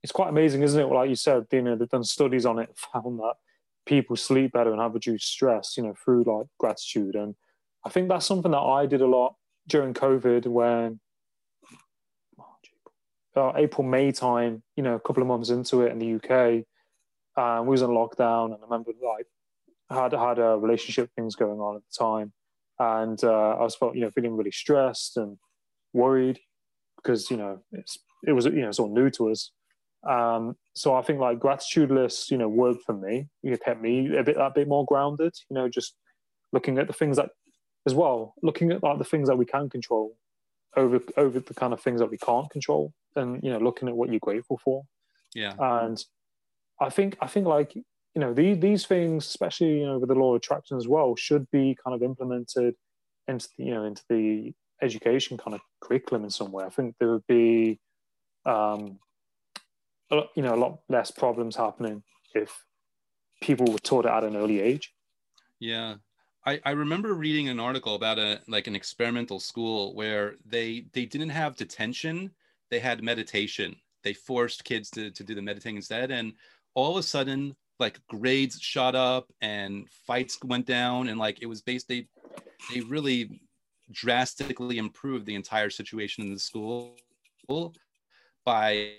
It's 0.02 0.12
quite 0.12 0.28
amazing 0.28 0.62
isn't 0.62 0.80
it? 0.80 0.86
Like 0.86 1.08
you 1.08 1.16
said 1.16 1.46
you 1.52 1.62
know 1.62 1.76
they've 1.76 1.88
done 1.88 2.04
studies 2.04 2.46
on 2.46 2.58
it 2.58 2.70
found 2.92 3.20
that 3.20 3.34
people 3.84 4.16
sleep 4.16 4.52
better 4.52 4.72
and 4.72 4.80
have 4.80 4.94
reduced 4.94 5.28
stress 5.28 5.76
you 5.76 5.82
know 5.84 5.94
through 5.94 6.24
like 6.24 6.46
gratitude. 6.58 7.14
And 7.14 7.34
i 7.84 7.88
think 7.88 8.08
that's 8.08 8.26
something 8.26 8.50
that 8.52 8.58
i 8.58 8.86
did 8.86 9.00
a 9.00 9.06
lot 9.06 9.36
during 9.68 9.94
covid 9.94 10.46
when 10.46 11.00
uh, 13.36 13.52
April, 13.56 13.86
May 13.86 14.12
time, 14.12 14.62
you 14.76 14.82
know, 14.82 14.94
a 14.94 15.00
couple 15.00 15.22
of 15.22 15.28
months 15.28 15.50
into 15.50 15.82
it 15.82 15.92
in 15.92 15.98
the 15.98 16.14
UK, 16.14 16.64
uh, 17.36 17.62
we 17.62 17.70
was 17.70 17.82
in 17.82 17.90
lockdown, 17.90 18.46
and 18.46 18.54
I 18.54 18.64
remember 18.64 18.92
like 19.02 19.26
had 19.90 20.12
had 20.12 20.38
a 20.38 20.56
relationship 20.56 21.10
things 21.14 21.34
going 21.34 21.60
on 21.60 21.76
at 21.76 21.82
the 21.82 22.04
time, 22.04 22.32
and 22.78 23.22
uh, 23.22 23.56
I 23.58 23.62
was 23.62 23.76
felt 23.76 23.94
you 23.94 24.00
know 24.00 24.10
feeling 24.10 24.36
really 24.36 24.50
stressed 24.50 25.16
and 25.16 25.36
worried 25.92 26.38
because 26.96 27.30
you 27.30 27.36
know 27.36 27.60
it's 27.72 27.98
it 28.26 28.32
was 28.32 28.46
you 28.46 28.62
know 28.62 28.72
sort 28.72 28.90
of 28.90 28.94
new 28.94 29.10
to 29.10 29.30
us. 29.30 29.50
Um, 30.08 30.56
so 30.74 30.94
I 30.94 31.02
think 31.02 31.18
like 31.18 31.40
gratitude 31.40 31.90
lists, 31.90 32.30
you 32.30 32.38
know, 32.38 32.48
worked 32.48 32.84
for 32.84 32.92
me. 32.92 33.28
It 33.42 33.60
kept 33.62 33.82
me 33.82 34.16
a 34.16 34.22
bit 34.22 34.36
a 34.36 34.50
bit 34.54 34.68
more 34.68 34.86
grounded. 34.86 35.34
You 35.50 35.54
know, 35.54 35.68
just 35.68 35.94
looking 36.52 36.78
at 36.78 36.86
the 36.86 36.92
things 36.92 37.16
that, 37.16 37.30
as 37.86 37.94
well, 37.94 38.34
looking 38.42 38.72
at 38.72 38.82
like 38.82 38.98
the 38.98 39.04
things 39.04 39.28
that 39.28 39.36
we 39.36 39.44
can 39.44 39.68
control, 39.68 40.16
over 40.76 41.00
over 41.16 41.40
the 41.40 41.54
kind 41.54 41.72
of 41.72 41.80
things 41.80 42.00
that 42.00 42.10
we 42.10 42.18
can't 42.18 42.50
control, 42.50 42.92
and 43.14 43.42
you 43.42 43.50
know, 43.50 43.58
looking 43.58 43.88
at 43.88 43.96
what 43.96 44.10
you're 44.10 44.20
grateful 44.20 44.60
for. 44.64 44.82
Yeah. 45.34 45.54
And 45.58 46.02
I 46.80 46.90
think 46.90 47.16
I 47.20 47.26
think 47.26 47.46
like 47.46 47.74
you 47.74 47.84
know 48.16 48.32
these 48.32 48.58
these 48.60 48.86
things, 48.86 49.26
especially 49.26 49.80
you 49.80 49.86
know 49.86 49.98
with 49.98 50.08
the 50.08 50.14
law 50.14 50.34
of 50.34 50.36
attraction 50.36 50.76
as 50.76 50.88
well, 50.88 51.16
should 51.16 51.50
be 51.50 51.76
kind 51.84 51.94
of 51.94 52.02
implemented 52.02 52.74
into 53.28 53.48
the, 53.56 53.64
you 53.64 53.74
know 53.74 53.84
into 53.84 54.02
the 54.08 54.54
education 54.82 55.38
kind 55.38 55.54
of 55.54 55.60
curriculum 55.80 56.24
in 56.24 56.30
some 56.30 56.52
way. 56.52 56.64
I 56.64 56.68
think 56.68 56.94
there 56.98 57.10
would 57.10 57.26
be, 57.26 57.80
um, 58.44 58.98
a, 60.10 60.22
you 60.34 60.42
know, 60.42 60.54
a 60.54 60.56
lot 60.56 60.80
less 60.88 61.10
problems 61.10 61.56
happening 61.56 62.02
if 62.34 62.64
people 63.42 63.72
were 63.72 63.78
taught 63.78 64.04
it 64.04 64.10
at 64.10 64.24
an 64.24 64.36
early 64.36 64.60
age. 64.60 64.92
Yeah. 65.58 65.96
I, 66.46 66.60
I 66.64 66.70
remember 66.70 67.14
reading 67.14 67.48
an 67.48 67.58
article 67.58 67.96
about 67.96 68.18
a 68.20 68.40
like 68.46 68.68
an 68.68 68.76
experimental 68.76 69.40
school 69.40 69.94
where 69.94 70.36
they 70.46 70.86
they 70.92 71.04
didn't 71.04 71.30
have 71.30 71.56
detention, 71.56 72.30
they 72.70 72.78
had 72.78 73.02
meditation. 73.02 73.74
They 74.04 74.12
forced 74.14 74.64
kids 74.64 74.88
to, 74.90 75.10
to 75.10 75.24
do 75.24 75.34
the 75.34 75.42
meditating 75.42 75.76
instead. 75.76 76.12
And 76.12 76.34
all 76.74 76.92
of 76.92 76.96
a 76.98 77.02
sudden, 77.02 77.56
like 77.80 77.98
grades 78.08 78.60
shot 78.60 78.94
up 78.94 79.26
and 79.40 79.88
fights 80.06 80.38
went 80.44 80.66
down 80.66 81.08
and 81.08 81.18
like 81.18 81.42
it 81.42 81.46
was 81.46 81.62
based 81.62 81.88
they 81.88 82.06
they 82.72 82.80
really 82.82 83.40
drastically 83.90 84.78
improved 84.78 85.26
the 85.26 85.34
entire 85.34 85.70
situation 85.70 86.24
in 86.24 86.32
the 86.32 86.38
school 86.38 86.96
by 88.44 88.92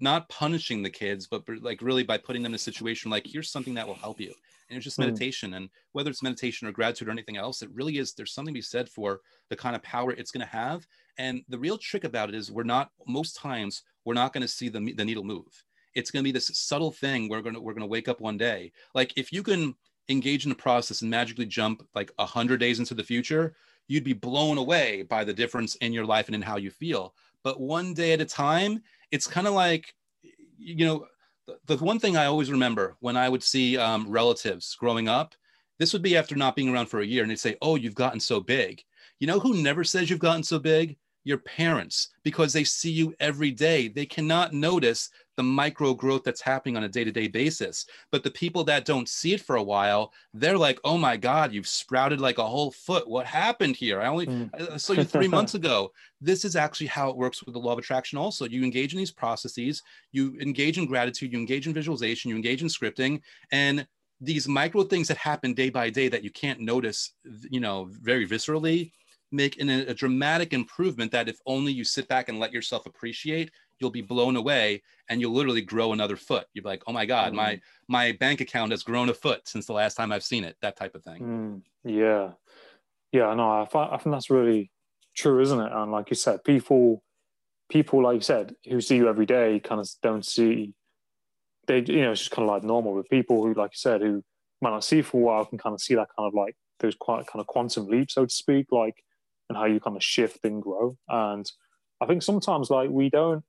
not 0.00 0.28
punishing 0.28 0.82
the 0.82 0.90
kids, 0.90 1.26
but 1.26 1.44
like 1.62 1.80
really 1.80 2.02
by 2.02 2.18
putting 2.18 2.42
them 2.42 2.52
in 2.52 2.56
a 2.56 2.58
situation 2.58 3.10
like 3.10 3.26
here's 3.26 3.50
something 3.50 3.74
that 3.74 3.88
will 3.88 3.94
help 3.94 4.20
you. 4.20 4.34
And 4.72 4.78
it's 4.78 4.84
just 4.84 4.98
mm. 4.98 5.04
meditation. 5.04 5.54
And 5.54 5.68
whether 5.92 6.10
it's 6.10 6.22
meditation 6.22 6.66
or 6.66 6.72
gratitude 6.72 7.08
or 7.08 7.10
anything 7.10 7.36
else, 7.36 7.62
it 7.62 7.70
really 7.72 7.98
is 7.98 8.12
there's 8.12 8.32
something 8.32 8.54
to 8.54 8.58
be 8.58 8.62
said 8.62 8.88
for 8.88 9.20
the 9.50 9.56
kind 9.56 9.76
of 9.76 9.82
power 9.82 10.12
it's 10.12 10.30
going 10.30 10.44
to 10.46 10.52
have. 10.52 10.86
And 11.18 11.42
the 11.48 11.58
real 11.58 11.78
trick 11.78 12.04
about 12.04 12.28
it 12.28 12.34
is 12.34 12.50
we're 12.50 12.62
not 12.62 12.90
most 13.06 13.36
times 13.36 13.82
we're 14.04 14.14
not 14.14 14.32
going 14.32 14.42
to 14.42 14.48
see 14.48 14.68
the, 14.68 14.92
the 14.94 15.04
needle 15.04 15.24
move. 15.24 15.64
It's 15.94 16.10
going 16.10 16.22
to 16.22 16.26
be 16.26 16.32
this 16.32 16.50
subtle 16.54 16.90
thing 16.90 17.28
we're 17.28 17.42
going 17.42 17.54
to 17.54 17.60
we're 17.60 17.74
going 17.74 17.82
to 17.82 17.86
wake 17.86 18.08
up 18.08 18.20
one 18.20 18.38
day. 18.38 18.72
Like 18.94 19.12
if 19.16 19.32
you 19.32 19.42
can 19.42 19.74
engage 20.08 20.46
in 20.46 20.52
a 20.52 20.56
process 20.56 21.02
and 21.02 21.10
magically 21.10 21.46
jump 21.46 21.86
like 21.94 22.10
a 22.18 22.26
hundred 22.26 22.60
days 22.60 22.78
into 22.78 22.94
the 22.94 23.04
future, 23.04 23.54
you'd 23.88 24.04
be 24.04 24.14
blown 24.14 24.58
away 24.58 25.02
by 25.02 25.22
the 25.22 25.34
difference 25.34 25.74
in 25.76 25.92
your 25.92 26.06
life 26.06 26.26
and 26.26 26.34
in 26.34 26.42
how 26.42 26.56
you 26.56 26.70
feel. 26.70 27.14
But 27.42 27.60
one 27.60 27.94
day 27.94 28.12
at 28.12 28.20
a 28.20 28.24
time, 28.24 28.82
it's 29.10 29.26
kind 29.26 29.46
of 29.46 29.54
like, 29.54 29.94
you 30.58 30.84
know, 30.84 31.06
the, 31.66 31.76
one 31.78 31.98
thing 31.98 32.16
I 32.16 32.26
always 32.26 32.50
remember 32.50 32.96
when 33.00 33.16
I 33.16 33.28
would 33.28 33.42
see 33.42 33.76
um, 33.76 34.08
relatives 34.08 34.74
growing 34.74 35.08
up, 35.08 35.34
this 35.78 35.92
would 35.92 36.02
be 36.02 36.16
after 36.16 36.36
not 36.36 36.56
being 36.56 36.68
around 36.68 36.86
for 36.86 37.00
a 37.00 37.06
year, 37.06 37.22
and 37.22 37.30
they'd 37.30 37.38
say, 37.38 37.56
Oh, 37.62 37.76
you've 37.76 37.94
gotten 37.94 38.20
so 38.20 38.40
big. 38.40 38.82
You 39.18 39.26
know 39.26 39.38
who 39.38 39.62
never 39.62 39.84
says 39.84 40.10
you've 40.10 40.18
gotten 40.18 40.42
so 40.42 40.58
big? 40.58 40.96
your 41.24 41.38
parents 41.38 42.08
because 42.24 42.52
they 42.52 42.64
see 42.64 42.90
you 42.90 43.14
every 43.20 43.50
day. 43.50 43.88
They 43.88 44.06
cannot 44.06 44.52
notice 44.52 45.10
the 45.36 45.42
micro 45.42 45.94
growth 45.94 46.24
that's 46.24 46.40
happening 46.40 46.76
on 46.76 46.84
a 46.84 46.88
day 46.88 47.04
to 47.04 47.12
day 47.12 47.28
basis. 47.28 47.86
But 48.10 48.22
the 48.22 48.30
people 48.30 48.64
that 48.64 48.84
don't 48.84 49.08
see 49.08 49.32
it 49.32 49.40
for 49.40 49.56
a 49.56 49.62
while, 49.62 50.12
they're 50.34 50.58
like, 50.58 50.78
oh 50.84 50.98
my 50.98 51.16
God, 51.16 51.52
you've 51.52 51.66
sprouted 51.66 52.20
like 52.20 52.38
a 52.38 52.46
whole 52.46 52.70
foot. 52.70 53.08
What 53.08 53.26
happened 53.26 53.76
here? 53.76 54.00
I 54.00 54.06
only 54.06 54.26
mm. 54.26 54.72
I 54.72 54.76
saw 54.76 54.92
you 54.92 55.04
three 55.04 55.28
months 55.36 55.54
ago. 55.54 55.92
This 56.20 56.44
is 56.44 56.56
actually 56.56 56.88
how 56.88 57.10
it 57.10 57.16
works 57.16 57.44
with 57.44 57.54
the 57.54 57.60
law 57.60 57.72
of 57.72 57.78
attraction. 57.78 58.18
Also, 58.18 58.46
you 58.46 58.62
engage 58.62 58.92
in 58.92 58.98
these 58.98 59.10
processes, 59.10 59.82
you 60.12 60.38
engage 60.40 60.78
in 60.78 60.86
gratitude, 60.86 61.32
you 61.32 61.38
engage 61.38 61.66
in 61.66 61.74
visualization, 61.74 62.28
you 62.28 62.36
engage 62.36 62.62
in 62.62 62.68
scripting, 62.68 63.20
and 63.50 63.86
these 64.20 64.46
micro 64.46 64.84
things 64.84 65.08
that 65.08 65.16
happen 65.16 65.52
day 65.52 65.68
by 65.68 65.90
day 65.90 66.08
that 66.08 66.22
you 66.22 66.30
can't 66.30 66.60
notice, 66.60 67.14
you 67.50 67.58
know, 67.58 67.88
very 67.90 68.26
viscerally 68.26 68.92
make 69.32 69.60
an, 69.60 69.70
a 69.70 69.94
dramatic 69.94 70.52
improvement 70.52 71.10
that 71.10 71.28
if 71.28 71.38
only 71.46 71.72
you 71.72 71.84
sit 71.84 72.06
back 72.06 72.28
and 72.28 72.38
let 72.38 72.52
yourself 72.52 72.86
appreciate 72.86 73.50
you'll 73.82 73.90
be 73.90 74.00
blown 74.00 74.36
away 74.36 74.82
and 75.08 75.20
you'll 75.20 75.32
literally 75.32 75.60
grow 75.60 75.92
another 75.92 76.16
foot 76.16 76.46
you'll 76.54 76.62
be 76.62 76.68
like 76.68 76.82
oh 76.86 76.92
my 76.92 77.04
god 77.04 77.32
mm. 77.32 77.36
my 77.36 77.60
my 77.88 78.12
bank 78.12 78.40
account 78.40 78.70
has 78.70 78.82
grown 78.82 79.08
a 79.08 79.14
foot 79.14 79.46
since 79.46 79.66
the 79.66 79.72
last 79.72 79.94
time 79.94 80.12
i've 80.12 80.24
seen 80.24 80.44
it 80.44 80.56
that 80.62 80.76
type 80.76 80.94
of 80.94 81.02
thing 81.02 81.20
mm. 81.20 81.62
yeah 81.84 82.30
yeah 83.12 83.34
no 83.34 83.50
I, 83.50 83.94
I 83.94 83.98
think 83.98 84.14
that's 84.14 84.30
really 84.30 84.70
true 85.14 85.40
isn't 85.40 85.60
it 85.60 85.72
and 85.72 85.92
like 85.92 86.08
you 86.08 86.16
said 86.16 86.44
people 86.44 87.02
people 87.68 88.02
like 88.02 88.14
you 88.14 88.20
said 88.20 88.54
who 88.68 88.80
see 88.80 88.96
you 88.96 89.08
every 89.08 89.26
day 89.26 89.60
kind 89.60 89.80
of 89.80 89.88
don't 90.02 90.24
see 90.24 90.72
they 91.66 91.80
you 91.80 92.02
know 92.02 92.12
it's 92.12 92.20
just 92.20 92.30
kind 92.30 92.48
of 92.48 92.54
like 92.54 92.64
normal 92.64 92.94
but 92.94 93.10
people 93.10 93.42
who 93.42 93.52
like 93.54 93.72
you 93.72 93.78
said 93.78 94.00
who 94.00 94.22
might 94.62 94.70
not 94.70 94.84
see 94.84 95.02
for 95.02 95.18
a 95.18 95.20
while 95.20 95.44
can 95.44 95.58
kind 95.58 95.74
of 95.74 95.80
see 95.80 95.94
that 95.94 96.08
kind 96.16 96.26
of 96.26 96.34
like 96.34 96.56
those 96.80 96.94
quite 96.94 97.26
kind 97.26 97.40
of 97.40 97.46
quantum 97.46 97.86
leap 97.86 98.10
so 98.10 98.24
to 98.24 98.34
speak 98.34 98.66
like 98.70 99.02
and 99.52 99.58
how 99.58 99.66
you 99.66 99.80
kind 99.80 99.96
of 99.96 100.02
shift 100.02 100.44
and 100.44 100.62
grow. 100.62 100.96
And 101.08 101.50
I 102.00 102.06
think 102.06 102.22
sometimes 102.22 102.70
like 102.70 102.90
we 102.90 103.10
don't 103.10 103.44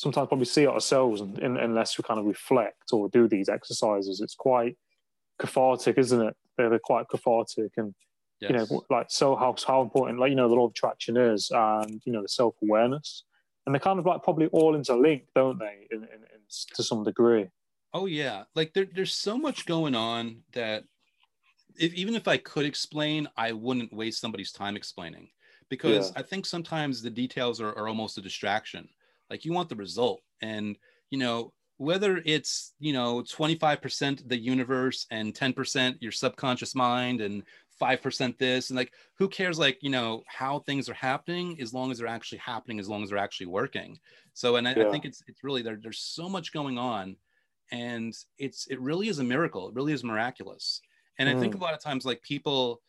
sometimes 0.00 0.28
probably 0.28 0.46
see 0.46 0.66
ourselves 0.66 1.20
and, 1.20 1.38
and, 1.40 1.58
unless 1.58 1.98
we 1.98 2.02
kind 2.02 2.18
of 2.18 2.24
reflect 2.24 2.90
or 2.90 3.10
do 3.10 3.28
these 3.28 3.50
exercises. 3.50 4.22
It's 4.22 4.34
quite 4.34 4.78
cathartic, 5.38 5.98
isn't 5.98 6.22
it? 6.22 6.34
They're, 6.56 6.70
they're 6.70 6.78
quite 6.78 7.06
cathartic 7.08 7.72
and 7.76 7.94
yes. 8.40 8.50
you 8.50 8.56
know 8.56 8.82
like 8.88 9.06
so 9.10 9.36
how 9.36 9.54
how 9.66 9.82
important 9.82 10.18
like 10.18 10.30
you 10.30 10.36
know 10.36 10.48
the 10.48 10.54
law 10.54 10.64
of 10.64 10.70
attraction 10.70 11.18
is 11.18 11.50
and 11.54 12.00
you 12.06 12.12
know 12.12 12.22
the 12.22 12.28
self 12.28 12.54
awareness 12.62 13.24
and 13.66 13.74
they're 13.74 13.80
kind 13.80 13.98
of 13.98 14.06
like 14.06 14.22
probably 14.22 14.46
all 14.48 14.74
interlinked, 14.74 15.32
don't 15.34 15.58
they? 15.58 15.86
In, 15.90 15.98
in, 15.98 16.12
in, 16.12 16.40
to 16.74 16.82
some 16.82 17.04
degree. 17.04 17.48
Oh 17.92 18.06
yeah, 18.06 18.44
like 18.54 18.72
there, 18.72 18.86
there's 18.94 19.14
so 19.14 19.36
much 19.36 19.66
going 19.66 19.94
on 19.94 20.38
that 20.52 20.84
if, 21.76 21.92
even 21.92 22.14
if 22.14 22.26
I 22.26 22.38
could 22.38 22.64
explain, 22.64 23.28
I 23.36 23.52
wouldn't 23.52 23.92
waste 23.92 24.20
somebody's 24.20 24.52
time 24.52 24.76
explaining 24.76 25.28
because 25.68 26.10
yeah. 26.10 26.20
I 26.20 26.22
think 26.22 26.46
sometimes 26.46 27.02
the 27.02 27.10
details 27.10 27.60
are, 27.60 27.76
are 27.76 27.88
almost 27.88 28.16
a 28.18 28.22
distraction. 28.22 28.88
Like 29.30 29.44
you 29.44 29.52
want 29.52 29.68
the 29.68 29.76
result, 29.76 30.20
and 30.42 30.76
you 31.10 31.18
know 31.18 31.52
whether 31.76 32.20
it's 32.26 32.74
you 32.78 32.92
know 32.92 33.22
25% 33.22 34.28
the 34.28 34.38
universe 34.38 35.06
and 35.10 35.32
10% 35.34 35.96
your 36.00 36.12
subconscious 36.12 36.74
mind 36.74 37.22
and 37.22 37.42
5% 37.80 38.36
this 38.36 38.68
and 38.68 38.76
like 38.76 38.92
who 39.16 39.26
cares 39.26 39.58
like 39.58 39.78
you 39.80 39.88
know 39.88 40.22
how 40.26 40.58
things 40.58 40.90
are 40.90 40.94
happening 40.94 41.58
as 41.58 41.72
long 41.72 41.90
as 41.90 41.96
they're 41.96 42.06
actually 42.06 42.36
happening 42.38 42.78
as 42.78 42.88
long 42.90 43.02
as 43.02 43.08
they're 43.08 43.16
actually 43.16 43.46
working 43.46 43.98
so 44.34 44.56
and 44.56 44.68
I, 44.68 44.74
yeah. 44.74 44.88
I 44.88 44.90
think 44.90 45.06
it's 45.06 45.22
it's 45.26 45.42
really 45.42 45.62
there, 45.62 45.78
there's 45.82 46.00
so 46.00 46.28
much 46.28 46.52
going 46.52 46.76
on 46.76 47.16
and 47.72 48.14
it's 48.36 48.66
it 48.66 48.78
really 48.78 49.08
is 49.08 49.18
a 49.18 49.24
miracle 49.24 49.70
it 49.70 49.74
really 49.74 49.94
is 49.94 50.04
miraculous 50.04 50.82
and 51.20 51.28
mm. 51.28 51.36
I 51.36 51.38
think 51.40 51.54
a 51.54 51.58
mm. 51.58 51.62
lot 51.62 51.74
of 51.74 51.80
times, 51.80 52.04
like 52.04 52.22
people, 52.22 52.80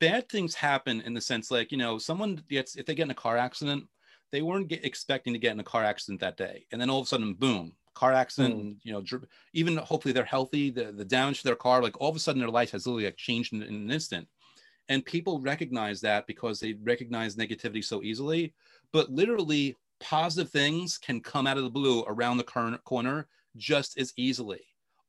bad 0.00 0.28
things 0.28 0.54
happen 0.54 1.02
in 1.02 1.14
the 1.14 1.20
sense, 1.20 1.50
like, 1.50 1.70
you 1.70 1.78
know, 1.78 1.98
someone 1.98 2.42
gets, 2.48 2.74
if 2.74 2.86
they 2.86 2.94
get 2.94 3.04
in 3.04 3.10
a 3.10 3.14
car 3.14 3.36
accident, 3.36 3.84
they 4.32 4.42
weren't 4.42 4.68
get, 4.68 4.84
expecting 4.84 5.32
to 5.32 5.38
get 5.38 5.52
in 5.52 5.60
a 5.60 5.64
car 5.64 5.84
accident 5.84 6.20
that 6.20 6.36
day. 6.36 6.66
And 6.72 6.80
then 6.80 6.90
all 6.90 7.00
of 7.00 7.06
a 7.06 7.08
sudden, 7.08 7.34
boom, 7.34 7.72
car 7.94 8.12
accident, 8.12 8.56
mm. 8.56 8.76
you 8.82 8.92
know, 8.92 9.02
dr- 9.02 9.26
even 9.52 9.76
hopefully 9.76 10.12
they're 10.12 10.24
healthy, 10.24 10.70
the, 10.70 10.90
the 10.92 11.04
damage 11.04 11.38
to 11.42 11.44
their 11.44 11.54
car, 11.54 11.82
like 11.82 12.00
all 12.00 12.08
of 12.08 12.16
a 12.16 12.18
sudden 12.18 12.40
their 12.40 12.50
life 12.50 12.72
has 12.72 12.86
literally 12.86 13.04
like 13.04 13.16
changed 13.16 13.52
in, 13.52 13.62
in 13.62 13.74
an 13.74 13.90
instant. 13.90 14.26
And 14.88 15.04
people 15.04 15.40
recognize 15.40 16.00
that 16.00 16.26
because 16.26 16.58
they 16.58 16.74
recognize 16.82 17.36
negativity 17.36 17.84
so 17.84 18.02
easily. 18.02 18.54
But 18.92 19.10
literally, 19.10 19.76
positive 20.00 20.50
things 20.50 20.98
can 20.98 21.20
come 21.20 21.46
out 21.46 21.58
of 21.58 21.62
the 21.62 21.70
blue 21.70 22.02
around 22.08 22.38
the 22.38 22.78
corner 22.84 23.28
just 23.56 23.98
as 23.98 24.12
easily 24.16 24.62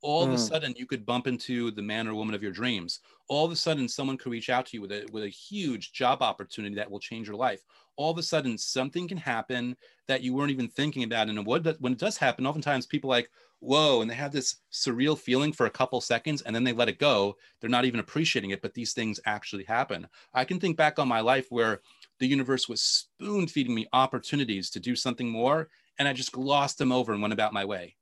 all 0.03 0.25
mm. 0.25 0.27
of 0.27 0.33
a 0.33 0.37
mm. 0.37 0.47
sudden 0.47 0.73
you 0.77 0.85
could 0.85 1.05
bump 1.05 1.25
into 1.25 1.71
the 1.71 1.81
man 1.81 2.07
or 2.07 2.13
woman 2.13 2.35
of 2.35 2.43
your 2.43 2.51
dreams 2.51 2.99
all 3.27 3.45
of 3.45 3.51
a 3.51 3.55
sudden 3.55 3.87
someone 3.87 4.17
could 4.17 4.31
reach 4.31 4.49
out 4.49 4.65
to 4.67 4.77
you 4.77 4.81
with 4.81 4.91
a, 4.91 5.07
with 5.11 5.23
a 5.23 5.29
huge 5.29 5.93
job 5.93 6.21
opportunity 6.21 6.75
that 6.75 6.89
will 6.89 6.99
change 6.99 7.27
your 7.27 7.37
life 7.37 7.61
all 7.95 8.11
of 8.11 8.17
a 8.17 8.23
sudden 8.23 8.57
something 8.57 9.07
can 9.07 9.17
happen 9.17 9.75
that 10.07 10.21
you 10.21 10.33
weren't 10.33 10.51
even 10.51 10.67
thinking 10.67 11.03
about 11.03 11.29
and 11.29 11.45
what 11.45 11.65
when 11.79 11.93
it 11.93 11.99
does 11.99 12.17
happen 12.17 12.45
oftentimes 12.45 12.85
people 12.85 13.09
like 13.09 13.29
whoa 13.59 14.01
and 14.01 14.09
they 14.09 14.15
have 14.15 14.31
this 14.31 14.57
surreal 14.71 15.17
feeling 15.17 15.53
for 15.53 15.65
a 15.65 15.71
couple 15.71 16.01
seconds 16.01 16.41
and 16.41 16.55
then 16.55 16.63
they 16.63 16.73
let 16.73 16.89
it 16.89 16.99
go 16.99 17.35
they're 17.59 17.69
not 17.69 17.85
even 17.85 17.99
appreciating 17.99 18.51
it 18.51 18.61
but 18.61 18.73
these 18.73 18.93
things 18.93 19.19
actually 19.25 19.63
happen 19.63 20.07
i 20.33 20.43
can 20.43 20.59
think 20.59 20.75
back 20.75 20.99
on 20.99 21.07
my 21.07 21.21
life 21.21 21.47
where 21.49 21.81
the 22.19 22.27
universe 22.27 22.67
was 22.67 22.81
spoon 22.81 23.47
feeding 23.47 23.73
me 23.73 23.87
opportunities 23.93 24.69
to 24.69 24.79
do 24.79 24.95
something 24.95 25.29
more 25.29 25.69
and 25.99 26.07
i 26.07 26.13
just 26.13 26.31
glossed 26.31 26.77
them 26.77 26.91
over 26.91 27.13
and 27.13 27.21
went 27.21 27.33
about 27.33 27.53
my 27.53 27.63
way 27.63 27.95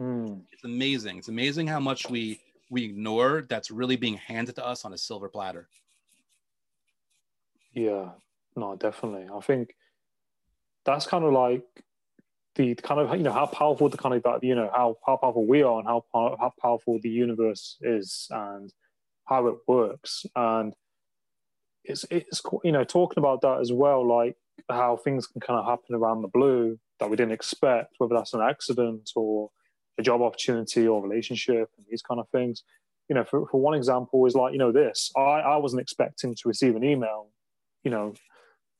Mm. 0.00 0.42
It's 0.50 0.64
amazing. 0.64 1.18
It's 1.18 1.28
amazing 1.28 1.66
how 1.66 1.80
much 1.80 2.08
we 2.10 2.40
we 2.70 2.84
ignore 2.84 3.42
that's 3.42 3.70
really 3.70 3.96
being 3.96 4.14
handed 4.14 4.56
to 4.56 4.66
us 4.66 4.84
on 4.84 4.92
a 4.92 4.98
silver 4.98 5.28
platter. 5.28 5.68
Yeah, 7.74 8.10
no, 8.56 8.76
definitely. 8.76 9.26
I 9.34 9.40
think 9.40 9.74
that's 10.84 11.06
kind 11.06 11.24
of 11.24 11.32
like 11.32 11.64
the 12.56 12.74
kind 12.76 13.00
of 13.00 13.16
you 13.16 13.24
know 13.24 13.32
how 13.32 13.46
powerful 13.46 13.88
the 13.88 13.96
kind 13.96 14.14
of 14.14 14.22
that 14.22 14.44
you 14.44 14.54
know 14.54 14.70
how 14.72 14.96
how 15.04 15.16
powerful 15.16 15.46
we 15.46 15.62
are 15.62 15.78
and 15.78 15.88
how 15.88 16.04
how 16.12 16.52
powerful 16.60 17.00
the 17.02 17.08
universe 17.08 17.76
is 17.80 18.28
and 18.30 18.72
how 19.24 19.46
it 19.48 19.56
works 19.66 20.24
and 20.36 20.74
it's 21.82 22.04
it's 22.10 22.42
you 22.62 22.70
know 22.70 22.84
talking 22.84 23.18
about 23.18 23.40
that 23.40 23.60
as 23.60 23.72
well 23.72 24.06
like 24.06 24.36
how 24.70 24.96
things 24.96 25.26
can 25.26 25.40
kind 25.40 25.58
of 25.58 25.66
happen 25.66 25.94
around 25.94 26.22
the 26.22 26.28
blue 26.28 26.78
that 27.00 27.10
we 27.10 27.16
didn't 27.16 27.32
expect, 27.32 27.94
whether 27.98 28.14
that's 28.14 28.34
an 28.34 28.40
accident 28.40 29.10
or 29.14 29.50
a 29.98 30.02
job 30.02 30.22
opportunity 30.22 30.86
or 30.86 31.02
relationship 31.02 31.70
and 31.76 31.86
these 31.88 32.02
kind 32.02 32.20
of 32.20 32.28
things. 32.30 32.62
You 33.08 33.14
know, 33.14 33.24
for, 33.24 33.46
for 33.48 33.60
one 33.60 33.74
example 33.74 34.24
is 34.26 34.34
like, 34.34 34.52
you 34.52 34.58
know, 34.58 34.72
this. 34.72 35.10
I, 35.16 35.20
I 35.20 35.56
wasn't 35.56 35.82
expecting 35.82 36.34
to 36.34 36.48
receive 36.48 36.74
an 36.76 36.84
email, 36.84 37.28
you 37.82 37.90
know, 37.90 38.14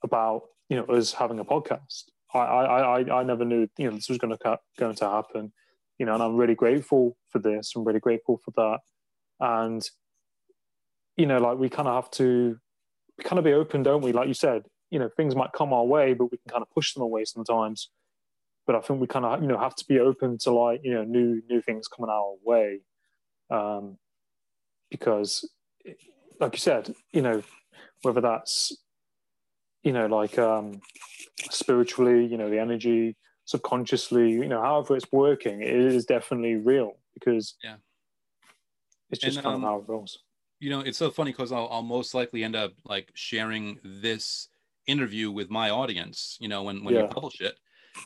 about, 0.05 0.43
you 0.69 0.77
know, 0.77 0.85
us 0.85 1.13
having 1.13 1.41
a 1.41 1.45
podcast. 1.45 2.05
I 2.33 2.39
I, 2.39 3.01
I, 3.01 3.21
I 3.21 3.23
never 3.25 3.45
knew, 3.45 3.67
you 3.79 3.91
know, 3.91 3.97
this 3.97 4.09
was 4.09 4.19
gonna 4.19 4.39
going 4.79 4.95
to 4.97 5.09
happen. 5.09 5.53
You 5.99 6.07
know, 6.07 6.15
and 6.15 6.23
I'm 6.23 6.37
really 6.37 6.55
grateful 6.55 7.17
for 7.31 7.39
this. 7.39 7.73
I'm 7.75 7.85
really 7.85 8.01
grateful 8.01 8.41
for 8.45 8.51
that. 8.57 8.81
And, 9.39 9.89
you 11.17 11.27
know, 11.27 11.39
like 11.39 11.59
we 11.59 11.69
kind 11.69 11.87
of 11.87 11.95
have 11.95 12.11
to 12.13 12.59
kind 13.23 13.39
of 13.39 13.45
be 13.45 13.53
open, 13.53 13.85
don't 13.85 14.03
we? 14.03 14.13
Like 14.13 14.27
you 14.27 14.35
said, 14.35 14.65
you 14.91 14.99
know, 14.99 15.09
things 15.17 15.37
might 15.37 15.53
come 15.53 15.73
our 15.73 15.85
way, 15.85 16.13
but 16.13 16.33
we 16.33 16.39
can 16.39 16.51
kind 16.51 16.63
of 16.63 16.71
push 16.71 16.95
them 16.95 17.03
away 17.05 17.25
sometimes 17.25 17.91
but 18.67 18.77
I 18.77 18.81
think 18.81 19.01
we 19.01 19.07
kind 19.07 19.25
of 19.25 19.43
you 19.43 19.49
know 19.49 19.59
have 19.59 19.75
to 19.77 19.85
be 19.87 19.99
open 19.99 20.39
to 20.39 20.51
like 20.51 20.81
you 20.83 20.95
know 20.95 21.05
new 21.05 21.43
new 21.49 21.61
things 21.61 21.89
coming 21.89 22.11
our 22.11 22.35
way, 22.43 22.81
um, 23.51 23.99
because 24.91 25.49
like 26.41 26.55
you 26.55 26.59
said, 26.59 26.95
you 27.13 27.23
know 27.23 27.43
whether 28.03 28.21
that's 28.21 28.77
you 29.85 29.93
know 29.93 30.07
like 30.07 30.39
um, 30.39 30.81
spiritually, 31.51 32.27
you 32.27 32.37
know 32.37 32.51
the 32.51 32.59
energy, 32.59 33.17
subconsciously, 33.45 34.33
you 34.33 34.49
know 34.49 34.61
however 34.61 34.97
it's 34.97 35.11
working, 35.13 35.61
it 35.61 35.69
is 35.69 36.07
definitely 36.07 36.57
real 36.57 36.97
because 37.15 37.55
yeah, 37.63 37.77
it's 39.11 39.21
just 39.21 39.37
and, 39.37 39.45
kind 39.45 39.57
um, 39.57 39.65
of 39.65 39.71
how 39.71 39.79
it 39.79 39.87
goes. 39.87 40.19
You 40.61 40.71
know, 40.71 40.81
it's 40.81 40.99
so 40.99 41.11
funny 41.11 41.31
because 41.31 41.53
I'll, 41.53 41.69
I'll 41.71 41.83
most 41.83 42.15
likely 42.15 42.43
end 42.43 42.57
up 42.57 42.73
like 42.85 43.11
sharing 43.15 43.79
this 43.85 44.49
interview 44.87 45.31
with 45.31 45.51
my 45.51 45.71
audience. 45.71 46.39
You 46.41 46.49
know, 46.49 46.63
when 46.63 46.83
when 46.83 46.95
yeah. 46.95 47.03
you 47.03 47.09
publish 47.09 47.41
it 47.41 47.59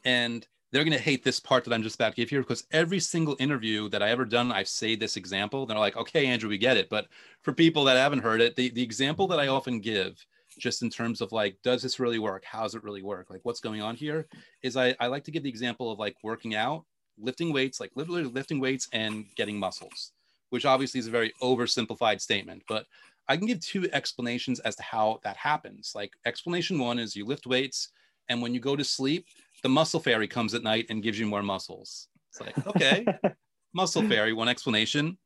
and 0.05 0.47
they're 0.71 0.85
going 0.85 0.97
to 0.97 1.03
hate 1.03 1.25
this 1.25 1.41
part 1.41 1.65
that 1.65 1.73
I'm 1.73 1.83
just 1.83 1.95
about 1.95 2.11
to 2.11 2.17
give 2.17 2.29
here 2.29 2.43
because 2.43 2.65
every 2.71 3.01
single 3.01 3.37
interview 3.39 3.89
that 3.89 4.03
I 4.03 4.11
ever 4.11 4.25
done, 4.25 4.53
I've 4.53 4.69
said 4.69 5.01
this 5.01 5.17
example. 5.17 5.65
They're 5.65 5.79
like, 5.79 5.97
okay, 5.97 6.27
Andrew, 6.27 6.51
we 6.51 6.59
get 6.59 6.77
it. 6.77 6.91
But 6.91 7.07
for 7.41 7.53
people 7.53 7.85
that 7.85 7.97
haven't 7.97 8.19
heard 8.19 8.41
it, 8.41 8.55
the, 8.55 8.69
the 8.71 8.83
example 8.83 9.27
that 9.29 9.41
I 9.41 9.49
often 9.49 9.81
give, 9.81 10.25
just 10.59 10.83
in 10.83 10.91
terms 10.91 11.21
of 11.21 11.33
like, 11.33 11.57
does 11.63 11.83
this 11.83 12.01
really 12.01 12.19
work? 12.19 12.45
How 12.45 12.63
does 12.63 12.75
it 12.75 12.85
really 12.85 13.03
work? 13.03 13.31
Like, 13.31 13.41
what's 13.43 13.61
going 13.61 13.83
on 13.83 13.97
here? 13.97 14.27
Is 14.63 14.77
I, 14.77 14.95
I 15.01 15.07
like 15.07 15.25
to 15.25 15.31
give 15.31 15.43
the 15.43 15.49
example 15.49 15.91
of 15.91 15.99
like 15.99 16.17
working 16.23 16.55
out, 16.55 16.85
lifting 17.19 17.53
weights, 17.53 17.81
like 17.81 17.91
literally 17.95 18.25
lifting 18.25 18.61
weights 18.61 18.89
and 18.93 19.27
getting 19.37 19.59
muscles, 19.59 20.13
which 20.51 20.65
obviously 20.65 21.01
is 21.01 21.07
a 21.07 21.13
very 21.13 21.33
oversimplified 21.43 22.21
statement. 22.21 22.63
But 22.69 22.87
I 23.29 23.37
can 23.37 23.47
give 23.47 23.61
two 23.61 23.89
explanations 23.93 24.59
as 24.61 24.75
to 24.77 24.83
how 24.83 25.21
that 25.23 25.37
happens. 25.37 25.93
Like, 25.95 26.13
explanation 26.25 26.79
one 26.79 26.99
is 26.99 27.15
you 27.15 27.27
lift 27.27 27.47
weights, 27.47 27.91
and 28.29 28.41
when 28.41 28.55
you 28.55 28.61
go 28.61 28.75
to 28.75 28.85
sleep, 28.85 29.27
the 29.63 29.69
muscle 29.69 30.01
fairy 30.01 30.29
comes 30.29 30.55
at 30.55 30.63
night 30.63 30.87
and 30.89 31.03
gives 31.03 31.19
you 31.19 31.27
more 31.27 31.43
muscles. 31.43 32.09
It's 32.31 32.41
like, 32.41 32.67
okay, 32.67 33.07
muscle 33.75 34.03
fairy, 34.03 34.33
one 34.33 34.49
explanation. 34.49 35.19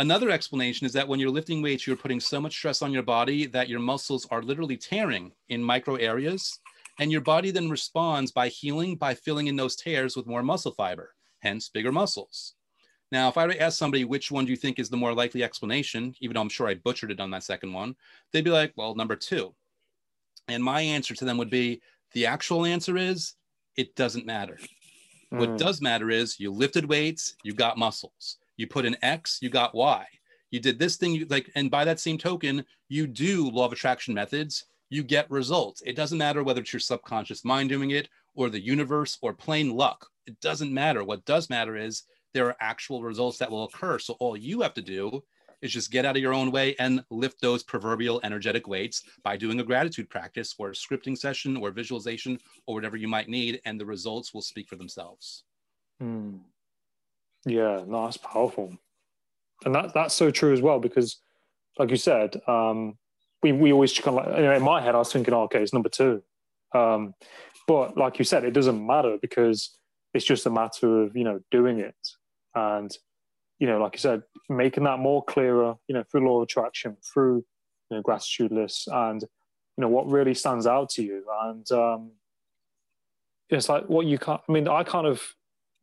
Another 0.00 0.30
explanation 0.30 0.86
is 0.86 0.94
that 0.94 1.06
when 1.06 1.20
you're 1.20 1.28
lifting 1.28 1.60
weights, 1.60 1.86
you're 1.86 1.94
putting 1.94 2.20
so 2.20 2.40
much 2.40 2.54
stress 2.54 2.80
on 2.80 2.90
your 2.90 3.02
body 3.02 3.44
that 3.44 3.68
your 3.68 3.80
muscles 3.80 4.26
are 4.30 4.42
literally 4.42 4.78
tearing 4.78 5.30
in 5.50 5.62
micro 5.62 5.96
areas. 5.96 6.58
And 6.98 7.12
your 7.12 7.20
body 7.20 7.50
then 7.50 7.68
responds 7.68 8.32
by 8.32 8.48
healing 8.48 8.96
by 8.96 9.14
filling 9.14 9.48
in 9.48 9.56
those 9.56 9.76
tears 9.76 10.16
with 10.16 10.26
more 10.26 10.42
muscle 10.42 10.72
fiber, 10.72 11.14
hence 11.40 11.68
bigger 11.68 11.92
muscles. 11.92 12.54
Now, 13.12 13.28
if 13.28 13.36
I 13.36 13.46
were 13.46 13.52
to 13.52 13.60
ask 13.60 13.78
somebody 13.78 14.04
which 14.06 14.30
one 14.30 14.46
do 14.46 14.50
you 14.52 14.56
think 14.56 14.78
is 14.78 14.88
the 14.88 14.96
more 14.96 15.12
likely 15.12 15.42
explanation, 15.42 16.14
even 16.20 16.34
though 16.34 16.40
I'm 16.40 16.48
sure 16.48 16.66
I 16.66 16.76
butchered 16.76 17.10
it 17.10 17.20
on 17.20 17.30
that 17.32 17.44
second 17.44 17.74
one, 17.74 17.94
they'd 18.32 18.42
be 18.42 18.50
like, 18.50 18.72
well, 18.76 18.94
number 18.94 19.16
two. 19.16 19.54
And 20.48 20.64
my 20.64 20.80
answer 20.80 21.14
to 21.14 21.26
them 21.26 21.36
would 21.36 21.50
be 21.50 21.82
the 22.14 22.24
actual 22.24 22.64
answer 22.64 22.96
is 22.96 23.34
it 23.76 23.94
doesn't 23.96 24.24
matter. 24.24 24.58
Mm. 25.30 25.40
What 25.40 25.58
does 25.58 25.82
matter 25.82 26.08
is 26.08 26.40
you 26.40 26.52
lifted 26.52 26.86
weights, 26.86 27.34
you 27.44 27.52
got 27.52 27.76
muscles. 27.76 28.38
You 28.60 28.66
put 28.66 28.84
an 28.84 28.96
X, 29.00 29.38
you 29.40 29.48
got 29.48 29.74
Y. 29.74 30.06
You 30.50 30.60
did 30.60 30.78
this 30.78 30.96
thing, 30.96 31.14
you 31.14 31.24
like, 31.30 31.50
and 31.54 31.70
by 31.70 31.82
that 31.86 31.98
same 31.98 32.18
token, 32.18 32.66
you 32.90 33.06
do 33.06 33.48
law 33.48 33.64
of 33.64 33.72
attraction 33.72 34.12
methods, 34.12 34.66
you 34.90 35.02
get 35.02 35.30
results. 35.30 35.80
It 35.86 35.96
doesn't 35.96 36.18
matter 36.18 36.44
whether 36.44 36.60
it's 36.60 36.72
your 36.74 36.80
subconscious 36.80 37.42
mind 37.42 37.70
doing 37.70 37.92
it 37.92 38.10
or 38.34 38.50
the 38.50 38.60
universe 38.60 39.16
or 39.22 39.32
plain 39.32 39.74
luck. 39.74 40.06
It 40.26 40.38
doesn't 40.42 40.74
matter. 40.74 41.02
What 41.04 41.24
does 41.24 41.48
matter 41.48 41.74
is 41.74 42.02
there 42.34 42.48
are 42.48 42.56
actual 42.60 43.02
results 43.02 43.38
that 43.38 43.50
will 43.50 43.64
occur. 43.64 43.98
So 43.98 44.14
all 44.20 44.36
you 44.36 44.60
have 44.60 44.74
to 44.74 44.82
do 44.82 45.24
is 45.62 45.72
just 45.72 45.90
get 45.90 46.04
out 46.04 46.16
of 46.16 46.22
your 46.22 46.34
own 46.34 46.50
way 46.50 46.76
and 46.78 47.02
lift 47.08 47.40
those 47.40 47.62
proverbial 47.62 48.20
energetic 48.24 48.68
weights 48.68 49.04
by 49.24 49.38
doing 49.38 49.60
a 49.60 49.64
gratitude 49.64 50.10
practice 50.10 50.54
or 50.58 50.68
a 50.68 50.72
scripting 50.72 51.16
session 51.16 51.56
or 51.56 51.70
visualization 51.70 52.38
or 52.66 52.74
whatever 52.74 52.98
you 52.98 53.08
might 53.08 53.30
need, 53.30 53.62
and 53.64 53.80
the 53.80 53.86
results 53.86 54.34
will 54.34 54.42
speak 54.42 54.68
for 54.68 54.76
themselves. 54.76 55.44
Mm. 56.02 56.40
Yeah, 57.46 57.82
no, 57.86 58.04
that's 58.04 58.16
powerful. 58.16 58.76
And 59.64 59.74
that, 59.74 59.94
that's 59.94 60.14
so 60.14 60.30
true 60.30 60.52
as 60.52 60.60
well, 60.60 60.78
because 60.78 61.18
like 61.78 61.90
you 61.90 61.96
said, 61.96 62.40
um, 62.46 62.98
we, 63.42 63.52
we 63.52 63.72
always 63.72 63.98
kind 63.98 64.18
of 64.18 64.26
like, 64.26 64.36
you 64.36 64.44
know, 64.44 64.54
in 64.54 64.62
my 64.62 64.80
head, 64.80 64.94
I 64.94 64.98
was 64.98 65.12
thinking, 65.12 65.32
oh, 65.34 65.42
okay, 65.42 65.62
it's 65.62 65.72
number 65.72 65.88
two. 65.88 66.22
Um, 66.74 67.14
but 67.66 67.96
like 67.96 68.18
you 68.18 68.24
said, 68.24 68.44
it 68.44 68.52
doesn't 68.52 68.84
matter 68.86 69.16
because 69.20 69.76
it's 70.12 70.24
just 70.24 70.46
a 70.46 70.50
matter 70.50 71.02
of, 71.02 71.16
you 71.16 71.24
know, 71.24 71.40
doing 71.50 71.78
it. 71.78 71.94
And 72.54 72.90
you 73.60 73.66
know, 73.66 73.78
like 73.78 73.94
I 73.94 73.98
said, 73.98 74.22
making 74.48 74.84
that 74.84 74.98
more 74.98 75.22
clearer, 75.22 75.74
you 75.86 75.94
know, 75.94 76.02
through 76.10 76.26
law 76.26 76.38
of 76.38 76.44
attraction, 76.44 76.96
through 77.02 77.44
you 77.90 77.96
know, 77.96 78.02
gratitude 78.02 78.50
lists, 78.50 78.88
and 78.90 79.20
you 79.20 79.82
know 79.82 79.88
what 79.88 80.10
really 80.10 80.34
stands 80.34 80.66
out 80.66 80.88
to 80.90 81.02
you. 81.02 81.24
And 81.42 81.70
um, 81.70 82.12
it's 83.50 83.68
like 83.68 83.84
what 83.84 84.06
you 84.06 84.18
can't. 84.18 84.40
I 84.48 84.52
mean, 84.52 84.66
I 84.66 84.82
kind 84.82 85.06
of 85.06 85.22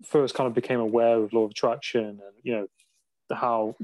first 0.05 0.35
kind 0.35 0.47
of 0.47 0.53
became 0.53 0.79
aware 0.79 1.17
of 1.17 1.33
law 1.33 1.43
of 1.43 1.51
attraction, 1.51 2.05
and 2.05 2.35
you 2.43 2.53
know 2.53 2.67
how 3.31 3.75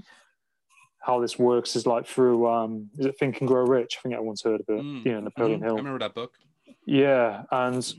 how 0.99 1.19
this 1.19 1.37
works 1.37 1.75
is 1.75 1.85
like 1.85 2.05
through 2.05 2.47
um, 2.47 2.89
is 2.97 3.05
it 3.05 3.17
Think 3.19 3.39
and 3.39 3.47
Grow 3.47 3.65
Rich? 3.65 3.97
I 3.97 4.01
think 4.01 4.15
everyone's 4.15 4.43
heard 4.43 4.61
of 4.61 4.69
it. 4.69 4.81
Mm. 4.81 5.05
You 5.05 5.11
know, 5.13 5.19
Napoleon 5.21 5.59
mm-hmm. 5.59 5.65
Hill. 5.65 5.75
I 5.75 5.77
remember 5.77 5.99
that 5.99 6.15
book. 6.15 6.33
Yeah, 6.85 7.43
and 7.51 7.93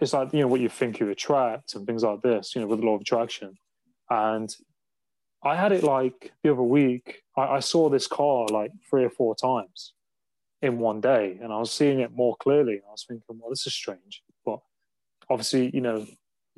it's 0.00 0.12
like 0.12 0.32
you 0.32 0.40
know 0.40 0.48
what 0.48 0.60
you 0.60 0.68
think 0.68 0.98
you 0.98 1.08
attract 1.10 1.74
and 1.74 1.86
things 1.86 2.02
like 2.02 2.22
this. 2.22 2.54
You 2.54 2.62
know, 2.62 2.66
with 2.66 2.80
the 2.80 2.86
law 2.86 2.94
of 2.94 3.02
attraction, 3.02 3.56
and 4.08 4.54
I 5.42 5.56
had 5.56 5.72
it 5.72 5.82
like 5.82 6.32
the 6.42 6.52
other 6.52 6.62
week. 6.62 7.22
I, 7.36 7.42
I, 7.42 7.60
saw 7.60 7.88
this 7.88 8.06
car 8.06 8.46
like 8.48 8.72
three 8.88 9.04
or 9.04 9.10
four 9.10 9.34
times 9.34 9.94
in 10.60 10.78
one 10.78 11.00
day, 11.00 11.38
and 11.40 11.52
I 11.52 11.58
was 11.58 11.72
seeing 11.72 12.00
it 12.00 12.12
more 12.12 12.36
clearly. 12.36 12.80
I 12.86 12.90
was 12.90 13.04
thinking, 13.06 13.38
well, 13.38 13.50
this 13.50 13.66
is 13.66 13.74
strange. 13.74 14.22
But 14.44 14.60
obviously, 15.30 15.70
you 15.72 15.80
know, 15.80 16.06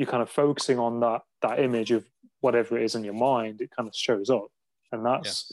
you're 0.03 0.11
kind 0.11 0.22
of 0.22 0.30
focusing 0.30 0.78
on 0.78 1.00
that 1.00 1.22
that 1.42 1.61
image 1.61 1.92
of 1.92 2.05
whatever 2.40 2.76
it 2.76 2.84
is 2.84 2.94
in 2.94 3.05
your 3.05 3.14
mind. 3.14 3.61
It 3.61 3.70
kind 3.70 3.88
of 3.88 3.94
shows 3.94 4.30
up, 4.30 4.48
and 4.90 5.07
that's 5.07 5.53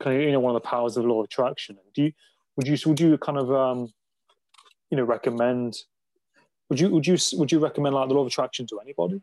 yeah. 0.00 0.04
kind 0.04 0.16
of 0.16 0.22
you 0.22 0.32
know 0.32 0.40
one 0.40 0.54
of 0.54 0.62
the 0.62 0.68
powers 0.68 0.96
of 0.96 1.02
the 1.02 1.08
law 1.08 1.20
of 1.20 1.24
attraction. 1.24 1.76
Do 1.94 2.02
you 2.02 2.12
would 2.56 2.68
you 2.68 2.76
would 2.86 3.00
you 3.00 3.16
kind 3.18 3.38
of 3.38 3.50
um, 3.50 3.92
you 4.90 4.96
know 4.96 5.04
recommend? 5.04 5.76
Would 6.68 6.78
you 6.78 6.90
would 6.90 7.06
you 7.06 7.16
would 7.34 7.50
you 7.50 7.58
recommend 7.58 7.94
like 7.94 8.08
the 8.08 8.14
law 8.14 8.20
of 8.20 8.26
attraction 8.26 8.66
to 8.66 8.80
anybody? 8.80 9.22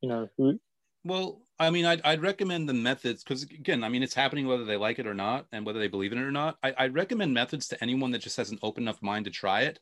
You 0.00 0.08
know, 0.08 0.28
who, 0.36 0.58
well, 1.04 1.42
I 1.58 1.70
mean, 1.70 1.84
I'd, 1.84 2.00
I'd 2.02 2.22
recommend 2.22 2.68
the 2.68 2.74
methods 2.74 3.22
because, 3.22 3.42
again, 3.42 3.84
I 3.84 3.88
mean, 3.88 4.02
it's 4.02 4.14
happening 4.14 4.46
whether 4.46 4.64
they 4.64 4.76
like 4.76 4.98
it 4.98 5.06
or 5.06 5.14
not 5.14 5.46
and 5.52 5.64
whether 5.64 5.78
they 5.78 5.88
believe 5.88 6.12
in 6.12 6.18
it 6.18 6.22
or 6.22 6.32
not. 6.32 6.58
I, 6.62 6.74
I 6.76 6.86
recommend 6.88 7.32
methods 7.32 7.68
to 7.68 7.82
anyone 7.82 8.10
that 8.10 8.18
just 8.20 8.36
has 8.38 8.50
an 8.50 8.58
open 8.62 8.84
enough 8.84 9.00
mind 9.02 9.26
to 9.26 9.30
try 9.30 9.62
it. 9.62 9.78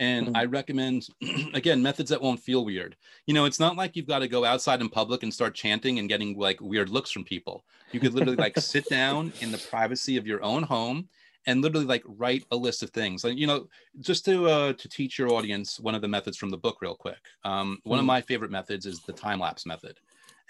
And 0.00 0.28
mm-hmm. 0.28 0.36
I 0.36 0.44
recommend, 0.44 1.08
again, 1.54 1.82
methods 1.82 2.10
that 2.10 2.20
won't 2.20 2.40
feel 2.40 2.64
weird. 2.64 2.96
You 3.26 3.34
know, 3.34 3.44
it's 3.44 3.60
not 3.60 3.76
like 3.76 3.94
you've 3.94 4.06
got 4.06 4.20
to 4.20 4.28
go 4.28 4.44
outside 4.44 4.80
in 4.80 4.88
public 4.88 5.22
and 5.22 5.32
start 5.32 5.54
chanting 5.54 5.98
and 5.98 6.08
getting 6.08 6.38
like 6.38 6.60
weird 6.60 6.88
looks 6.88 7.10
from 7.10 7.24
people. 7.24 7.64
You 7.92 8.00
could 8.00 8.14
literally 8.14 8.36
like 8.36 8.58
sit 8.58 8.88
down 8.88 9.32
in 9.40 9.52
the 9.52 9.58
privacy 9.58 10.16
of 10.16 10.26
your 10.26 10.42
own 10.42 10.62
home 10.62 11.08
and 11.46 11.60
literally 11.60 11.86
like 11.86 12.02
write 12.06 12.44
a 12.50 12.56
list 12.56 12.82
of 12.82 12.90
things. 12.90 13.24
And 13.24 13.38
you 13.38 13.46
know, 13.46 13.68
just 14.00 14.24
to 14.26 14.46
uh, 14.46 14.72
to 14.74 14.88
teach 14.88 15.18
your 15.18 15.32
audience 15.32 15.78
one 15.78 15.94
of 15.94 16.02
the 16.02 16.08
methods 16.08 16.36
from 16.36 16.50
the 16.50 16.58
book 16.58 16.78
real 16.80 16.94
quick. 16.94 17.20
Um, 17.44 17.78
one 17.84 17.96
mm-hmm. 17.96 18.00
of 18.00 18.06
my 18.06 18.20
favorite 18.20 18.50
methods 18.50 18.86
is 18.86 19.00
the 19.00 19.12
time 19.12 19.40
lapse 19.40 19.66
method. 19.66 19.98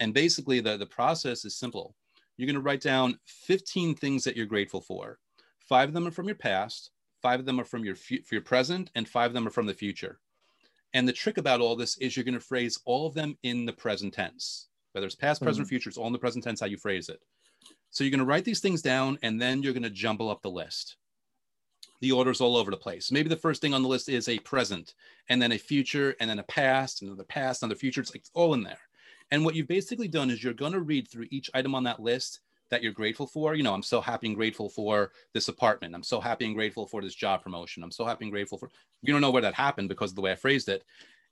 And 0.00 0.14
basically, 0.14 0.60
the, 0.60 0.76
the 0.76 0.86
process 0.86 1.44
is 1.44 1.56
simple. 1.56 1.94
You're 2.36 2.46
going 2.46 2.54
to 2.54 2.60
write 2.60 2.80
down 2.80 3.18
15 3.26 3.94
things 3.94 4.24
that 4.24 4.36
you're 4.36 4.46
grateful 4.46 4.80
for. 4.80 5.18
Five 5.60 5.88
of 5.88 5.94
them 5.94 6.06
are 6.06 6.10
from 6.10 6.26
your 6.26 6.34
past, 6.34 6.90
five 7.22 7.40
of 7.40 7.46
them 7.46 7.60
are 7.60 7.64
from 7.64 7.84
your, 7.84 7.94
for 7.94 8.34
your 8.34 8.42
present, 8.42 8.90
and 8.94 9.08
five 9.08 9.30
of 9.30 9.34
them 9.34 9.46
are 9.46 9.50
from 9.50 9.66
the 9.66 9.74
future. 9.74 10.18
And 10.92 11.08
the 11.08 11.12
trick 11.12 11.38
about 11.38 11.60
all 11.60 11.76
this 11.76 11.96
is 11.98 12.16
you're 12.16 12.24
going 12.24 12.34
to 12.34 12.40
phrase 12.40 12.78
all 12.84 13.06
of 13.06 13.14
them 13.14 13.38
in 13.42 13.64
the 13.64 13.72
present 13.72 14.12
tense, 14.12 14.68
whether 14.92 15.06
it's 15.06 15.14
past, 15.14 15.40
present, 15.40 15.64
mm-hmm. 15.64 15.70
future, 15.70 15.88
it's 15.88 15.96
all 15.96 16.08
in 16.08 16.12
the 16.12 16.18
present 16.18 16.44
tense 16.44 16.60
how 16.60 16.66
you 16.66 16.76
phrase 16.76 17.08
it. 17.08 17.20
So 17.90 18.04
you're 18.04 18.10
going 18.10 18.18
to 18.18 18.26
write 18.26 18.44
these 18.44 18.60
things 18.60 18.82
down 18.82 19.18
and 19.22 19.40
then 19.40 19.62
you're 19.62 19.72
going 19.72 19.82
to 19.84 19.90
jumble 19.90 20.30
up 20.30 20.42
the 20.42 20.50
list. 20.50 20.96
The 22.00 22.12
order's 22.12 22.40
all 22.40 22.56
over 22.56 22.70
the 22.70 22.76
place. 22.76 23.12
Maybe 23.12 23.28
the 23.28 23.36
first 23.36 23.62
thing 23.62 23.72
on 23.72 23.82
the 23.82 23.88
list 23.88 24.08
is 24.08 24.28
a 24.28 24.38
present, 24.40 24.94
and 25.28 25.40
then 25.40 25.52
a 25.52 25.58
future, 25.58 26.16
and 26.18 26.28
then 26.28 26.40
a 26.40 26.44
past, 26.44 27.00
and 27.00 27.08
then 27.08 27.16
the 27.16 27.24
past, 27.24 27.62
and 27.62 27.70
the 27.70 27.76
future. 27.76 28.00
It's 28.00 28.12
like 28.12 28.24
all 28.34 28.54
in 28.54 28.64
there. 28.64 28.80
And 29.30 29.44
what 29.44 29.54
you've 29.54 29.68
basically 29.68 30.08
done 30.08 30.28
is 30.28 30.42
you're 30.42 30.52
going 30.52 30.72
to 30.72 30.80
read 30.80 31.06
through 31.06 31.28
each 31.30 31.48
item 31.54 31.76
on 31.76 31.84
that 31.84 32.00
list 32.00 32.40
that 32.72 32.82
you're 32.82 32.90
grateful 32.90 33.26
for. 33.26 33.54
You 33.54 33.62
know, 33.62 33.74
I'm 33.74 33.82
so 33.82 34.00
happy 34.00 34.26
and 34.26 34.34
grateful 34.34 34.70
for 34.70 35.12
this 35.34 35.48
apartment. 35.48 35.94
I'm 35.94 36.02
so 36.02 36.20
happy 36.20 36.46
and 36.46 36.54
grateful 36.54 36.86
for 36.86 37.02
this 37.02 37.14
job 37.14 37.42
promotion. 37.42 37.82
I'm 37.82 37.92
so 37.92 38.06
happy 38.06 38.24
and 38.24 38.32
grateful 38.32 38.56
for, 38.56 38.70
you 39.02 39.12
don't 39.12 39.20
know 39.20 39.30
where 39.30 39.42
that 39.42 39.52
happened 39.52 39.90
because 39.90 40.10
of 40.10 40.16
the 40.16 40.22
way 40.22 40.32
I 40.32 40.36
phrased 40.36 40.70
it. 40.70 40.82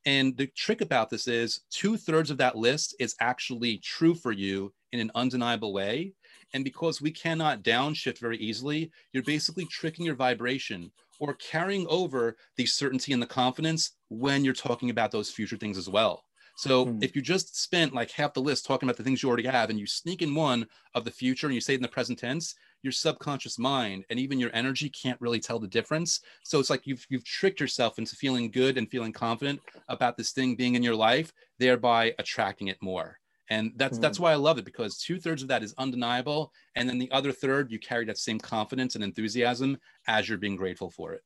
And 0.05 0.37
the 0.37 0.49
trick 0.49 0.83
about 0.83 1.09
this 1.09 1.27
is 1.29 1.63
two 1.71 1.97
thirds 1.97 2.31
of 2.31 2.37
that 2.39 2.57
list 2.57 2.95
is 3.01 3.17
actually 3.21 3.79
true 3.79 4.15
for 4.15 4.33
you 4.33 4.73
in 4.93 5.01
an 5.01 5.11
undeniable 5.15 5.73
way. 5.73 6.13
And 6.53 6.63
because 6.63 7.01
we 7.01 7.11
cannot 7.11 7.63
downshift 7.63 8.19
very 8.19 8.37
easily, 8.37 8.91
you're 9.13 9.23
basically 9.23 9.65
tricking 9.65 10.05
your 10.05 10.17
vibration 10.17 10.93
or 11.21 11.35
carrying 11.35 11.87
over 11.89 12.37
the 12.57 12.67
certainty 12.67 13.15
and 13.15 13.23
the 13.23 13.27
confidence 13.27 13.93
when 14.11 14.45
you're 14.45 14.53
talking 14.53 14.91
about 14.91 15.11
those 15.11 15.31
future 15.31 15.57
things 15.57 15.79
as 15.79 15.89
well. 15.89 16.25
So 16.61 16.85
mm. 16.85 17.03
if 17.03 17.17
you 17.17 17.23
just 17.23 17.59
spent 17.59 17.95
like 17.95 18.11
half 18.11 18.35
the 18.35 18.43
list 18.43 18.67
talking 18.67 18.87
about 18.87 18.99
the 18.99 19.03
things 19.03 19.23
you 19.23 19.31
already 19.31 19.49
have 19.49 19.71
and 19.71 19.81
you 19.81 19.87
sneak 19.87 20.21
in 20.21 20.35
one 20.35 20.67
of 20.95 21.07
the 21.07 21.11
future 21.11 21.47
and 21.47 21.55
you 21.55 21.61
say 21.61 21.73
it 21.73 21.77
in 21.77 21.83
the 21.83 21.89
present 21.89 22.19
tense, 22.19 22.55
your 22.83 22.93
subconscious 22.93 23.59
mind 23.59 24.05
and 24.11 24.21
even 24.21 24.39
your 24.39 24.51
energy 24.53 24.91
can't 24.91 25.19
really 25.23 25.41
tell 25.41 25.59
the 25.59 25.67
difference. 25.67 26.21
So 26.43 26.61
it's 26.61 26.69
like 26.69 26.87
you've 26.87 27.07
you've 27.09 27.25
tricked 27.25 27.61
yourself 27.61 27.99
into 27.99 28.15
feeling 28.15 28.51
good 28.51 28.77
and 28.77 28.91
feeling 28.91 29.11
confident 29.11 29.59
about 29.89 30.19
this 30.19 30.33
thing 30.33 30.55
being 30.55 30.75
in 30.75 30.83
your 30.83 30.95
life, 30.95 31.33
thereby 31.59 32.15
attracting 32.19 32.69
it 32.69 32.77
more. 32.83 33.19
And 33.49 33.73
that's 33.77 33.97
mm. 33.97 34.03
that's 34.03 34.21
why 34.21 34.33
I 34.33 34.37
love 34.37 34.59
it 34.59 34.67
because 34.67 34.99
two 34.99 35.19
thirds 35.19 35.41
of 35.41 35.49
that 35.49 35.63
is 35.63 35.75
undeniable, 35.79 36.53
and 36.75 36.87
then 36.87 36.99
the 36.99 37.11
other 37.11 37.33
third 37.33 37.73
you 37.73 37.79
carry 37.79 38.05
that 38.05 38.19
same 38.19 38.39
confidence 38.39 38.97
and 38.97 39.03
enthusiasm 39.03 39.79
as 40.09 40.29
you're 40.29 40.37
being 40.37 40.57
grateful 40.57 40.91
for 40.91 41.15
it. 41.15 41.23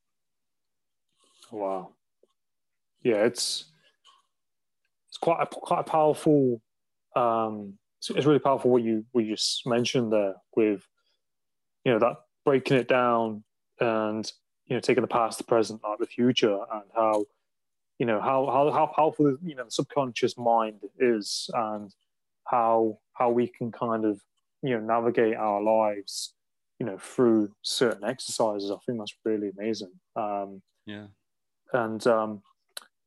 Wow. 1.50 1.94
Yeah, 3.02 3.24
it's 3.24 3.64
it's 3.66 3.73
quite 5.24 5.42
a, 5.42 5.46
quite 5.46 5.80
a 5.80 5.84
powerful. 5.84 6.60
Um, 7.16 7.78
it's, 7.98 8.26
really 8.26 8.38
powerful 8.38 8.70
what 8.70 8.82
you 8.82 9.04
what 9.12 9.24
you 9.24 9.34
just 9.34 9.66
mentioned 9.66 10.12
there 10.12 10.34
with, 10.54 10.86
you 11.84 11.92
know, 11.92 11.98
that 11.98 12.16
breaking 12.44 12.76
it 12.76 12.86
down 12.86 13.42
and 13.80 14.30
you 14.66 14.76
know 14.76 14.80
taking 14.80 15.00
the 15.00 15.08
past, 15.08 15.38
the 15.38 15.44
present, 15.44 15.80
like 15.82 15.98
the 15.98 16.06
future, 16.06 16.58
and 16.72 16.82
how, 16.94 17.24
you 17.98 18.04
know, 18.04 18.20
how 18.20 18.44
how 18.46 18.70
how 18.70 18.86
powerful 18.94 19.38
you 19.42 19.54
know 19.54 19.64
the 19.64 19.70
subconscious 19.70 20.36
mind 20.36 20.80
is, 20.98 21.48
and 21.54 21.94
how 22.46 22.98
how 23.14 23.30
we 23.30 23.46
can 23.46 23.72
kind 23.72 24.04
of 24.04 24.20
you 24.62 24.74
know 24.74 24.80
navigate 24.80 25.36
our 25.36 25.62
lives, 25.62 26.34
you 26.78 26.84
know, 26.84 26.98
through 26.98 27.50
certain 27.62 28.04
exercises. 28.04 28.70
I 28.70 28.76
think 28.84 28.98
that's 28.98 29.16
really 29.24 29.50
amazing. 29.58 29.92
Um, 30.16 30.60
yeah. 30.84 31.06
And 31.72 32.06
um, 32.06 32.42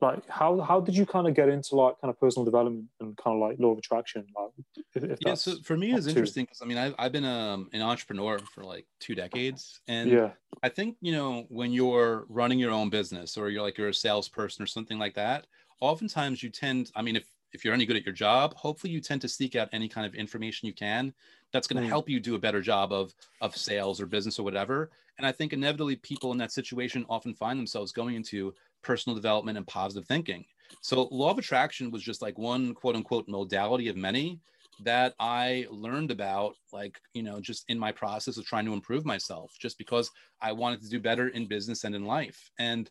like 0.02 0.28
how 0.30 0.60
how 0.60 0.80
did 0.80 0.96
you 0.96 1.06
kind 1.06 1.28
of 1.28 1.34
get 1.34 1.50
into 1.50 1.76
like 1.76 2.00
kind 2.02 2.10
of 2.10 2.20
personal 2.20 2.46
development 2.46 2.86
and 3.00 3.18
kind 3.18 3.36
of 3.36 3.42
like 3.42 3.58
law 3.60 3.72
of 3.72 3.78
attraction 3.78 4.26
like 4.36 4.52
if, 4.96 5.04
if 5.04 5.20
yeah 5.26 5.34
so 5.34 5.56
for 5.64 5.76
me 5.76 5.92
it's 5.94 6.08
interesting 6.08 6.46
because 6.46 6.62
i 6.62 6.66
mean 6.66 6.78
I've, 6.78 6.94
I've 7.00 7.12
been 7.12 7.26
um, 7.26 7.70
an 7.74 7.82
entrepreneur 7.82 8.38
for 8.54 8.64
like 8.64 8.86
two 9.00 9.16
decades 9.16 9.82
and 9.88 10.12
yeah 10.12 10.30
i 10.62 10.70
think 10.70 10.98
you 11.02 11.12
know 11.12 11.46
when 11.50 11.72
you're 11.72 12.26
running 12.30 12.60
your 12.60 12.72
own 12.72 12.90
business 12.90 13.38
or 13.38 13.50
you're 13.50 13.64
like 13.64 13.78
you're 13.78 13.90
a 13.90 13.94
salesperson 13.94 14.64
or 14.64 14.68
something 14.68 15.00
like 15.00 15.16
that 15.16 15.48
oftentimes 15.80 16.44
you 16.44 16.50
tend 16.50 16.92
i 16.96 17.02
mean 17.02 17.16
if 17.16 17.26
if 17.54 17.66
you're 17.66 17.74
any 17.74 17.86
good 17.86 17.98
at 17.98 18.06
your 18.06 18.14
job 18.14 18.54
hopefully 18.56 18.94
you 18.94 19.02
tend 19.02 19.22
to 19.22 19.30
seek 19.30 19.56
out 19.56 19.70
any 19.72 19.88
kind 19.88 20.06
of 20.06 20.14
information 20.14 20.68
you 20.68 20.74
can 20.74 21.14
that's 21.52 21.68
going 21.68 21.82
to 21.82 21.88
mm. 21.88 21.90
help 21.90 22.10
you 22.10 22.20
do 22.20 22.36
a 22.36 22.40
better 22.40 22.62
job 22.62 22.92
of 22.92 23.14
of 23.42 23.56
sales 23.56 24.00
or 24.00 24.06
business 24.06 24.38
or 24.38 24.44
whatever 24.44 24.92
and 25.18 25.26
i 25.26 25.32
think 25.32 25.54
inevitably 25.54 25.96
people 25.96 26.32
in 26.32 26.38
that 26.38 26.52
situation 26.52 27.06
often 27.10 27.34
find 27.34 27.58
themselves 27.58 27.92
going 27.92 28.16
into 28.16 28.54
personal 28.84 29.16
development 29.16 29.58
and 29.58 29.68
positive 29.68 30.08
thinking. 30.08 30.46
So, 30.82 31.08
law 31.12 31.32
of 31.32 31.38
attraction 31.38 31.92
was 31.92 32.04
just 32.04 32.22
like 32.22 32.38
one 32.38 32.74
quote 32.74 32.96
unquote 32.96 33.28
modality 33.28 33.88
of 33.88 33.96
many 33.96 34.40
that 34.84 35.14
I 35.20 35.66
learned 35.72 36.12
about, 36.12 36.56
like, 36.72 37.00
you 37.14 37.24
know, 37.24 37.40
just 37.40 37.66
in 37.68 37.80
my 37.80 37.92
process 37.92 38.38
of 38.38 38.46
trying 38.46 38.66
to 38.66 38.74
improve 38.74 39.06
myself, 39.06 39.52
just 39.60 39.78
because 39.78 40.12
I 40.42 40.52
wanted 40.52 40.82
to 40.84 40.90
do 40.90 41.00
better 41.00 41.30
in 41.30 41.48
business 41.48 41.84
and 41.84 41.96
in 41.96 42.06
life. 42.06 42.52
And 42.60 42.90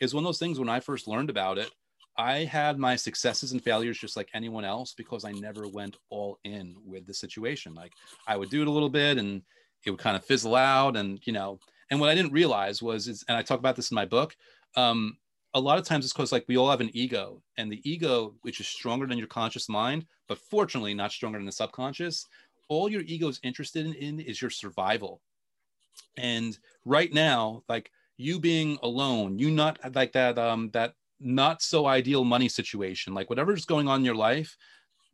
it's 0.00 0.14
one 0.14 0.24
of 0.24 0.28
those 0.28 0.38
things 0.38 0.58
when 0.58 0.68
I 0.68 0.80
first 0.80 1.06
learned 1.06 1.30
about 1.30 1.58
it, 1.58 1.70
I 2.16 2.38
had 2.44 2.78
my 2.78 2.96
successes 2.96 3.52
and 3.52 3.62
failures 3.62 3.98
just 3.98 4.16
like 4.16 4.28
anyone 4.34 4.64
else 4.64 4.92
because 4.92 5.24
I 5.24 5.30
never 5.32 5.68
went 5.68 5.96
all 6.10 6.38
in 6.42 6.74
with 6.84 7.06
the 7.06 7.14
situation. 7.14 7.74
Like, 7.74 7.92
I 8.26 8.36
would 8.36 8.50
do 8.50 8.62
it 8.62 8.68
a 8.68 8.72
little 8.72 8.88
bit 8.88 9.18
and 9.18 9.42
it 9.86 9.90
would 9.90 10.00
kind 10.00 10.16
of 10.16 10.24
fizzle 10.24 10.56
out. 10.56 10.96
And, 10.96 11.20
you 11.24 11.32
know, 11.32 11.60
and 11.90 12.00
what 12.00 12.08
I 12.08 12.16
didn't 12.16 12.32
realize 12.32 12.82
was, 12.82 13.06
is, 13.06 13.24
and 13.28 13.36
I 13.36 13.42
talk 13.42 13.60
about 13.60 13.76
this 13.76 13.92
in 13.92 13.94
my 13.94 14.04
book, 14.04 14.34
um, 14.76 15.16
a 15.54 15.60
lot 15.60 15.78
of 15.78 15.84
times 15.84 16.04
it's 16.04 16.12
because 16.12 16.32
like 16.32 16.44
we 16.46 16.56
all 16.56 16.70
have 16.70 16.80
an 16.80 16.90
ego 16.92 17.42
and 17.56 17.70
the 17.70 17.80
ego 17.90 18.34
which 18.42 18.60
is 18.60 18.66
stronger 18.66 19.06
than 19.06 19.18
your 19.18 19.26
conscious 19.26 19.68
mind 19.68 20.04
but 20.28 20.38
fortunately 20.38 20.94
not 20.94 21.12
stronger 21.12 21.38
than 21.38 21.46
the 21.46 21.52
subconscious 21.52 22.26
all 22.68 22.88
your 22.88 23.02
ego 23.02 23.28
is 23.28 23.40
interested 23.42 23.86
in, 23.86 23.94
in 23.94 24.20
is 24.20 24.40
your 24.40 24.50
survival. 24.50 25.20
And 26.16 26.58
right 26.84 27.12
now 27.12 27.62
like 27.68 27.90
you 28.16 28.38
being 28.38 28.78
alone 28.82 29.38
you 29.38 29.50
not 29.50 29.78
like 29.94 30.12
that 30.12 30.38
um 30.38 30.70
that 30.70 30.94
not 31.20 31.62
so 31.62 31.86
ideal 31.86 32.24
money 32.24 32.48
situation 32.48 33.14
like 33.14 33.30
whatever's 33.30 33.64
going 33.64 33.88
on 33.88 34.00
in 34.00 34.04
your 34.04 34.14
life 34.14 34.56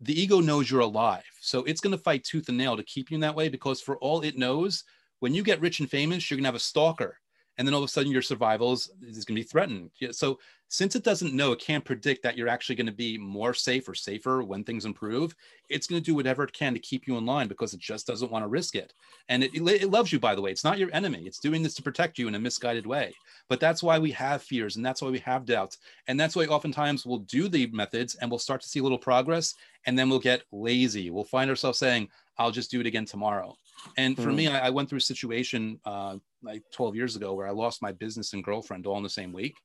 the 0.00 0.20
ego 0.20 0.40
knows 0.40 0.70
you're 0.70 0.80
alive. 0.80 1.22
So 1.40 1.60
it's 1.64 1.80
going 1.80 1.96
to 1.96 2.02
fight 2.02 2.24
tooth 2.24 2.48
and 2.48 2.58
nail 2.58 2.76
to 2.76 2.82
keep 2.82 3.10
you 3.10 3.14
in 3.14 3.20
that 3.20 3.34
way 3.34 3.48
because 3.48 3.80
for 3.80 3.96
all 3.98 4.20
it 4.22 4.36
knows 4.36 4.84
when 5.20 5.32
you 5.32 5.42
get 5.42 5.60
rich 5.60 5.80
and 5.80 5.88
famous 5.88 6.28
you're 6.28 6.36
going 6.36 6.44
to 6.44 6.48
have 6.48 6.54
a 6.54 6.58
stalker 6.58 7.18
and 7.58 7.66
then 7.66 7.74
all 7.74 7.82
of 7.82 7.88
a 7.88 7.92
sudden 7.92 8.12
your 8.12 8.22
survival 8.22 8.72
is, 8.72 8.90
is 9.02 9.24
going 9.24 9.36
to 9.36 9.42
be 9.42 9.48
threatened. 9.48 9.90
So 10.12 10.38
since 10.68 10.96
it 10.96 11.04
doesn't 11.04 11.34
know, 11.34 11.52
it 11.52 11.60
can't 11.60 11.84
predict 11.84 12.22
that 12.24 12.36
you're 12.36 12.48
actually 12.48 12.74
going 12.74 12.86
to 12.86 12.92
be 12.92 13.16
more 13.16 13.54
safe 13.54 13.88
or 13.88 13.94
safer 13.94 14.42
when 14.42 14.64
things 14.64 14.86
improve. 14.86 15.36
It's 15.68 15.86
going 15.86 16.00
to 16.02 16.04
do 16.04 16.16
whatever 16.16 16.42
it 16.42 16.52
can 16.52 16.74
to 16.74 16.80
keep 16.80 17.06
you 17.06 17.16
in 17.16 17.24
line 17.24 17.46
because 17.46 17.74
it 17.74 17.80
just 17.80 18.08
doesn't 18.08 18.30
want 18.32 18.42
to 18.42 18.48
risk 18.48 18.74
it. 18.74 18.92
And 19.28 19.44
it, 19.44 19.54
it 19.54 19.90
loves 19.90 20.12
you, 20.12 20.18
by 20.18 20.34
the 20.34 20.40
way. 20.40 20.50
It's 20.50 20.64
not 20.64 20.78
your 20.78 20.90
enemy. 20.92 21.22
It's 21.26 21.38
doing 21.38 21.62
this 21.62 21.74
to 21.74 21.82
protect 21.82 22.18
you 22.18 22.26
in 22.26 22.34
a 22.34 22.40
misguided 22.40 22.86
way. 22.86 23.14
But 23.48 23.60
that's 23.60 23.84
why 23.84 24.00
we 24.00 24.10
have 24.12 24.42
fears 24.42 24.74
and 24.74 24.84
that's 24.84 25.00
why 25.00 25.10
we 25.10 25.20
have 25.20 25.44
doubts. 25.44 25.78
And 26.08 26.18
that's 26.18 26.34
why 26.34 26.46
oftentimes 26.46 27.06
we'll 27.06 27.18
do 27.18 27.48
the 27.48 27.68
methods 27.68 28.16
and 28.16 28.28
we'll 28.28 28.38
start 28.40 28.60
to 28.62 28.68
see 28.68 28.80
a 28.80 28.82
little 28.82 28.98
progress 28.98 29.54
and 29.86 29.96
then 29.96 30.08
we'll 30.08 30.18
get 30.18 30.42
lazy. 30.50 31.10
We'll 31.10 31.24
find 31.24 31.48
ourselves 31.50 31.78
saying, 31.78 32.08
I'll 32.36 32.50
just 32.50 32.70
do 32.70 32.80
it 32.80 32.86
again 32.86 33.04
tomorrow. 33.04 33.54
And 33.96 34.16
for 34.16 34.30
mm. 34.30 34.34
me, 34.34 34.48
I, 34.48 34.66
I, 34.66 34.70
went 34.70 34.88
through 34.88 34.98
a 34.98 35.02
situation 35.02 35.78
uh, 35.84 36.16
like 36.44 36.62
12 36.72 36.94
years 36.94 37.16
ago 37.16 37.34
where 37.34 37.46
I 37.46 37.50
lost 37.50 37.82
my 37.82 37.92
business 37.92 38.32
and 38.32 38.44
girlfriend 38.44 38.86
all 38.86 38.96
in 38.96 39.02
the 39.02 39.10
same 39.10 39.32
week, 39.32 39.56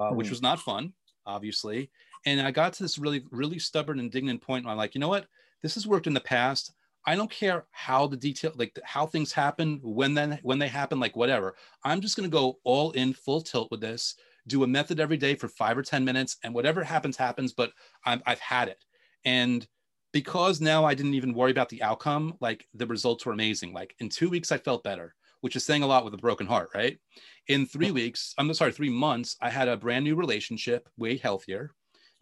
uh, 0.00 0.10
mm. 0.10 0.16
which 0.16 0.30
was 0.30 0.42
not 0.42 0.60
fun, 0.60 0.92
obviously. 1.26 1.90
And 2.26 2.40
I 2.40 2.50
got 2.50 2.72
to 2.74 2.82
this 2.82 2.98
really, 2.98 3.24
really 3.30 3.58
stubborn, 3.58 3.98
indignant 3.98 4.42
point 4.42 4.64
where 4.64 4.72
I'm 4.72 4.78
like, 4.78 4.94
you 4.94 5.00
know 5.00 5.08
what? 5.08 5.26
This 5.62 5.74
has 5.74 5.86
worked 5.86 6.06
in 6.06 6.14
the 6.14 6.20
past. 6.20 6.72
I 7.04 7.16
don't 7.16 7.30
care 7.30 7.66
how 7.72 8.06
the 8.06 8.16
detail, 8.16 8.52
like 8.54 8.78
how 8.84 9.06
things 9.06 9.32
happen, 9.32 9.80
when 9.82 10.14
then 10.14 10.38
when 10.42 10.58
they 10.58 10.68
happen, 10.68 11.00
like 11.00 11.16
whatever. 11.16 11.56
I'm 11.84 12.00
just 12.00 12.16
going 12.16 12.30
to 12.30 12.34
go 12.34 12.58
all 12.64 12.92
in, 12.92 13.12
full 13.12 13.40
tilt 13.40 13.70
with 13.70 13.80
this. 13.80 14.14
Do 14.46 14.62
a 14.62 14.68
method 14.68 15.00
every 15.00 15.16
day 15.16 15.34
for 15.34 15.48
five 15.48 15.76
or 15.76 15.82
ten 15.82 16.04
minutes, 16.04 16.36
and 16.44 16.54
whatever 16.54 16.84
happens, 16.84 17.16
happens. 17.16 17.52
But 17.52 17.72
I'm, 18.04 18.22
I've 18.24 18.40
had 18.40 18.68
it, 18.68 18.84
and 19.24 19.66
because 20.12 20.60
now 20.60 20.84
I 20.84 20.94
didn't 20.94 21.14
even 21.14 21.34
worry 21.34 21.50
about 21.50 21.70
the 21.70 21.82
outcome, 21.82 22.34
like 22.40 22.66
the 22.74 22.86
results 22.86 23.26
were 23.26 23.32
amazing. 23.32 23.72
Like 23.72 23.94
in 23.98 24.08
two 24.08 24.28
weeks, 24.28 24.52
I 24.52 24.58
felt 24.58 24.84
better, 24.84 25.14
which 25.42 25.56
is 25.56 25.64
saying 25.64 25.82
a 25.82 25.86
lot 25.86 26.04
with 26.04 26.14
a 26.14 26.18
broken 26.18 26.46
heart, 26.46 26.70
right? 26.74 26.98
In 27.48 27.66
three 27.66 27.90
weeks, 27.90 28.32
I'm 28.38 28.52
sorry, 28.54 28.72
three 28.72 28.90
months, 28.90 29.36
I 29.42 29.50
had 29.50 29.68
a 29.68 29.76
brand 29.76 30.04
new 30.04 30.16
relationship, 30.16 30.88
way 30.96 31.18
healthier. 31.18 31.74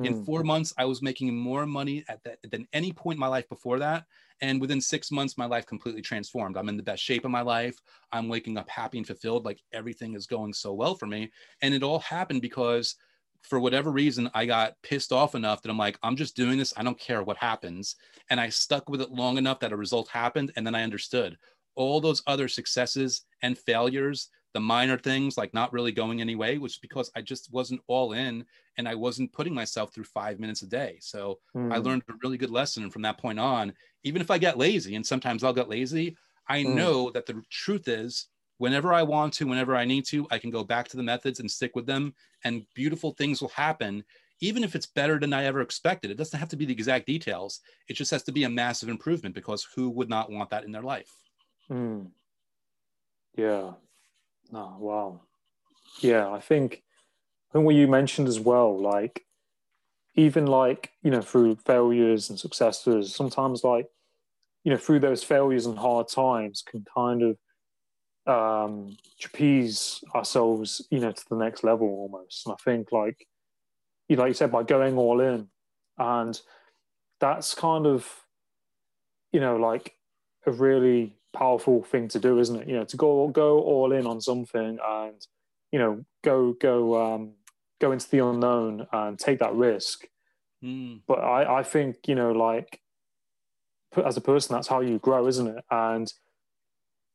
In 0.03 0.15
hmm. 0.15 0.25
four 0.25 0.43
months, 0.43 0.73
I 0.79 0.87
was 0.87 1.03
making 1.03 1.37
more 1.37 1.67
money 1.67 2.05
at 2.09 2.25
that 2.25 2.39
than 2.51 2.67
any 2.73 2.93
point 2.93 3.17
in 3.17 3.21
my 3.21 3.27
life 3.27 3.49
before 3.51 3.79
that. 3.81 4.07
And 4.41 4.59
within 4.59 4.81
six 4.81 5.11
months, 5.11 5.37
my 5.37 5.45
life 5.45 5.67
completely 5.67 6.01
transformed. 6.01 6.57
I'm 6.57 6.71
in 6.71 6.79
the 6.79 6.83
best 6.83 7.03
shape 7.03 7.27
of 7.27 7.31
my 7.31 7.43
life. 7.43 7.77
I'm 8.11 8.29
waking 8.29 8.57
up 8.57 8.71
happy 8.71 8.97
and 8.97 9.07
fulfilled. 9.07 9.45
Like 9.45 9.61
everything 9.75 10.15
is 10.15 10.27
going 10.27 10.55
so 10.55 10.73
well 10.73 10.95
for 10.95 11.05
me. 11.05 11.31
And 11.61 11.75
it 11.75 11.83
all 11.83 11.99
happened 11.99 12.41
because 12.41 12.95
for 13.43 13.61
whatever 13.61 13.91
reason, 13.91 14.31
I 14.33 14.47
got 14.47 14.75
pissed 14.83 15.13
off 15.13 15.35
enough 15.35 15.61
that 15.61 15.71
I'm 15.71 15.79
like, 15.79 15.99
I'm 16.03 16.17
just 16.17 16.37
doing 16.37 16.57
this. 16.57 16.73
I 16.77 16.83
don't 16.83 16.99
care 16.99 17.23
what 17.23 17.37
happens. 17.37 17.97
And 18.31 18.41
I 18.41 18.49
stuck 18.49 18.89
with 18.89 19.03
it 19.03 19.11
long 19.11 19.37
enough 19.37 19.61
that 19.61 19.73
a 19.73 19.77
result 19.77 20.09
happened. 20.09 20.53
And 20.57 20.67
then 20.67 20.75
I 20.75 20.83
understood 20.83 21.37
all 21.75 22.01
those 22.01 22.23
other 22.27 22.49
successes 22.49 23.23
and 23.43 23.57
failures, 23.57 24.29
the 24.53 24.61
minor 24.61 24.99
things 24.99 25.39
like 25.39 25.55
not 25.55 25.73
really 25.73 25.93
going 25.93 26.21
anyway, 26.21 26.59
was 26.59 26.79
because 26.79 27.11
I 27.15 27.23
just 27.23 27.53
wasn't 27.53 27.81
all 27.87 28.13
in 28.13 28.45
and 28.77 28.89
I 28.89 28.95
wasn't 28.95 29.33
putting 29.33 29.55
myself 29.55 29.95
through 29.95 30.05
five 30.05 30.41
minutes 30.41 30.63
a 30.63 30.67
day. 30.67 30.99
So 31.01 31.39
mm. 31.55 31.73
I 31.73 31.79
hmm. 31.79 31.85
learned 31.85 32.03
a 32.09 32.15
really 32.23 32.39
good 32.39 32.51
lesson. 32.51 32.83
And 32.83 32.93
from 32.93 33.03
that 33.03 33.19
point 33.19 33.39
on, 33.39 33.73
even 34.05 34.21
if 34.21 34.31
I 34.31 34.39
get 34.39 34.59
lazy, 34.59 34.97
and 34.97 35.07
sometimes 35.07 35.45
I'll 35.45 35.53
get 35.53 35.69
lazy, 35.69 36.17
I 36.49 36.65
mm. 36.65 36.75
know 36.75 37.11
that 37.11 37.27
the 37.27 37.43
truth 37.51 37.89
is 37.89 38.29
whenever 38.61 38.93
I 38.93 39.03
want 39.03 39.33
to, 39.35 39.47
whenever 39.47 39.75
I 39.75 39.87
need 39.87 40.05
to, 40.09 40.27
I 40.31 40.39
can 40.39 40.51
go 40.51 40.63
back 40.63 40.87
to 40.89 40.99
the 40.99 41.03
methods 41.03 41.41
and 41.41 41.51
stick 41.51 41.75
with 41.75 41.87
them, 41.87 42.15
and 42.45 42.67
beautiful 42.75 43.13
things 43.13 43.41
will 43.41 43.49
happen, 43.49 44.05
even 44.41 44.63
if 44.63 44.75
it's 44.75 44.87
better 44.87 45.19
than 45.19 45.33
I 45.33 45.45
ever 45.45 45.63
expected. 45.63 46.11
It 46.11 46.19
doesn't 46.19 46.39
have 46.39 46.51
to 46.51 46.57
be 46.57 46.67
the 46.67 46.73
exact 46.75 47.07
details, 47.07 47.61
it 47.89 47.95
just 47.95 48.11
has 48.11 48.23
to 48.25 48.33
be 48.33 48.45
a 48.45 48.51
massive 48.51 48.91
improvement 48.91 49.35
because 49.35 49.67
who 49.75 49.89
would 49.91 50.11
not 50.11 50.31
want 50.31 50.51
that 50.51 50.65
in 50.65 50.73
their 50.73 50.83
life? 50.83 51.11
Mm. 51.71 52.11
Yeah. 53.37 53.73
Oh, 54.53 54.77
wow. 54.79 55.21
Yeah, 56.01 56.31
I 56.31 56.41
think, 56.41 56.83
I 57.51 57.55
think 57.55 57.67
what 57.67 57.75
you 57.75 57.89
mentioned 57.89 58.29
as 58.29 58.41
well, 58.41 58.79
like, 58.79 59.25
even 60.17 60.47
like, 60.47 60.93
you 61.03 61.11
know, 61.11 61.23
through 61.23 61.57
failures 61.57 62.31
and 62.31 62.39
successes, 62.39 63.15
sometimes 63.15 63.65
like 63.65 63.87
you 64.65 64.71
know, 64.73 64.79
through 64.79 65.01
those 65.01 65.25
failures 65.25 65.67
and 65.67 65.79
hard 65.79 66.09
times, 66.09 66.63
can 66.63 66.85
kind 66.95 67.23
of 67.23 67.39
um, 68.27 68.97
trapeze 69.21 70.05
ourselves, 70.15 70.87
you 70.91 71.01
know, 71.01 71.13
to 71.13 71.25
the 71.31 71.37
next 71.37 71.65
level 71.65 71.89
almost. 71.89 72.47
And 72.47 72.55
I 72.55 72.57
think, 72.65 72.93
like, 72.93 73.27
you 74.09 74.17
know, 74.17 74.23
like 74.23 74.31
you 74.31 74.35
said, 74.35 74.53
by 74.53 74.63
going 74.65 74.99
all 74.99 75.21
in, 75.21 75.49
and 75.99 76.41
that's 77.21 77.55
kind 77.55 77.87
of, 77.87 78.09
you 79.33 79.41
know, 79.41 79.57
like 79.57 79.95
a 80.47 80.53
really 80.53 81.17
powerful 81.33 81.83
thing 81.83 82.09
to 82.09 82.19
do, 82.19 82.39
isn't 82.39 82.63
it? 82.63 82.69
You 82.69 82.77
know, 82.77 82.85
to 82.85 82.97
go 82.97 83.29
go 83.29 83.61
all 83.61 83.93
in 83.93 84.07
on 84.07 84.21
something 84.21 84.79
and, 84.85 85.27
you 85.73 85.79
know, 85.79 86.05
go 86.23 86.53
go 86.55 87.15
um, 87.15 87.33
go 87.81 87.93
into 87.93 88.09
the 88.11 88.25
unknown 88.25 88.87
and 88.93 89.19
take 89.19 89.39
that 89.39 89.55
risk. 89.55 90.07
Mm. 90.63 91.01
But 91.07 91.21
I, 91.21 91.61
I 91.61 91.63
think, 91.63 91.97
you 92.07 92.15
know, 92.15 92.33
like 92.33 92.81
as 94.05 94.17
a 94.17 94.21
person, 94.21 94.55
that's 94.55 94.69
how 94.69 94.81
you 94.81 94.99
grow, 94.99 95.27
isn't 95.27 95.47
it? 95.47 95.65
And 95.71 96.13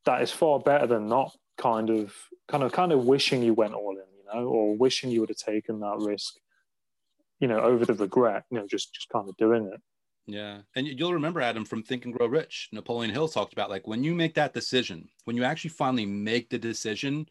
that 0.05 0.21
is 0.21 0.31
far 0.31 0.59
better 0.59 0.87
than 0.87 1.07
not 1.07 1.35
kind 1.57 1.89
of 1.89 2.13
kind 2.47 2.63
of 2.63 2.71
kind 2.71 2.91
of 2.91 3.05
wishing 3.05 3.43
you 3.43 3.53
went 3.53 3.73
all 3.73 3.91
in, 3.91 4.05
you 4.17 4.25
know, 4.33 4.47
or 4.47 4.75
wishing 4.75 5.09
you 5.09 5.19
would 5.21 5.29
have 5.29 5.37
taken 5.37 5.79
that 5.79 5.97
risk, 5.99 6.35
you 7.39 7.47
know, 7.47 7.59
over 7.59 7.85
the 7.85 7.93
regret, 7.93 8.43
you 8.51 8.57
know, 8.57 8.67
just 8.67 8.93
just 8.93 9.09
kind 9.09 9.29
of 9.29 9.37
doing 9.37 9.69
it. 9.73 9.81
Yeah. 10.27 10.59
And 10.75 10.87
you'll 10.87 11.13
remember 11.13 11.41
Adam 11.41 11.65
from 11.65 11.83
Think 11.83 12.05
and 12.05 12.13
Grow 12.13 12.27
Rich. 12.27 12.69
Napoleon 12.71 13.13
Hill 13.13 13.27
talked 13.27 13.53
about 13.53 13.69
like 13.69 13.87
when 13.87 14.03
you 14.03 14.15
make 14.15 14.33
that 14.35 14.53
decision, 14.53 15.07
when 15.25 15.35
you 15.35 15.43
actually 15.43 15.69
finally 15.69 16.05
make 16.05 16.49
the 16.49 16.57
decision, 16.57 17.27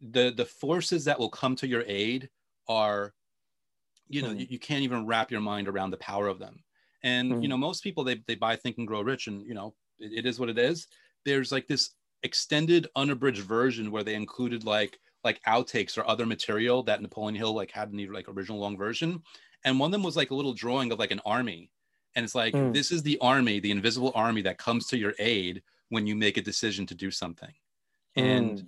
the 0.00 0.32
the 0.36 0.44
forces 0.44 1.04
that 1.06 1.18
will 1.18 1.30
come 1.30 1.56
to 1.56 1.66
your 1.66 1.84
aid 1.86 2.28
are 2.68 3.14
you 4.08 4.22
know, 4.22 4.30
mm. 4.30 4.40
you, 4.40 4.46
you, 4.50 4.58
can't 4.58 4.82
even 4.82 5.06
wrap 5.06 5.30
your 5.30 5.40
mind 5.40 5.68
around 5.68 5.90
the 5.90 5.98
power 5.98 6.28
of 6.28 6.38
them. 6.38 6.62
And 7.02 7.32
mm. 7.32 7.42
you 7.42 7.48
know, 7.48 7.56
most 7.56 7.82
people 7.82 8.04
they 8.04 8.22
they 8.26 8.34
buy 8.34 8.56
Think 8.56 8.78
and 8.78 8.86
Grow 8.86 9.02
Rich 9.02 9.26
and 9.26 9.46
you 9.46 9.54
know, 9.54 9.74
it, 9.98 10.24
it 10.24 10.26
is 10.26 10.40
what 10.40 10.48
it 10.48 10.58
is. 10.58 10.86
There's 11.24 11.52
like 11.52 11.66
this 11.66 11.90
extended 12.22 12.88
unabridged 12.96 13.42
version 13.42 13.90
where 13.90 14.04
they 14.04 14.14
included 14.14 14.64
like 14.64 14.98
like 15.24 15.40
outtakes 15.46 15.98
or 15.98 16.08
other 16.08 16.26
material 16.26 16.82
that 16.84 17.02
Napoleon 17.02 17.34
Hill 17.34 17.54
like 17.54 17.70
had 17.70 17.90
in 17.90 17.96
the 17.96 18.08
like 18.08 18.28
original 18.28 18.58
long 18.58 18.76
version. 18.76 19.22
And 19.64 19.78
one 19.78 19.88
of 19.88 19.92
them 19.92 20.02
was 20.02 20.16
like 20.16 20.30
a 20.30 20.34
little 20.34 20.54
drawing 20.54 20.92
of 20.92 20.98
like 20.98 21.10
an 21.10 21.20
army. 21.26 21.70
And 22.18 22.24
it's 22.24 22.34
like, 22.34 22.52
mm. 22.52 22.74
this 22.74 22.90
is 22.90 23.04
the 23.04 23.16
army, 23.20 23.60
the 23.60 23.70
invisible 23.70 24.10
army 24.12 24.42
that 24.42 24.58
comes 24.58 24.88
to 24.88 24.98
your 24.98 25.14
aid 25.20 25.62
when 25.88 26.04
you 26.04 26.16
make 26.16 26.36
a 26.36 26.42
decision 26.42 26.84
to 26.86 26.94
do 26.96 27.12
something. 27.12 27.52
And 28.16 28.58
mm. 28.58 28.66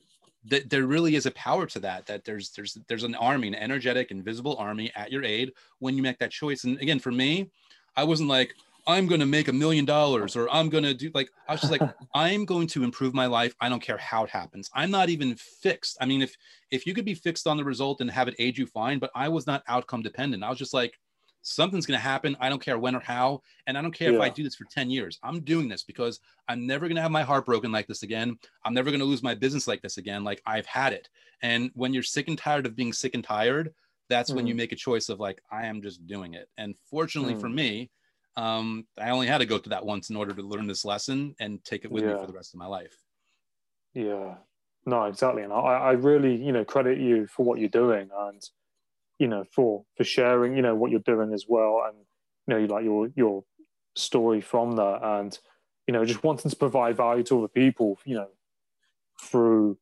th- 0.50 0.68
there 0.68 0.86
really 0.86 1.16
is 1.16 1.26
a 1.26 1.32
power 1.32 1.66
to 1.66 1.80
that, 1.80 2.06
that 2.06 2.24
there's, 2.24 2.50
there's, 2.50 2.78
there's 2.86 3.02
an 3.02 3.16
army, 3.16 3.48
an 3.48 3.56
energetic, 3.56 4.12
invisible 4.12 4.54
army 4.56 4.92
at 4.94 5.10
your 5.10 5.24
aid 5.24 5.50
when 5.80 5.96
you 5.96 6.02
make 6.04 6.20
that 6.20 6.30
choice. 6.30 6.62
And 6.62 6.80
again, 6.80 7.00
for 7.00 7.10
me, 7.10 7.50
I 7.96 8.04
wasn't 8.04 8.28
like, 8.28 8.54
I'm 8.86 9.08
going 9.08 9.18
to 9.18 9.26
make 9.26 9.48
a 9.48 9.52
million 9.52 9.84
dollars 9.84 10.36
or 10.36 10.48
I'm 10.48 10.68
going 10.68 10.84
to 10.84 10.94
do 10.94 11.10
like, 11.12 11.28
I 11.48 11.52
was 11.54 11.60
just 11.60 11.72
like, 11.72 11.82
I'm 12.14 12.44
going 12.44 12.68
to 12.68 12.84
improve 12.84 13.14
my 13.14 13.26
life. 13.26 13.52
I 13.60 13.68
don't 13.68 13.82
care 13.82 13.98
how 13.98 14.22
it 14.22 14.30
happens. 14.30 14.70
I'm 14.74 14.92
not 14.92 15.08
even 15.08 15.34
fixed. 15.34 15.96
I 16.00 16.06
mean, 16.06 16.22
if, 16.22 16.36
if 16.70 16.86
you 16.86 16.94
could 16.94 17.04
be 17.04 17.14
fixed 17.14 17.48
on 17.48 17.56
the 17.56 17.64
result 17.64 18.00
and 18.00 18.08
have 18.12 18.28
it 18.28 18.36
aid 18.38 18.56
you 18.56 18.66
fine, 18.66 19.00
but 19.00 19.10
I 19.12 19.28
was 19.28 19.48
not 19.48 19.64
outcome 19.66 20.02
dependent. 20.02 20.44
I 20.44 20.50
was 20.50 20.58
just 20.58 20.72
like, 20.72 21.00
something's 21.42 21.86
going 21.86 21.98
to 21.98 22.02
happen. 22.02 22.36
I 22.40 22.48
don't 22.48 22.62
care 22.62 22.78
when 22.78 22.94
or 22.94 23.00
how. 23.00 23.42
And 23.66 23.76
I 23.76 23.82
don't 23.82 23.92
care 23.92 24.10
yeah. 24.10 24.16
if 24.16 24.22
I 24.22 24.28
do 24.28 24.42
this 24.42 24.54
for 24.54 24.64
10 24.70 24.90
years. 24.90 25.18
I'm 25.22 25.40
doing 25.40 25.68
this 25.68 25.82
because 25.82 26.20
I'm 26.48 26.66
never 26.66 26.86
going 26.86 26.96
to 26.96 27.02
have 27.02 27.10
my 27.10 27.22
heart 27.22 27.46
broken 27.46 27.72
like 27.72 27.86
this 27.86 28.02
again. 28.02 28.38
I'm 28.64 28.74
never 28.74 28.90
going 28.90 29.00
to 29.00 29.06
lose 29.06 29.22
my 29.22 29.34
business 29.34 29.66
like 29.66 29.82
this 29.82 29.96
again. 29.96 30.24
Like 30.24 30.42
I've 30.46 30.66
had 30.66 30.92
it. 30.92 31.08
And 31.42 31.70
when 31.74 31.94
you're 31.94 32.02
sick 32.02 32.28
and 32.28 32.36
tired 32.36 32.66
of 32.66 32.76
being 32.76 32.92
sick 32.92 33.14
and 33.14 33.24
tired, 33.24 33.72
that's 34.08 34.30
mm. 34.30 34.36
when 34.36 34.46
you 34.46 34.54
mm. 34.54 34.58
make 34.58 34.72
a 34.72 34.76
choice 34.76 35.08
of 35.08 35.20
like, 35.20 35.40
I 35.50 35.66
am 35.66 35.82
just 35.82 36.06
doing 36.06 36.34
it. 36.34 36.48
And 36.58 36.74
fortunately 36.90 37.34
mm. 37.34 37.40
for 37.40 37.48
me, 37.48 37.90
um, 38.36 38.86
I 38.98 39.10
only 39.10 39.26
had 39.26 39.38
to 39.38 39.46
go 39.46 39.58
through 39.58 39.70
that 39.70 39.84
once 39.84 40.10
in 40.10 40.16
order 40.16 40.34
to 40.34 40.42
learn 40.42 40.66
this 40.66 40.84
lesson 40.84 41.34
and 41.40 41.64
take 41.64 41.84
it 41.84 41.90
with 41.90 42.04
yeah. 42.04 42.14
me 42.14 42.20
for 42.20 42.26
the 42.26 42.32
rest 42.32 42.54
of 42.54 42.58
my 42.58 42.66
life. 42.66 42.96
Yeah, 43.94 44.34
no, 44.86 45.04
exactly. 45.04 45.42
And 45.42 45.52
I, 45.52 45.56
I 45.56 45.90
really, 45.92 46.36
you 46.36 46.52
know, 46.52 46.64
credit 46.64 46.98
you 46.98 47.26
for 47.26 47.44
what 47.44 47.58
you're 47.58 47.68
doing 47.68 48.08
and, 48.16 48.42
you 49.20 49.28
know, 49.28 49.44
for, 49.44 49.84
for 49.96 50.02
sharing, 50.02 50.56
you 50.56 50.62
know, 50.62 50.74
what 50.74 50.90
you're 50.90 51.00
doing 51.00 51.32
as 51.32 51.44
well. 51.46 51.82
And, 51.86 51.96
you 51.98 52.54
know, 52.54 52.56
you 52.58 52.66
like 52.66 52.84
your, 52.84 53.10
your 53.14 53.44
story 53.94 54.40
from 54.40 54.72
that 54.76 55.00
and, 55.02 55.38
you 55.86 55.92
know, 55.92 56.04
just 56.04 56.24
wanting 56.24 56.50
to 56.50 56.56
provide 56.56 56.96
value 56.96 57.22
to 57.24 57.38
other 57.38 57.48
people, 57.48 57.98
you 58.06 58.16
know, 58.16 58.28
through, 59.20 59.76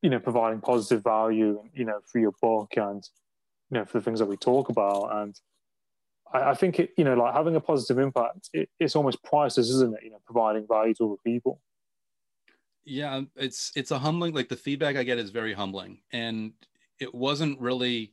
you 0.00 0.10
know, 0.10 0.20
providing 0.20 0.60
positive 0.60 1.02
value, 1.02 1.58
and 1.60 1.70
you 1.74 1.84
know, 1.84 1.98
for 2.06 2.20
your 2.20 2.32
book 2.40 2.74
and, 2.76 3.02
you 3.70 3.78
know, 3.78 3.84
for 3.84 3.98
the 3.98 4.04
things 4.04 4.20
that 4.20 4.26
we 4.26 4.36
talk 4.36 4.68
about. 4.68 5.10
And, 5.10 5.38
I, 6.32 6.50
I, 6.50 6.54
think 6.54 6.78
it, 6.78 6.92
you 6.96 7.02
know, 7.02 7.14
like 7.14 7.34
having 7.34 7.56
a 7.56 7.60
positive 7.60 7.98
impact, 7.98 8.50
it, 8.52 8.68
it's 8.78 8.94
almost 8.94 9.24
priceless, 9.24 9.70
isn't 9.70 9.94
it? 9.94 10.04
You 10.04 10.10
know, 10.10 10.20
providing 10.24 10.66
value 10.68 10.94
to 10.94 11.06
other 11.06 11.20
people. 11.24 11.60
Yeah, 12.84 13.22
it's 13.34 13.72
it's 13.74 13.90
a 13.90 13.98
humbling. 13.98 14.34
Like 14.34 14.50
the 14.50 14.56
feedback 14.56 14.96
I 14.96 15.04
get 15.04 15.16
is 15.16 15.30
very 15.30 15.54
humbling, 15.54 16.00
and 16.12 16.52
it 17.00 17.14
wasn't 17.14 17.60
really, 17.60 18.12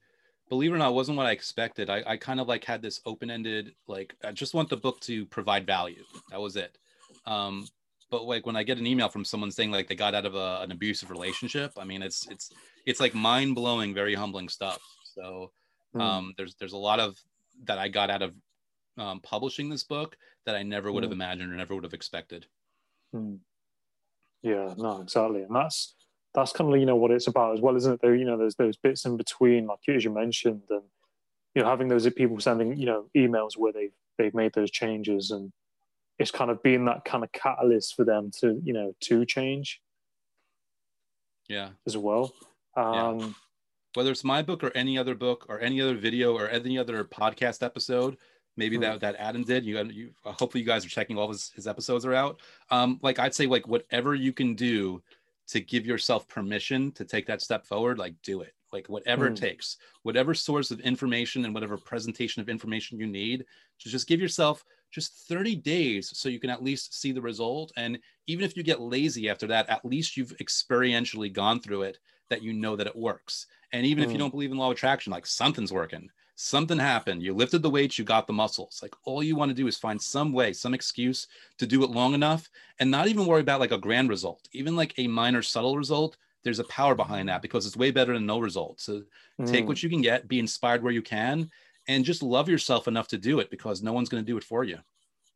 believe 0.49 0.71
it 0.71 0.75
or 0.75 0.77
not, 0.77 0.93
wasn't 0.93 1.17
what 1.17 1.27
I 1.27 1.32
expected. 1.32 1.89
I, 1.89 2.03
I 2.05 2.17
kind 2.17 2.39
of 2.39 2.47
like 2.47 2.63
had 2.63 2.82
this 2.82 3.01
open 3.05 3.29
ended, 3.29 3.73
like 3.88 4.15
I 4.23 4.32
just 4.32 4.53
want 4.53 4.69
the 4.69 4.77
book 4.77 4.99
to 5.01 5.25
provide 5.27 5.65
value. 5.65 6.03
That 6.29 6.41
was 6.41 6.55
it. 6.55 6.77
Um, 7.25 7.67
but 8.09 8.25
like 8.25 8.45
when 8.45 8.57
I 8.57 8.63
get 8.63 8.77
an 8.77 8.86
email 8.86 9.07
from 9.07 9.25
someone 9.25 9.51
saying 9.51 9.71
like 9.71 9.88
they 9.88 9.95
got 9.95 10.13
out 10.13 10.25
of 10.25 10.36
a, 10.36 10.59
an 10.61 10.71
abusive 10.71 11.09
relationship, 11.09 11.71
I 11.77 11.86
mean 11.86 12.03
it's 12.03 12.27
it's 12.29 12.51
it's 12.86 12.99
like 12.99 13.15
mind 13.15 13.55
blowing, 13.55 13.93
very 13.93 14.13
humbling 14.13 14.49
stuff. 14.49 14.79
So 15.15 15.51
hmm. 15.93 16.01
um, 16.01 16.25
mm. 16.25 16.38
there's 16.38 16.55
there's 16.55 16.73
a 16.73 16.77
lot 16.77 16.99
of 16.99 17.17
that 17.63 17.77
I 17.77 17.88
got 17.88 18.09
out 18.09 18.21
of 18.21 18.34
um, 18.97 19.21
publishing 19.21 19.69
this 19.69 19.84
book 19.84 20.17
that 20.45 20.55
I 20.55 20.63
never 20.63 20.91
would 20.91 21.03
have 21.03 21.11
mm. 21.11 21.15
imagined 21.15 21.51
or 21.51 21.55
never 21.55 21.73
would 21.73 21.86
have 21.86 21.93
expected. 21.93 22.45
Mm. 23.15 23.39
Yeah, 24.41 24.73
no, 24.77 25.01
exactly, 25.01 25.43
and 25.43 25.55
that's 25.55 25.95
that's 26.34 26.53
kind 26.53 26.73
of 26.73 26.79
you 26.79 26.86
know 26.86 26.95
what 26.95 27.11
it's 27.11 27.27
about 27.27 27.53
as 27.53 27.61
well, 27.61 27.75
isn't 27.75 27.93
it? 27.93 28.01
There, 28.01 28.15
you 28.15 28.25
know, 28.25 28.38
there's 28.38 28.55
those 28.55 28.77
bits 28.77 29.05
in 29.05 29.17
between, 29.17 29.67
like 29.67 29.79
as 29.88 30.03
you 30.03 30.11
mentioned, 30.11 30.63
and 30.69 30.84
you 31.55 31.61
know, 31.61 31.67
having 31.67 31.88
those 31.88 32.09
people 32.11 32.39
sending 32.39 32.77
you 32.77 32.86
know 32.86 33.05
emails 33.15 33.57
where 33.57 33.73
they've 33.73 33.93
they've 34.17 34.34
made 34.34 34.53
those 34.53 34.71
changes, 34.71 35.32
and 35.32 35.51
it's 36.19 36.32
kind 36.32 36.51
of 36.51 36.61
being 36.63 36.86
that 36.86 37.05
kind 37.05 37.23
of 37.23 37.32
catalyst 37.32 37.95
for 37.95 38.05
them 38.05 38.32
to 38.39 38.61
you 38.63 38.73
know 38.73 38.95
to 39.01 39.25
change. 39.25 39.82
Yeah, 41.49 41.69
as 41.86 41.97
well. 41.97 42.34
Um, 42.77 43.19
yeah 43.19 43.29
whether 43.93 44.11
it's 44.11 44.23
my 44.23 44.41
book 44.41 44.63
or 44.63 44.71
any 44.75 44.97
other 44.97 45.15
book 45.15 45.45
or 45.49 45.59
any 45.59 45.82
other 45.82 45.95
video 45.95 46.36
or 46.36 46.49
any 46.49 46.77
other 46.77 47.03
podcast 47.03 47.63
episode 47.63 48.17
maybe 48.57 48.75
mm-hmm. 48.75 48.84
that 48.84 48.99
that 48.99 49.15
adam 49.17 49.43
did 49.43 49.65
you, 49.65 49.82
you 49.86 50.09
hopefully 50.23 50.61
you 50.61 50.67
guys 50.67 50.86
are 50.86 50.89
checking 50.89 51.17
all 51.17 51.29
his, 51.29 51.51
his 51.55 51.67
episodes 51.67 52.05
are 52.05 52.13
out 52.13 52.41
um 52.69 52.99
like 53.01 53.19
i'd 53.19 53.36
say 53.36 53.45
like 53.45 53.67
whatever 53.67 54.15
you 54.15 54.34
can 54.34 54.55
do 54.55 55.01
to 55.47 55.59
give 55.59 55.85
yourself 55.85 56.27
permission 56.27 56.91
to 56.91 57.05
take 57.05 57.27
that 57.27 57.41
step 57.41 57.65
forward 57.65 57.97
like 57.97 58.15
do 58.23 58.41
it 58.41 58.53
like 58.71 58.87
whatever 58.87 59.29
mm. 59.29 59.31
it 59.31 59.37
takes 59.37 59.77
whatever 60.03 60.33
source 60.33 60.71
of 60.71 60.79
information 60.81 61.45
and 61.45 61.53
whatever 61.53 61.77
presentation 61.77 62.41
of 62.41 62.49
information 62.49 62.99
you 62.99 63.07
need 63.07 63.45
to 63.79 63.89
just 63.89 64.07
give 64.07 64.21
yourself 64.21 64.63
just 64.91 65.27
30 65.27 65.55
days 65.55 66.11
so 66.17 66.29
you 66.29 66.39
can 66.39 66.49
at 66.49 66.63
least 66.63 66.99
see 66.99 67.11
the 67.11 67.21
result 67.21 67.71
and 67.77 67.97
even 68.27 68.45
if 68.45 68.55
you 68.55 68.63
get 68.63 68.81
lazy 68.81 69.29
after 69.29 69.47
that 69.47 69.69
at 69.69 69.85
least 69.85 70.15
you've 70.15 70.35
experientially 70.37 71.31
gone 71.31 71.59
through 71.59 71.83
it 71.83 71.97
that 72.29 72.41
you 72.41 72.53
know 72.53 72.75
that 72.75 72.87
it 72.87 72.95
works 72.95 73.47
and 73.73 73.85
even 73.85 74.03
mm. 74.03 74.07
if 74.07 74.11
you 74.11 74.17
mm. 74.17 74.21
don't 74.21 74.31
believe 74.31 74.51
in 74.51 74.57
law 74.57 74.67
of 74.67 74.73
attraction, 74.73 75.11
like 75.11 75.25
something's 75.25 75.71
working, 75.71 76.09
something 76.41 76.79
happened. 76.79 77.21
You 77.21 77.33
lifted 77.33 77.61
the 77.61 77.69
weights, 77.69 77.99
you 77.99 78.03
got 78.03 78.25
the 78.25 78.33
muscles. 78.33 78.79
Like 78.81 78.95
all 79.03 79.21
you 79.21 79.35
want 79.35 79.49
to 79.49 79.55
do 79.55 79.67
is 79.67 79.77
find 79.77 80.01
some 80.01 80.33
way, 80.33 80.53
some 80.53 80.73
excuse 80.73 81.27
to 81.59 81.67
do 81.67 81.83
it 81.83 81.91
long 81.91 82.13
enough 82.13 82.49
and 82.79 82.89
not 82.89 83.07
even 83.07 83.25
worry 83.25 83.41
about 83.41 83.59
like 83.59 83.71
a 83.71 83.77
grand 83.77 84.09
result, 84.09 84.47
even 84.51 84.75
like 84.75 84.93
a 84.97 85.07
minor 85.07 85.41
subtle 85.41 85.77
result. 85.77 86.17
There's 86.43 86.59
a 86.59 86.65
power 86.65 86.95
behind 86.95 87.29
that 87.29 87.43
because 87.43 87.67
it's 87.67 87.77
way 87.77 87.91
better 87.91 88.13
than 88.13 88.25
no 88.25 88.39
result. 88.39 88.81
So 88.81 89.03
mm. 89.39 89.47
take 89.47 89.67
what 89.67 89.77
mm. 89.77 89.83
you 89.83 89.89
can 89.89 90.01
get, 90.01 90.27
be 90.27 90.39
inspired 90.39 90.81
where 90.81 90.91
you 90.91 91.03
can, 91.03 91.51
and 91.87 92.03
just 92.03 92.23
love 92.23 92.49
yourself 92.49 92.87
enough 92.87 93.07
to 93.09 93.17
do 93.19 93.39
it 93.39 93.51
because 93.51 93.83
no 93.83 93.93
one's 93.93 94.09
going 94.09 94.23
to 94.23 94.31
do 94.31 94.37
it 94.37 94.43
for 94.43 94.63
you. 94.63 94.79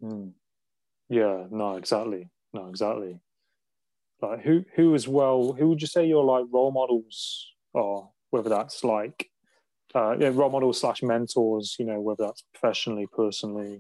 Mm. 0.02 0.32
Yeah, 1.10 1.46
no, 1.52 1.76
exactly. 1.76 2.30
No, 2.52 2.68
exactly. 2.68 3.20
Like 4.22 4.42
who, 4.42 4.66
who 4.76 4.96
as 4.96 5.08
well, 5.08 5.54
who 5.54 5.70
would 5.70 5.82
you 5.82 5.88
say 5.88 6.08
your 6.08 6.24
like 6.24 6.46
role 6.52 6.72
models 6.72 7.54
are 7.76 8.10
whether 8.32 8.50
that's 8.50 8.84
like 8.84 9.30
uh, 9.96 10.16
yeah, 10.20 10.30
role 10.34 10.50
models 10.50 10.82
slash 10.82 11.02
mentors, 11.02 11.76
you 11.80 11.86
know, 11.86 12.02
whether 12.02 12.26
that's 12.26 12.44
professionally, 12.54 13.08
personally. 13.16 13.80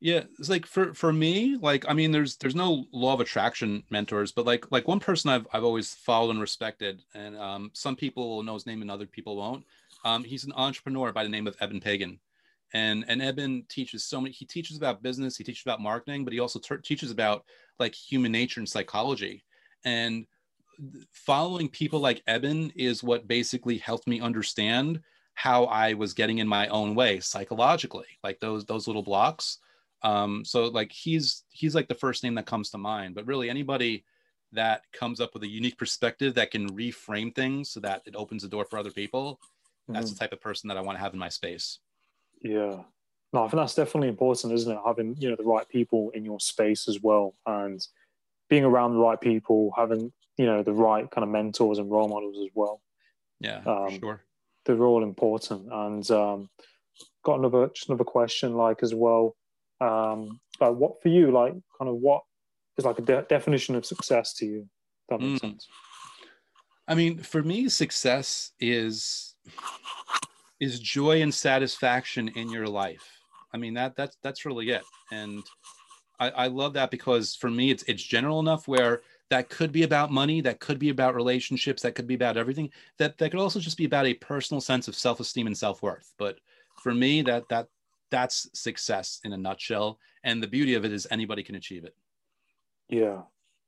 Yeah, 0.00 0.22
it's 0.38 0.48
like 0.48 0.64
for 0.64 0.94
for 0.94 1.12
me, 1.12 1.58
like 1.60 1.84
I 1.88 1.92
mean, 1.92 2.12
there's 2.12 2.36
there's 2.36 2.54
no 2.54 2.86
law 2.92 3.14
of 3.14 3.20
attraction 3.20 3.82
mentors, 3.90 4.30
but 4.30 4.46
like 4.46 4.70
like 4.70 4.86
one 4.86 5.00
person 5.00 5.30
I've 5.30 5.46
I've 5.52 5.64
always 5.64 5.94
followed 5.94 6.30
and 6.30 6.40
respected, 6.40 7.02
and 7.14 7.36
um, 7.36 7.70
some 7.74 7.96
people 7.96 8.28
will 8.28 8.42
know 8.44 8.54
his 8.54 8.66
name 8.66 8.80
and 8.80 8.90
other 8.90 9.06
people 9.06 9.36
won't. 9.36 9.64
Um, 10.04 10.22
he's 10.22 10.44
an 10.44 10.52
entrepreneur 10.54 11.12
by 11.12 11.24
the 11.24 11.28
name 11.28 11.48
of 11.48 11.56
Eben 11.60 11.80
Pagan, 11.80 12.20
and 12.72 13.04
and 13.08 13.20
Eben 13.20 13.64
teaches 13.68 14.04
so 14.04 14.20
many. 14.20 14.32
He 14.32 14.46
teaches 14.46 14.76
about 14.76 15.02
business, 15.02 15.36
he 15.36 15.42
teaches 15.42 15.62
about 15.66 15.82
marketing, 15.82 16.24
but 16.24 16.32
he 16.32 16.38
also 16.38 16.60
ter- 16.60 16.78
teaches 16.78 17.10
about 17.10 17.44
like 17.80 17.94
human 17.94 18.30
nature 18.30 18.60
and 18.60 18.68
psychology. 18.68 19.44
And 19.84 20.26
following 21.12 21.68
people 21.68 21.98
like 21.98 22.22
Eben 22.28 22.70
is 22.76 23.02
what 23.02 23.26
basically 23.26 23.78
helped 23.78 24.06
me 24.06 24.20
understand 24.20 25.00
how 25.44 25.64
I 25.66 25.94
was 25.94 26.14
getting 26.14 26.38
in 26.38 26.48
my 26.48 26.68
own 26.68 26.94
way 26.94 27.20
psychologically. 27.20 28.06
Like 28.24 28.40
those 28.40 28.64
those 28.66 28.86
little 28.88 29.02
blocks 29.04 29.58
Um, 30.02 30.44
so 30.44 30.66
like 30.68 30.92
he's 30.92 31.44
he's 31.50 31.74
like 31.74 31.88
the 31.88 31.94
first 32.04 32.22
name 32.24 32.34
that 32.36 32.46
comes 32.46 32.70
to 32.70 32.78
mind. 32.78 33.14
But 33.14 33.26
really, 33.26 33.50
anybody 33.50 34.04
that 34.52 34.82
comes 34.92 35.20
up 35.20 35.34
with 35.34 35.42
a 35.44 35.48
unique 35.48 35.78
perspective 35.78 36.34
that 36.34 36.50
can 36.50 36.68
reframe 36.76 37.34
things 37.34 37.70
so 37.70 37.80
that 37.80 38.02
it 38.06 38.16
opens 38.16 38.42
the 38.42 38.48
door 38.48 38.64
for 38.64 38.78
other 38.78 38.92
people, 38.92 39.40
that's 39.92 40.10
Mhm. 40.10 40.14
the 40.14 40.18
type 40.18 40.32
of 40.32 40.40
person 40.40 40.68
that 40.68 40.76
I 40.78 40.80
want 40.82 40.96
to 40.96 41.00
have 41.00 41.12
in 41.14 41.18
my 41.20 41.28
space. 41.28 41.80
Yeah. 42.42 42.84
No, 43.32 43.40
I 43.44 43.48
think 43.48 43.56
that's 43.60 43.74
definitely 43.74 44.08
important, 44.08 44.54
isn't 44.54 44.74
it? 44.74 44.80
Having, 44.84 45.16
you 45.18 45.28
know, 45.28 45.36
the 45.36 45.44
right 45.44 45.68
people 45.68 46.10
in 46.10 46.24
your 46.24 46.40
space 46.40 46.88
as 46.88 47.00
well 47.00 47.36
and 47.44 47.86
being 48.48 48.64
around 48.64 48.94
the 48.94 49.00
right 49.00 49.20
people, 49.20 49.72
having, 49.76 50.12
you 50.38 50.46
know, 50.46 50.62
the 50.62 50.72
right 50.74 51.10
kind 51.10 51.24
of 51.24 51.30
mentors 51.30 51.78
and 51.78 51.90
role 51.90 52.08
models 52.08 52.38
as 52.38 52.50
well. 52.54 52.82
Yeah, 53.40 53.66
Um, 53.66 53.78
for 53.82 53.90
sure. 53.90 54.27
They're 54.68 54.84
all 54.84 55.02
important. 55.02 55.72
And 55.72 56.08
um 56.10 56.50
got 57.24 57.38
another 57.38 57.68
just 57.74 57.88
another 57.88 58.04
question 58.04 58.54
like 58.54 58.82
as 58.82 58.94
well. 58.94 59.34
Um 59.80 60.40
like 60.60 60.74
what 60.74 61.00
for 61.02 61.08
you, 61.08 61.30
like 61.32 61.52
kind 61.78 61.88
of 61.88 61.96
what 61.96 62.22
is 62.76 62.84
like 62.84 62.98
a 62.98 63.02
de- 63.02 63.26
definition 63.28 63.74
of 63.74 63.86
success 63.86 64.34
to 64.34 64.46
you? 64.46 64.68
That 65.08 65.20
makes 65.20 65.40
Mm. 65.40 65.50
sense. 65.52 65.66
I 66.86 66.94
mean, 66.94 67.18
for 67.18 67.42
me, 67.42 67.68
success 67.68 68.52
is 68.60 69.34
is 70.60 70.80
joy 70.80 71.22
and 71.22 71.32
satisfaction 71.32 72.28
in 72.28 72.50
your 72.50 72.66
life. 72.66 73.06
I 73.54 73.56
mean 73.56 73.74
that 73.74 73.96
that's 73.96 74.16
that's 74.22 74.44
really 74.44 74.68
it. 74.70 74.82
And 75.10 75.42
I, 76.20 76.30
I 76.30 76.46
love 76.48 76.74
that 76.74 76.90
because 76.90 77.34
for 77.36 77.50
me 77.50 77.70
it's 77.70 77.84
it's 77.84 78.02
general 78.02 78.40
enough 78.40 78.68
where 78.68 79.00
that 79.30 79.50
could 79.50 79.72
be 79.72 79.82
about 79.82 80.10
money, 80.10 80.40
that 80.40 80.60
could 80.60 80.78
be 80.78 80.88
about 80.88 81.14
relationships, 81.14 81.82
that 81.82 81.94
could 81.94 82.06
be 82.06 82.14
about 82.14 82.36
everything. 82.36 82.70
That 82.98 83.18
that 83.18 83.30
could 83.30 83.40
also 83.40 83.60
just 83.60 83.76
be 83.76 83.84
about 83.84 84.06
a 84.06 84.14
personal 84.14 84.60
sense 84.60 84.88
of 84.88 84.94
self-esteem 84.94 85.46
and 85.46 85.56
self-worth. 85.56 86.14
But 86.18 86.38
for 86.82 86.94
me, 86.94 87.22
that 87.22 87.48
that 87.48 87.68
that's 88.10 88.48
success 88.54 89.20
in 89.24 89.32
a 89.32 89.36
nutshell. 89.36 89.98
And 90.24 90.42
the 90.42 90.46
beauty 90.46 90.74
of 90.74 90.84
it 90.84 90.92
is 90.92 91.06
anybody 91.10 91.42
can 91.42 91.56
achieve 91.56 91.84
it. 91.84 91.94
Yeah, 92.88 93.22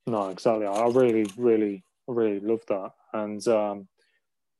no, 0.06 0.30
exactly. 0.30 0.66
I 0.66 0.86
really, 0.86 1.26
really, 1.36 1.84
really 2.06 2.40
love 2.40 2.64
that. 2.68 2.92
And 3.12 3.46
um, 3.48 3.88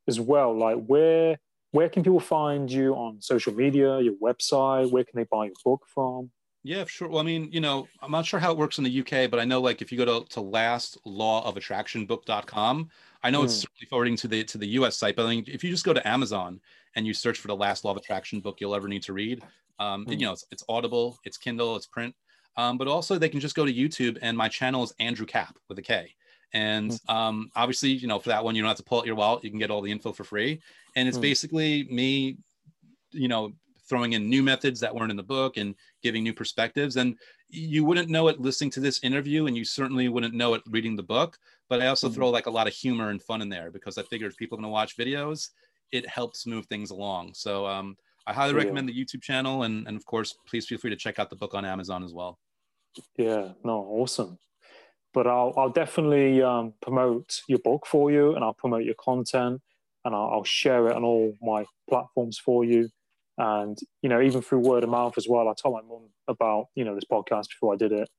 as 0.07 0.19
well, 0.19 0.55
like 0.55 0.85
where 0.85 1.39
where 1.71 1.89
can 1.89 2.03
people 2.03 2.19
find 2.19 2.69
you 2.71 2.93
on 2.93 3.21
social 3.21 3.53
media, 3.53 3.99
your 4.01 4.15
website? 4.15 4.91
Where 4.91 5.03
can 5.03 5.17
they 5.17 5.23
buy 5.23 5.45
your 5.45 5.55
book 5.63 5.83
from? 5.87 6.29
Yeah, 6.63 6.85
sure. 6.85 7.07
Well, 7.07 7.17
I 7.19 7.23
mean, 7.23 7.51
you 7.51 7.59
know, 7.59 7.87
I'm 8.01 8.11
not 8.11 8.23
sure 8.25 8.39
how 8.39 8.51
it 8.51 8.57
works 8.57 8.77
in 8.77 8.83
the 8.83 8.91
UK, 8.91 9.31
but 9.31 9.39
I 9.39 9.45
know 9.45 9.59
like 9.59 9.81
if 9.81 9.91
you 9.91 9.97
go 9.97 10.05
to, 10.05 10.23
to 10.29 10.41
lastlawofattractionbook.com, 10.41 12.89
I 13.23 13.31
know 13.31 13.41
it's 13.43 13.53
Hmm. 13.53 13.55
certainly 13.55 13.87
forwarding 13.89 14.15
to 14.17 14.27
the 14.27 14.43
to 14.43 14.57
the 14.59 14.67
US 14.67 14.95
site, 14.97 15.15
but 15.15 15.25
I 15.25 15.29
mean, 15.29 15.43
if 15.47 15.63
you 15.63 15.71
just 15.71 15.85
go 15.85 15.93
to 15.93 16.07
Amazon 16.07 16.61
and 16.95 17.07
you 17.07 17.13
search 17.15 17.39
for 17.39 17.47
the 17.47 17.55
last 17.55 17.83
law 17.83 17.89
of 17.91 17.97
attraction 17.97 18.41
book 18.41 18.61
you'll 18.61 18.75
ever 18.75 18.87
need 18.87 19.01
to 19.03 19.13
read, 19.13 19.43
um, 19.79 20.05
Hmm. 20.05 20.11
you 20.11 20.19
know, 20.27 20.33
it's, 20.33 20.45
it's 20.51 20.63
Audible, 20.69 21.17
it's 21.23 21.37
Kindle, 21.37 21.75
it's 21.75 21.87
print, 21.87 22.15
um, 22.57 22.77
but 22.77 22.87
also 22.87 23.17
they 23.17 23.29
can 23.29 23.39
just 23.39 23.55
go 23.55 23.65
to 23.65 23.73
YouTube 23.73 24.19
and 24.21 24.37
my 24.37 24.47
channel 24.47 24.83
is 24.83 24.93
Andrew 24.99 25.25
Kap 25.25 25.57
with 25.67 25.79
a 25.79 25.81
K. 25.81 26.13
And 26.53 26.99
um, 27.07 27.49
obviously, 27.55 27.89
you 27.91 28.07
know, 28.07 28.19
for 28.19 28.29
that 28.29 28.43
one, 28.43 28.55
you 28.55 28.61
don't 28.61 28.67
have 28.67 28.77
to 28.77 28.83
pull 28.83 28.99
out 28.99 29.05
your 29.07 29.15
wallet. 29.15 29.43
You 29.43 29.49
can 29.49 29.57
get 29.59 29.71
all 29.71 29.81
the 29.81 29.91
info 29.91 30.11
for 30.13 30.23
free. 30.25 30.61
And 30.95 31.07
it's 31.07 31.15
Hmm. 31.15 31.17
basically 31.17 31.85
me, 31.85 32.37
you 33.11 33.27
know, 33.27 33.53
throwing 33.91 34.13
in 34.13 34.29
new 34.29 34.41
methods 34.41 34.79
that 34.79 34.95
weren't 34.95 35.11
in 35.11 35.17
the 35.17 35.31
book 35.37 35.57
and 35.57 35.75
giving 36.01 36.23
new 36.23 36.33
perspectives. 36.33 36.95
And 36.95 37.19
you 37.49 37.83
wouldn't 37.83 38.09
know 38.09 38.29
it 38.29 38.39
listening 38.39 38.71
to 38.71 38.79
this 38.79 39.03
interview, 39.03 39.47
and 39.47 39.57
you 39.57 39.65
certainly 39.65 40.07
wouldn't 40.07 40.33
know 40.33 40.53
it 40.53 40.61
reading 40.67 40.95
the 40.95 41.03
book. 41.03 41.37
But 41.67 41.81
I 41.81 41.87
also 41.87 42.07
Mhm. 42.07 42.13
throw 42.15 42.29
like 42.29 42.45
a 42.45 42.55
lot 42.59 42.67
of 42.67 42.73
humor 42.73 43.09
and 43.09 43.21
fun 43.21 43.41
in 43.41 43.49
there 43.49 43.69
because 43.69 43.97
I 43.97 44.03
figured 44.03 44.31
if 44.31 44.37
people 44.37 44.55
are 44.57 44.61
going 44.61 44.69
to 44.71 44.79
watch 44.79 44.95
videos, 44.95 45.49
it 45.91 46.07
helps 46.07 46.47
move 46.47 46.67
things 46.67 46.89
along. 46.91 47.33
So 47.33 47.65
um, 47.67 47.97
I 48.25 48.31
highly 48.31 48.53
Yeah. 48.53 48.59
recommend 48.63 48.87
the 48.87 48.97
YouTube 48.99 49.21
channel. 49.21 49.63
And, 49.63 49.85
and 49.87 49.97
of 49.97 50.05
course, 50.05 50.31
please 50.47 50.65
feel 50.67 50.77
free 50.77 50.91
to 50.91 50.95
check 50.95 51.19
out 51.19 51.29
the 51.29 51.35
book 51.35 51.53
on 51.53 51.65
Amazon 51.65 52.01
as 52.01 52.13
well. 52.13 52.39
Yeah, 53.17 53.53
no, 53.65 53.75
awesome. 53.99 54.37
But 55.13 55.27
I'll 55.27 55.53
I'll 55.57 55.69
definitely 55.83 56.41
um, 56.41 56.73
promote 56.81 57.41
your 57.49 57.59
book 57.59 57.85
for 57.85 58.11
you, 58.11 58.35
and 58.35 58.43
I'll 58.45 58.53
promote 58.63 58.85
your 58.85 58.95
content, 58.95 59.61
and 60.05 60.15
I'll, 60.15 60.29
I'll 60.35 60.43
share 60.45 60.87
it 60.87 60.95
on 60.95 61.03
all 61.03 61.35
my 61.41 61.65
platforms 61.89 62.39
for 62.39 62.63
you. 62.63 62.89
And 63.37 63.77
you 64.01 64.09
know, 64.09 64.21
even 64.21 64.41
through 64.41 64.59
word 64.59 64.83
of 64.83 64.89
mouth 64.89 65.13
as 65.17 65.27
well. 65.27 65.47
I 65.47 65.53
told 65.53 65.75
my 65.75 65.81
mum 65.81 66.09
about 66.27 66.67
you 66.75 66.83
know 66.83 66.95
this 66.95 67.05
podcast 67.11 67.49
before 67.49 67.73
I 67.73 67.77
did 67.77 67.91
it. 67.91 68.09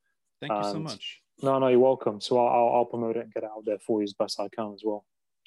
Thank 0.40 0.52
you 0.52 0.64
so 0.64 0.78
much. 0.80 1.20
No, 1.42 1.58
no, 1.58 1.68
you're 1.68 1.78
welcome. 1.78 2.20
So 2.20 2.38
I'll, 2.38 2.48
I'll, 2.48 2.74
I'll 2.76 2.84
promote 2.84 3.16
it 3.16 3.24
and 3.24 3.32
get 3.32 3.42
it 3.42 3.50
out 3.54 3.64
there 3.64 3.78
for 3.78 4.00
you 4.00 4.04
as 4.04 4.12
best 4.12 4.40
I 4.40 4.48
can 4.48 4.72
as 4.74 4.82
well. 4.84 5.04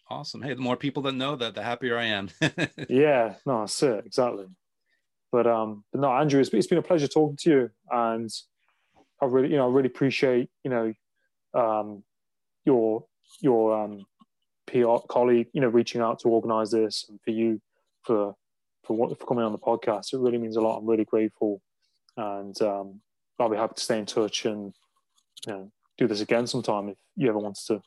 Awesome. 0.09 0.41
Hey, 0.41 0.53
the 0.53 0.61
more 0.61 0.78
people 0.78 1.01
that 1.03 1.13
know 1.13 1.36
that, 1.36 1.55
the 1.55 1.63
happier 1.63 1.97
I 1.97 2.05
am. 2.05 2.30
Yeah, 2.89 3.36
no, 3.45 3.61
that's 3.61 3.82
it 3.82 4.05
exactly. 4.05 4.45
But 5.32 5.47
um, 5.47 5.84
but 5.91 6.01
no, 6.01 6.11
Andrew, 6.11 6.39
it's, 6.39 6.49
it's 6.53 6.68
been 6.68 6.78
a 6.78 6.84
pleasure 6.84 7.07
talking 7.07 7.38
to 7.41 7.49
you, 7.49 7.70
and 7.91 8.30
I 9.22 9.26
really, 9.26 9.49
you 9.49 9.57
know, 9.57 9.68
I 9.68 9.74
really 9.74 9.88
appreciate 9.88 10.49
you 10.63 10.70
know, 10.70 10.93
um, 11.53 12.03
your 12.66 13.05
your 13.41 13.84
um, 13.84 14.05
PR 14.68 14.97
colleague, 15.09 15.47
you 15.53 15.61
know, 15.61 15.68
reaching 15.68 16.01
out 16.01 16.20
to 16.20 16.30
organise 16.30 16.72
this, 16.72 17.05
and 17.09 17.20
for 17.22 17.32
you 17.32 17.59
for 18.03 18.36
for 18.86 19.15
for 19.15 19.25
coming 19.25 19.43
on 19.43 19.51
the 19.51 19.57
podcast. 19.57 20.13
It 20.13 20.19
really 20.19 20.38
means 20.38 20.55
a 20.55 20.61
lot. 20.61 20.77
I'm 20.79 20.86
really 20.86 21.05
grateful, 21.05 21.61
and 22.17 22.59
um, 22.61 23.01
I'll 23.39 23.49
be 23.49 23.57
happy 23.57 23.75
to 23.75 23.83
stay 23.83 23.99
in 23.99 24.05
touch 24.05 24.45
and 24.45 24.73
you 25.47 25.53
know 25.53 25.71
do 25.97 26.07
this 26.07 26.21
again 26.21 26.47
sometime 26.47 26.89
if 26.89 26.97
you 27.15 27.29
ever 27.29 27.39
want 27.39 27.57
to. 27.67 27.81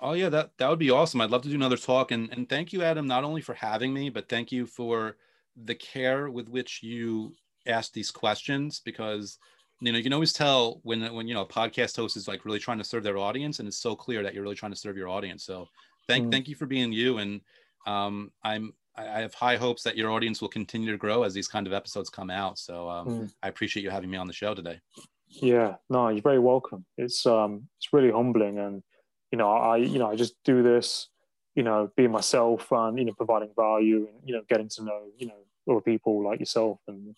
Oh 0.00 0.14
yeah, 0.14 0.28
that 0.30 0.52
that 0.58 0.68
would 0.70 0.78
be 0.78 0.90
awesome. 0.90 1.20
I'd 1.20 1.30
love 1.30 1.42
to 1.42 1.48
do 1.48 1.54
another 1.54 1.76
talk. 1.76 2.10
And 2.10 2.30
and 2.32 2.48
thank 2.48 2.72
you, 2.72 2.82
Adam, 2.82 3.06
not 3.06 3.24
only 3.24 3.40
for 3.42 3.54
having 3.54 3.92
me, 3.92 4.10
but 4.10 4.28
thank 4.28 4.50
you 4.50 4.66
for 4.66 5.16
the 5.64 5.74
care 5.74 6.30
with 6.30 6.48
which 6.48 6.82
you 6.82 7.34
ask 7.66 7.92
these 7.92 8.10
questions 8.10 8.80
because 8.84 9.38
you 9.80 9.92
know 9.92 9.98
you 9.98 10.04
can 10.04 10.12
always 10.12 10.32
tell 10.32 10.80
when 10.84 11.12
when 11.12 11.28
you 11.28 11.34
know 11.34 11.42
a 11.42 11.48
podcast 11.48 11.96
host 11.96 12.16
is 12.16 12.28
like 12.28 12.44
really 12.44 12.58
trying 12.58 12.78
to 12.78 12.84
serve 12.84 13.02
their 13.02 13.18
audience 13.18 13.58
and 13.58 13.68
it's 13.68 13.82
so 13.82 13.94
clear 13.94 14.22
that 14.22 14.32
you're 14.32 14.42
really 14.42 14.54
trying 14.54 14.72
to 14.72 14.78
serve 14.78 14.96
your 14.96 15.08
audience. 15.08 15.44
So 15.44 15.66
thank 16.08 16.28
Mm. 16.28 16.32
thank 16.32 16.48
you 16.48 16.54
for 16.54 16.66
being 16.66 16.92
you. 16.92 17.18
And 17.18 17.40
um 17.86 18.30
I'm 18.42 18.72
I 18.96 19.02
I 19.02 19.20
have 19.20 19.34
high 19.34 19.56
hopes 19.56 19.82
that 19.82 19.96
your 19.96 20.10
audience 20.10 20.40
will 20.40 20.48
continue 20.48 20.90
to 20.90 20.98
grow 20.98 21.22
as 21.22 21.34
these 21.34 21.48
kind 21.48 21.66
of 21.66 21.72
episodes 21.72 22.10
come 22.10 22.30
out. 22.30 22.58
So 22.58 22.88
um, 22.88 23.06
Mm. 23.08 23.32
I 23.42 23.48
appreciate 23.48 23.82
you 23.82 23.90
having 23.90 24.10
me 24.10 24.16
on 24.18 24.26
the 24.26 24.32
show 24.32 24.54
today. 24.54 24.80
Yeah, 25.28 25.76
no, 25.88 26.08
you're 26.08 26.22
very 26.22 26.40
welcome. 26.40 26.84
It's 26.98 27.24
um, 27.26 27.68
it's 27.78 27.92
really 27.92 28.10
humbling, 28.10 28.58
and 28.58 28.82
you 29.30 29.38
know, 29.38 29.50
I 29.50 29.76
you 29.76 29.98
know, 29.98 30.10
I 30.10 30.16
just 30.16 30.34
do 30.44 30.62
this, 30.62 31.08
you 31.54 31.62
know, 31.62 31.90
being 31.96 32.10
myself 32.10 32.70
and 32.72 32.98
you 32.98 33.04
know, 33.04 33.12
providing 33.14 33.52
value 33.56 34.08
and 34.08 34.28
you 34.28 34.34
know, 34.34 34.42
getting 34.48 34.68
to 34.70 34.82
know 34.82 35.02
you 35.16 35.26
know 35.28 35.40
other 35.70 35.80
people 35.80 36.24
like 36.24 36.40
yourself, 36.40 36.80
and 36.88 37.14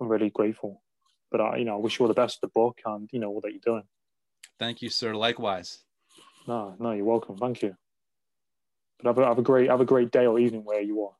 I'm 0.00 0.08
really 0.08 0.30
grateful. 0.30 0.82
But 1.30 1.40
I, 1.42 1.56
you 1.58 1.64
know, 1.64 1.74
I 1.74 1.80
wish 1.80 1.98
you 1.98 2.04
all 2.04 2.08
the 2.08 2.14
best 2.14 2.38
with 2.40 2.50
the 2.50 2.58
book 2.58 2.80
and 2.84 3.08
you 3.12 3.20
know 3.20 3.28
all 3.28 3.40
that 3.42 3.52
you're 3.52 3.60
doing. 3.60 3.84
Thank 4.58 4.82
you, 4.82 4.90
sir. 4.90 5.14
Likewise. 5.14 5.84
No, 6.48 6.74
no, 6.78 6.92
you're 6.92 7.04
welcome. 7.04 7.36
Thank 7.36 7.62
you. 7.62 7.76
But 9.02 9.08
have 9.16 9.18
a, 9.18 9.26
have 9.26 9.38
a 9.38 9.42
great 9.42 9.70
have 9.70 9.80
a 9.80 9.84
great 9.84 10.10
day 10.10 10.26
or 10.26 10.38
evening 10.38 10.64
where 10.64 10.80
you 10.80 11.04
are. 11.04 11.12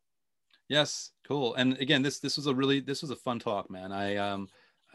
Yes, 0.69 1.11
cool. 1.27 1.55
And 1.55 1.77
again, 1.79 2.03
this 2.03 2.19
this 2.21 2.37
was 2.37 2.47
a 2.47 2.55
really 2.55 2.81
this 2.81 3.03
was 3.03 3.11
a 3.11 3.17
fun 3.17 3.39
talk, 3.39 3.71
man. 3.71 3.93
I 3.93 4.17
um 4.17 4.49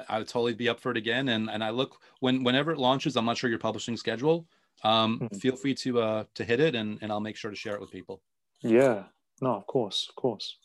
I 0.10 0.20
would 0.20 0.28
totally 0.28 0.54
be 0.54 0.70
up 0.70 0.80
for 0.80 0.92
it 0.92 0.98
again. 0.98 1.30
And 1.30 1.50
and 1.50 1.64
I 1.64 1.70
look 1.72 2.02
when 2.20 2.44
whenever 2.44 2.72
it 2.72 2.78
launches, 2.78 3.16
I'm 3.18 3.26
not 3.26 3.38
sure 3.38 3.50
your 3.50 3.60
publishing 3.60 3.98
schedule. 3.98 4.48
Um, 4.84 5.20
Mhm. 5.20 5.40
feel 5.42 5.56
free 5.56 5.74
to 5.76 6.00
uh 6.00 6.24
to 6.36 6.44
hit 6.46 6.60
it 6.60 6.76
and 6.76 7.00
and 7.02 7.12
I'll 7.12 7.20
make 7.20 7.38
sure 7.38 7.52
to 7.52 7.58
share 7.58 7.76
it 7.76 7.82
with 7.82 7.92
people. 7.92 8.22
Yeah, 8.62 9.06
no, 9.42 9.56
of 9.56 9.68
course, 9.68 10.08
of 10.10 10.16
course. 10.16 10.58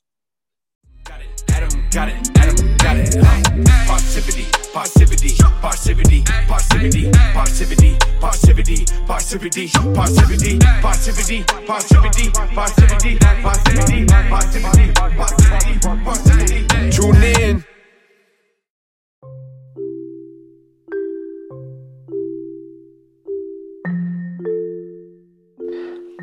Adam 1.60 1.84
got 1.90 2.08
it, 2.08 2.38
Adam 2.38 2.76
got 2.78 2.96
it. 2.96 3.16
Uh, 3.18 3.86
Positivity, 3.86 4.46
positivity, 4.72 5.36
positivity, 5.60 6.24
positivity, 6.48 7.10
positivity, 7.34 7.98
positivity, 8.18 8.86
positivity, 9.06 9.68
positivity, 9.76 10.58
positivity, 10.80 11.44
positivity, 11.60 12.38
positivity, 12.56 13.18
positivity, 13.20 14.06
positivity, 14.08 14.92
positivity, 14.94 15.78
positivity. 16.02 16.90
Tune 16.90 17.22
in. 17.24 17.64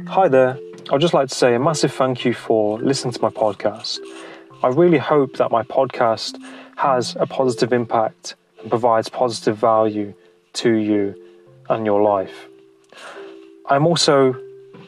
Hi 0.07 0.27
there. 0.29 0.57
I'd 0.89 0.99
just 0.99 1.13
like 1.13 1.29
to 1.29 1.35
say 1.35 1.53
a 1.53 1.59
massive 1.59 1.93
thank 1.93 2.25
you 2.25 2.33
for 2.33 2.79
listening 2.79 3.13
to 3.13 3.21
my 3.21 3.29
podcast. 3.29 3.99
I 4.63 4.69
really 4.69 4.97
hope 4.97 5.37
that 5.37 5.51
my 5.51 5.61
podcast 5.61 6.41
has 6.77 7.15
a 7.19 7.27
positive 7.27 7.71
impact 7.71 8.33
and 8.59 8.69
provides 8.71 9.07
positive 9.07 9.55
value 9.55 10.15
to 10.53 10.73
you 10.73 11.15
and 11.69 11.85
your 11.85 12.01
life. 12.01 12.47
I'm 13.69 13.85
also 13.85 14.35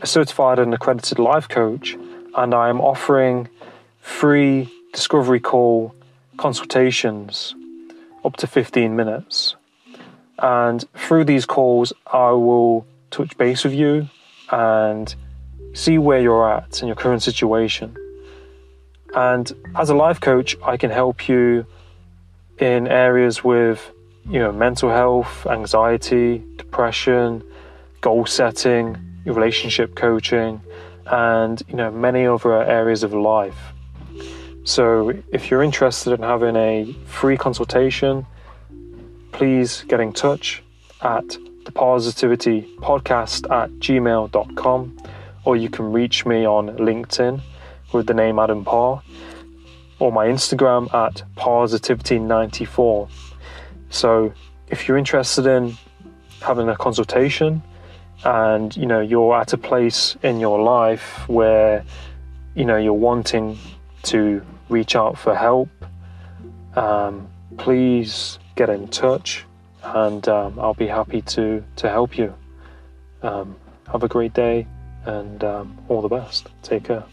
a 0.01 0.07
certified 0.07 0.57
and 0.57 0.74
accredited 0.74 1.20
life 1.20 1.47
coach, 1.47 1.95
and 2.36 2.55
I 2.55 2.70
am 2.70 2.82
offering 2.82 3.47
free 4.01 4.74
discovery 4.91 5.39
call 5.39 5.93
consultations 6.38 7.53
up 8.26 8.38
to 8.38 8.47
15 8.47 8.95
minutes. 8.95 9.55
And 10.39 10.84
through 10.95 11.26
these 11.26 11.45
calls, 11.45 11.93
I 12.11 12.32
will 12.32 12.88
touch 13.11 13.38
base 13.38 13.63
with 13.63 13.74
you 13.74 14.09
and 14.49 15.13
see 15.74 15.99
where 15.99 16.20
you're 16.20 16.49
at 16.49 16.82
in 16.82 16.88
your 16.88 16.95
current 16.95 17.22
situation. 17.22 17.95
And 19.16 19.51
as 19.76 19.89
a 19.89 19.95
life 19.95 20.20
coach, 20.22 20.55
I 20.64 20.78
can 20.78 20.91
help 20.91 21.28
you 21.28 21.66
in 22.60 22.88
areas 22.88 23.43
with 23.43 23.91
you 24.30 24.39
know 24.39 24.51
mental 24.51 24.89
health, 24.89 25.47
anxiety, 25.47 26.43
depression, 26.57 27.43
goal 28.01 28.26
setting, 28.26 28.97
relationship 29.26 29.95
coaching, 29.95 30.62
and 31.07 31.62
you 31.68 31.76
know 31.76 31.91
many 31.91 32.26
other 32.26 32.62
areas 32.64 33.03
of 33.03 33.14
life. 33.14 33.57
So 34.64 35.14
if 35.32 35.49
you're 35.49 35.64
interested 35.64 36.14
in 36.14 36.22
having 36.22 36.55
a 36.55 36.93
free 37.05 37.38
consultation, 37.38 38.26
please 39.32 39.84
get 39.88 39.99
in 39.99 40.14
touch 40.14 40.62
at 41.01 41.28
the 41.66 41.72
Parrsitivity 41.72 42.76
podcast 42.76 43.49
at 43.49 43.70
gmail.com 43.80 44.97
or 45.45 45.55
you 45.55 45.70
can 45.70 45.91
reach 45.91 46.26
me 46.26 46.45
on 46.45 46.70
LinkedIn 46.78 47.41
with 47.91 48.07
the 48.07 48.13
name 48.13 48.39
Adam 48.39 48.63
Parr 48.63 49.01
or 49.99 50.11
my 50.11 50.27
Instagram 50.27 50.93
at 50.93 51.23
Parrsitivity94. 51.35 53.09
So 53.89 54.33
if 54.67 54.87
you're 54.87 54.97
interested 54.97 55.45
in 55.45 55.77
having 56.41 56.69
a 56.69 56.75
consultation 56.75 57.61
and 58.23 58.75
you 58.75 58.85
know 58.85 58.99
you're 58.99 59.35
at 59.35 59.53
a 59.53 59.57
place 59.57 60.15
in 60.23 60.39
your 60.39 60.61
life 60.61 61.27
where 61.27 61.83
you 62.55 62.65
know 62.65 62.77
you're 62.77 62.93
wanting 62.93 63.57
to 64.03 64.41
reach 64.69 64.95
out 64.95 65.17
for 65.17 65.35
help, 65.35 65.69
um, 66.75 67.27
please 67.57 68.39
get 68.55 68.69
in 68.69 68.87
touch 68.87 69.45
and 69.83 70.27
um, 70.27 70.59
I'll 70.59 70.73
be 70.73 70.87
happy 70.87 71.21
to, 71.21 71.63
to 71.77 71.89
help 71.89 72.17
you. 72.17 72.33
Um, 73.21 73.55
have 73.91 74.03
a 74.03 74.07
great 74.07 74.33
day 74.33 74.67
and 75.05 75.43
um, 75.43 75.77
all 75.87 76.01
the 76.01 76.09
best. 76.09 76.47
Take 76.61 76.85
care. 76.85 77.03